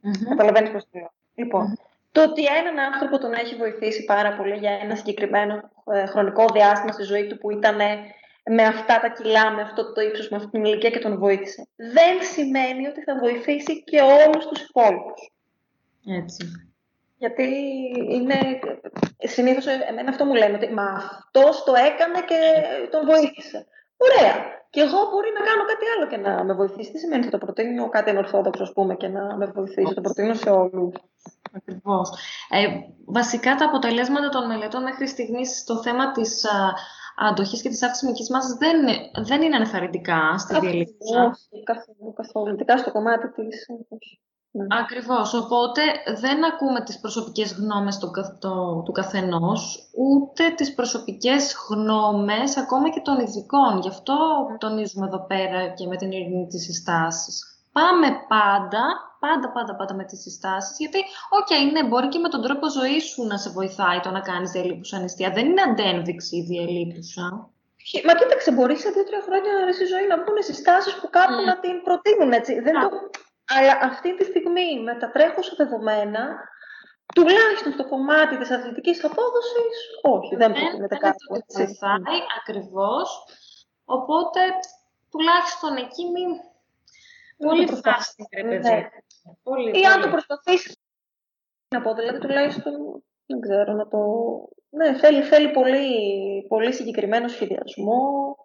Mm-hmm. 0.04 0.28
Καταλαβαίνεις 0.28 0.70
πώς 0.70 0.82
το 0.82 0.98
λέω. 0.98 1.12
Λοιπόν, 1.34 1.78
το 2.12 2.22
ότι 2.22 2.44
έναν 2.44 2.78
άνθρωπο 2.78 3.18
τον 3.18 3.32
έχει 3.32 3.54
βοηθήσει 3.56 4.04
πάρα 4.04 4.36
πολύ 4.36 4.56
για 4.56 4.78
ένα 4.82 4.94
συγκεκριμένο 4.94 5.70
ε, 5.92 6.06
χρονικό 6.06 6.44
διάστημα 6.52 6.92
στη 6.92 7.02
ζωή 7.02 7.26
του 7.26 7.38
που 7.38 7.50
ήταν 7.50 7.78
με 8.44 8.62
αυτά 8.62 9.00
τα 9.00 9.08
κιλά, 9.08 9.50
με 9.50 9.62
αυτό 9.62 9.92
το 9.92 10.00
ύψος, 10.00 10.28
με 10.28 10.36
αυτή 10.36 10.50
την 10.50 10.64
ηλικία 10.64 10.90
και 10.90 10.98
τον 10.98 11.18
βοήθησε. 11.18 11.68
Δεν 11.76 12.22
σημαίνει 12.32 12.86
ότι 12.86 13.02
θα 13.02 13.18
βοηθήσει 13.18 13.82
και 13.84 14.00
όλους 14.00 14.46
τους 14.46 14.62
υπόλοιπους. 14.62 15.32
Έτσι. 16.06 16.70
Γιατί 17.16 17.44
είναι, 18.10 18.58
συνήθως 19.18 19.66
εμένα 19.66 20.08
αυτό 20.08 20.24
μου 20.24 20.34
λένε, 20.34 20.54
ότι 20.54 20.72
μα 20.72 20.82
αυτός 20.82 21.64
το 21.64 21.74
έκανε 21.74 22.20
και 22.26 22.40
τον 22.90 23.06
βοήθησε. 23.06 23.66
Ωραία. 24.06 24.34
Και 24.70 24.80
εγώ 24.80 24.98
μπορεί 25.10 25.30
να 25.38 25.42
κάνω 25.48 25.64
κάτι 25.70 25.86
άλλο 25.94 26.06
και 26.10 26.16
να 26.16 26.44
με 26.44 26.52
βοηθήσει. 26.54 26.92
Τι 26.92 26.98
σημαίνει 26.98 27.22
ότι 27.22 27.30
το 27.30 27.38
προτείνω 27.38 27.88
κάτι 27.88 28.10
ενορθόδοξο, 28.10 28.62
ας 28.62 28.72
πούμε, 28.72 28.94
και 28.94 29.08
να 29.08 29.36
με 29.36 29.46
βοηθήσει. 29.46 29.94
Το 29.94 30.00
προτείνω 30.00 30.34
σε 30.34 30.50
όλους. 30.50 30.94
Ακριβώς. 31.52 32.10
Ε, 32.48 32.66
βασικά 33.06 33.54
τα 33.54 33.64
αποτελέσματα 33.64 34.28
των 34.28 34.46
μελετών 34.46 34.82
μέχρι 34.82 35.06
στιγμής 35.08 35.58
στο 35.58 35.82
θέμα 35.82 36.12
της 36.12 36.44
αντοχής 37.16 37.62
και 37.62 37.68
της 37.68 37.82
αύξησης 37.82 38.08
μυϊκή 38.08 38.32
μάζα 38.32 38.56
δεν, 38.58 38.78
δεν 39.26 39.42
είναι 39.42 39.56
ενθαρρυντικά 39.56 40.38
στη 40.38 40.58
διαλύση. 40.60 40.94
Όχι, 41.26 41.62
καθόλου. 41.64 42.12
καθόλου. 42.12 42.52
Ειδικά 42.54 42.78
στο 42.78 42.92
κομμάτι 42.92 43.30
της. 43.30 43.66
Ναι. 44.52 44.66
Ακριβώς. 44.80 45.34
Οπότε 45.34 45.82
δεν 46.20 46.44
ακούμε 46.44 46.80
τις 46.80 47.00
προσωπικές 47.00 47.52
γνώμες 47.52 47.98
του, 47.98 48.10
το, 48.38 48.82
του 48.84 48.92
καθενός, 48.92 49.90
ούτε 49.96 50.50
τις 50.50 50.74
προσωπικές 50.74 51.56
γνώμες 51.68 52.56
ακόμα 52.56 52.90
και 52.90 53.00
των 53.00 53.18
ειδικών. 53.20 53.78
Γι' 53.80 53.88
αυτό 53.88 54.16
τονίζουμε 54.58 55.06
εδώ 55.06 55.26
πέρα 55.26 55.68
και 55.68 55.86
με 55.86 55.96
την 55.96 56.12
ειρηνή 56.12 56.46
της 56.46 56.62
συστάσεις. 56.62 57.44
Πάμε 57.72 58.08
πάντα 58.28 58.82
πάντα, 59.20 59.52
πάντα, 59.56 59.76
πάντα 59.76 59.94
με 59.94 60.04
τις 60.04 60.20
συστάσεις, 60.20 60.78
γιατί, 60.78 60.98
OK, 61.38 61.46
okay, 61.50 61.72
ναι, 61.72 61.82
μπορεί 61.88 62.08
και 62.08 62.18
με 62.18 62.28
τον 62.28 62.42
τρόπο 62.42 62.70
ζωής 62.70 63.04
σου 63.04 63.22
να 63.26 63.36
σε 63.38 63.50
βοηθάει 63.50 64.00
το 64.00 64.10
να 64.10 64.20
κάνεις 64.20 64.50
διαλείπουσα 64.50 64.98
νηστεία. 64.98 65.30
Δεν 65.30 65.46
είναι 65.46 65.62
αντένδειξη 65.62 66.36
η 66.36 66.42
διαλείπουσα. 66.42 67.26
Μα 68.06 68.14
κοίταξε, 68.14 68.50
μπορεί 68.52 68.76
σε 68.76 68.90
δύο-τρία 68.90 69.22
χρόνια 69.26 69.72
στη 69.72 69.84
ζωή 69.84 70.06
να 70.06 70.16
βγουν 70.20 70.36
συστάσεις 70.42 70.94
που 71.00 71.08
κάπου 71.10 71.40
mm. 71.42 71.46
να 71.46 71.58
την 71.62 71.82
προτείνουν 71.86 72.32
έτσι. 72.32 72.60
Δεν 72.60 72.74
το... 72.80 72.88
Αλλά 73.56 73.78
αυτή 73.82 74.16
τη 74.16 74.24
στιγμή 74.24 74.80
με 74.82 74.94
τα 74.94 75.10
τρέχουσα 75.10 75.54
δεδομένα, 75.56 76.48
τουλάχιστον 77.14 77.72
στο 77.72 77.88
κομμάτι 77.88 78.38
της 78.38 78.50
αθλητικής 78.50 79.04
απόδοσης, 79.04 79.76
όχι, 80.02 80.36
δεν 80.36 80.52
προτείνεται 80.52 80.96
κάπου. 80.96 81.44
Δεν 81.46 81.66
βοηθάει 81.66 82.20
ακριβώς. 82.40 83.24
Οπότε 83.84 84.40
τουλάχιστον 85.10 85.76
εκεί 85.76 86.04
μην. 86.04 86.28
Πολύ 87.36 87.66
φάση, 87.66 88.28
ρε 88.36 88.42
παιδί. 88.42 88.68
Ναι. 88.68 88.88
Πολύ, 89.42 89.80
Ή 89.80 89.84
αν 89.84 90.00
το 90.00 90.08
προσπαθήσει 90.08 90.78
να 91.68 91.82
πω, 91.82 91.94
δηλαδή 91.94 92.18
τουλάχιστον 92.18 93.02
δεν 93.26 93.40
ξέρω 93.40 93.72
να 93.72 93.88
το 93.88 93.98
ναι, 94.70 94.98
θέλει, 94.98 95.22
θέλει 95.22 95.50
πολύ, 95.50 95.88
πολύ 96.48 96.72
συγκεκριμένο 96.72 97.28
σχεδιασμό. 97.28 98.36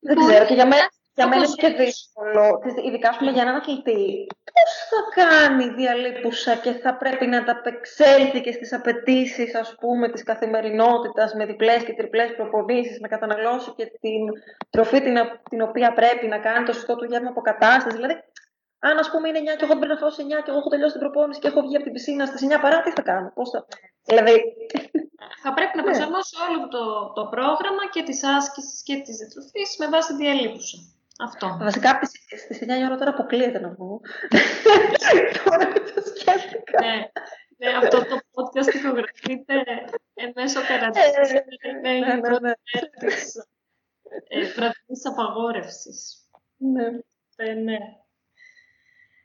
Δεν 0.00 0.16
ξέρω, 0.16 0.44
και 0.44 0.54
για 0.54 0.66
μένα, 0.66 0.90
για 1.14 1.28
μένα 1.28 1.44
είναι 1.44 1.54
και 1.54 1.68
δύσκολο, 1.68 2.62
ειδικά 2.86 3.16
πούμε, 3.18 3.30
για 3.30 3.42
έναν 3.42 3.54
αθλητή. 3.54 4.26
Πώς 4.52 4.72
θα 4.90 5.22
κάνει 5.22 5.68
διαλύπουσα 5.68 6.56
και 6.56 6.72
θα 6.72 6.96
πρέπει 6.96 7.26
να 7.26 7.38
ανταπεξέλθει 7.38 8.40
και 8.40 8.52
στις 8.52 8.72
απαιτήσεις, 8.72 9.54
ας 9.54 9.74
πούμε, 9.80 10.08
της 10.08 10.22
καθημερινότητας 10.22 11.34
με 11.34 11.46
διπλές 11.46 11.84
και 11.84 11.94
τριπλές 11.94 12.34
προπονήσεις, 12.36 13.00
να 13.00 13.08
καταναλώσει 13.08 13.72
και 13.76 13.86
την 14.00 14.22
τροφή 14.70 15.00
την, 15.00 15.16
την 15.50 15.62
οποία 15.62 15.92
πρέπει 15.92 16.26
να 16.26 16.38
κάνει 16.38 16.64
το 16.64 16.72
σωστό 16.72 16.96
του 16.96 17.04
γεύμα 17.04 17.28
αποκατάστασης. 17.28 17.94
Δηλαδή, 17.94 18.14
αν 18.78 18.98
ας 18.98 19.10
πούμε 19.10 19.28
είναι 19.28 19.38
9 19.38 19.56
και 19.56 19.64
εγώ 19.64 19.76
πρέπει 19.78 19.92
να 19.94 19.98
φάω 19.98 20.10
σε 20.10 20.22
9 20.22 20.26
και 20.26 20.50
εγώ 20.50 20.58
έχω 20.58 20.68
τελειώσει 20.68 20.92
την 20.92 21.00
προπόνηση 21.00 21.40
και 21.40 21.48
έχω 21.48 21.60
βγει 21.60 21.76
από 21.76 21.84
την 21.84 21.92
πισίνα 21.92 22.26
στι 22.26 22.46
9 22.50 22.60
παρά, 22.60 22.82
τι 22.82 22.90
θα 22.90 23.02
κάνω. 23.02 23.32
Πώς 23.34 23.50
θα... 23.50 23.66
Δηλαδή... 24.04 24.36
Θα 25.42 25.52
πρέπει 25.54 25.76
να 25.76 25.82
ναι. 25.82 25.88
προσαρμόσω 25.88 26.36
όλο 26.48 26.68
το, 26.68 27.12
το 27.12 27.24
πρόγραμμα 27.34 27.84
και 27.92 28.02
της 28.02 28.24
άσκησης 28.24 28.82
και 28.82 28.96
της 29.04 29.16
διατροφής 29.16 29.76
με 29.78 29.86
βάση 29.88 30.14
διαλείπουσα. 30.14 30.78
Αυτό. 31.20 31.56
Βασικά 31.60 32.00
στι 32.44 32.66
9 32.66 32.80
η 32.80 32.84
ώρα 32.84 32.96
τώρα 32.96 33.10
αποκλείεται 33.10 33.60
να 33.60 33.68
βγω. 33.68 34.00
τώρα 35.44 35.72
το 35.72 36.02
σκέφτηκα. 36.16 36.80
ναι. 36.80 37.10
Ναι, 37.62 37.76
αυτό 37.76 37.98
το 37.98 38.18
podcast 38.34 38.74
ηχογραφείται 38.74 39.54
μέσω 40.34 40.60
καραντίνας. 40.60 41.30
Είναι 41.30 41.96
η 41.96 42.00
ναι, 42.00 42.20
πρώτη 42.20 42.42
μέρα 42.42 42.56
της 44.28 44.54
βραδινής 44.54 45.06
απαγόρευσης. 45.06 46.28
Ναι. 46.56 46.84
Ε, 47.36 47.52
ναι. 47.52 47.78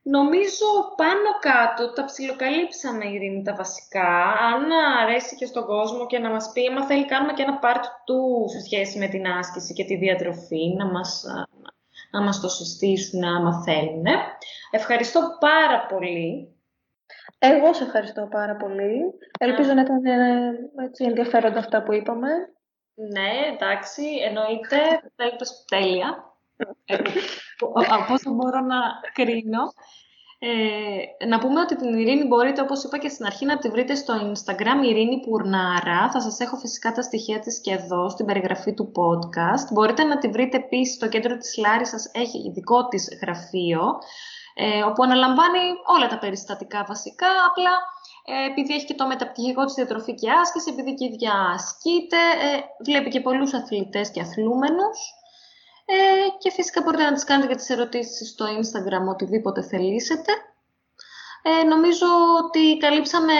Νομίζω 0.01 0.65
πάνω 0.95 1.29
κάτω 1.39 1.93
τα 1.93 2.05
ψιλοκαλύψαμε, 2.05 3.05
Ειρήνη, 3.05 3.43
τα 3.43 3.55
βασικά. 3.55 4.23
Αν 4.23 4.71
αρέσει 5.01 5.35
και 5.35 5.45
στον 5.45 5.65
κόσμο 5.65 6.05
και 6.05 6.19
να 6.19 6.29
μας 6.29 6.51
πει, 6.53 6.67
άμα 6.67 6.85
θέλει 6.85 7.05
κάνουμε 7.05 7.33
και 7.33 7.41
ένα 7.41 7.59
part 7.63 7.83
του 8.05 8.45
σε 8.49 8.59
σχέση 8.61 8.97
με 8.97 9.07
την 9.07 9.27
άσκηση 9.27 9.73
και 9.73 9.83
τη 9.83 9.95
διατροφή, 9.95 10.73
να 10.77 10.85
μας, 10.85 11.25
να 12.11 12.21
μας 12.21 12.39
το 12.39 12.49
συστήσουν 12.49 13.23
άμα 13.23 13.63
θέλουν. 13.63 14.05
Ευχαριστώ 14.71 15.37
πάρα 15.39 15.85
πολύ. 15.85 16.57
Εγώ 17.39 17.73
σε 17.73 17.83
ευχαριστώ 17.83 18.27
πάρα 18.31 18.55
πολύ. 18.55 19.01
Ελπίζω 19.39 19.73
να 19.73 19.81
ήταν 19.81 20.05
ε, 20.05 20.51
έτσι, 20.85 21.03
ενδιαφέροντα 21.03 21.59
αυτά 21.59 21.83
που 21.83 21.93
είπαμε. 21.93 22.29
Ναι, 22.93 23.53
εντάξει, 23.53 24.03
εννοείται. 24.27 24.77
Τέλεια. 25.67 26.25
Ε, 27.59 27.85
από 27.89 28.13
όσο 28.13 28.31
μπορώ 28.31 28.59
να 28.59 28.77
κρίνω. 29.13 29.73
Ε, 30.39 31.25
να 31.25 31.39
πούμε 31.39 31.59
ότι 31.61 31.75
την 31.75 31.99
Ειρήνη 31.99 32.25
μπορείτε, 32.25 32.61
όπως 32.61 32.83
είπα 32.83 32.97
και 32.97 33.09
στην 33.09 33.25
αρχή, 33.25 33.45
να 33.45 33.57
τη 33.57 33.69
βρείτε 33.69 33.95
στο 33.95 34.13
Instagram 34.13 34.83
Ειρήνη 34.83 35.19
Πουρνάρα. 35.19 36.09
Θα 36.11 36.21
σας 36.21 36.39
έχω 36.39 36.55
φυσικά 36.57 36.91
τα 36.91 37.01
στοιχεία 37.01 37.39
της 37.39 37.61
και 37.61 37.71
εδώ, 37.71 38.09
στην 38.09 38.25
περιγραφή 38.25 38.73
του 38.73 38.91
podcast. 38.95 39.73
Μπορείτε 39.73 40.03
να 40.03 40.17
τη 40.17 40.27
βρείτε 40.27 40.57
επίσης 40.57 40.95
στο 40.95 41.07
κέντρο 41.07 41.37
της 41.37 41.57
Λάρισας, 41.57 42.11
έχει 42.13 42.37
ειδικό 42.47 42.87
της 42.87 43.07
γραφείο, 43.21 43.81
ε, 44.55 44.83
όπου 44.83 45.03
αναλαμβάνει 45.03 45.59
όλα 45.97 46.07
τα 46.07 46.17
περιστατικά 46.17 46.85
βασικά, 46.87 47.27
απλά 47.49 47.75
ε, 48.25 48.49
επειδή 48.49 48.73
έχει 48.73 48.85
και 48.85 48.93
το 48.93 49.07
μεταπτυχιακό 49.07 49.65
της 49.65 49.73
διατροφή 49.73 50.13
και 50.15 50.31
άσκηση, 50.31 50.69
επειδή 50.71 50.93
και 50.93 51.05
η 51.05 51.07
ίδια 51.07 51.33
ασκείται, 51.53 52.17
ε, 52.17 52.59
βλέπει 52.85 53.09
και 53.09 53.21
πολλούς 53.21 53.53
αθλητές 53.53 54.11
και 54.11 54.21
αθλούμενους. 54.21 54.99
Ε, 55.89 55.95
και 56.37 56.51
φυσικά 56.51 56.81
μπορείτε 56.81 57.03
να 57.03 57.13
τις 57.13 57.23
κάνετε 57.23 57.47
και 57.47 57.55
τις 57.55 57.69
ερωτήσεις 57.69 58.29
στο 58.29 58.45
Instagram, 58.45 59.05
οτιδήποτε 59.09 59.61
θελήσετε. 59.61 60.31
Ε, 61.41 61.63
νομίζω 61.63 62.07
ότι 62.43 62.77
καλύψαμε 62.77 63.33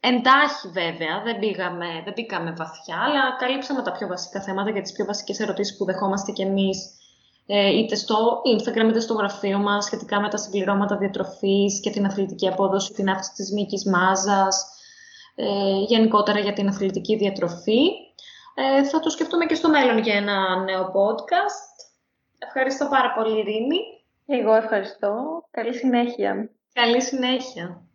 εντάχει 0.00 0.68
βέβαια, 0.68 1.22
δεν, 1.24 1.38
πήγαμε, 1.38 1.86
δεν 2.04 2.14
πήγαμε 2.14 2.50
βαθιά, 2.50 2.96
αλλά 3.04 3.36
καλύψαμε 3.38 3.82
τα 3.82 3.92
πιο 3.92 4.06
βασικά 4.06 4.40
θέματα 4.40 4.72
και 4.72 4.80
τις 4.80 4.92
πιο 4.92 5.04
βασικές 5.04 5.40
ερωτήσεις 5.40 5.76
που 5.76 5.84
δεχόμαστε 5.84 6.32
κι 6.32 6.42
εμείς 6.42 6.78
ε, 7.46 7.78
είτε 7.78 7.94
στο 7.94 8.42
Instagram 8.56 8.88
είτε 8.88 9.00
στο 9.00 9.14
γραφείο 9.14 9.58
μας 9.58 9.84
σχετικά 9.84 10.20
με 10.20 10.28
τα 10.28 10.36
συμπληρώματα 10.36 10.96
διατροφής 10.96 11.80
και 11.80 11.90
την 11.90 12.06
αθλητική 12.06 12.48
απόδοση, 12.48 12.92
την 12.92 13.08
αύξηση 13.08 13.34
της 13.34 13.52
μήκης 13.52 13.84
μάζας, 13.84 14.66
ε, 15.34 15.44
γενικότερα 15.86 16.38
για 16.38 16.52
την 16.52 16.68
αθλητική 16.68 17.16
διατροφή. 17.16 17.80
Ε, 18.58 18.84
θα 18.84 19.00
το 19.00 19.10
σκεφτούμε 19.10 19.46
και 19.46 19.54
στο 19.54 19.68
μέλλον 19.68 19.98
για 19.98 20.14
ένα 20.14 20.62
νέο 20.64 20.92
podcast. 20.94 21.90
Ευχαριστώ 22.38 22.86
πάρα 22.88 23.12
πολύ, 23.12 23.38
Ειρήνη. 23.38 23.78
Εγώ 24.26 24.54
ευχαριστώ. 24.54 25.42
Καλή 25.50 25.74
συνέχεια. 25.74 26.50
Καλή 26.72 27.02
συνέχεια. 27.02 27.85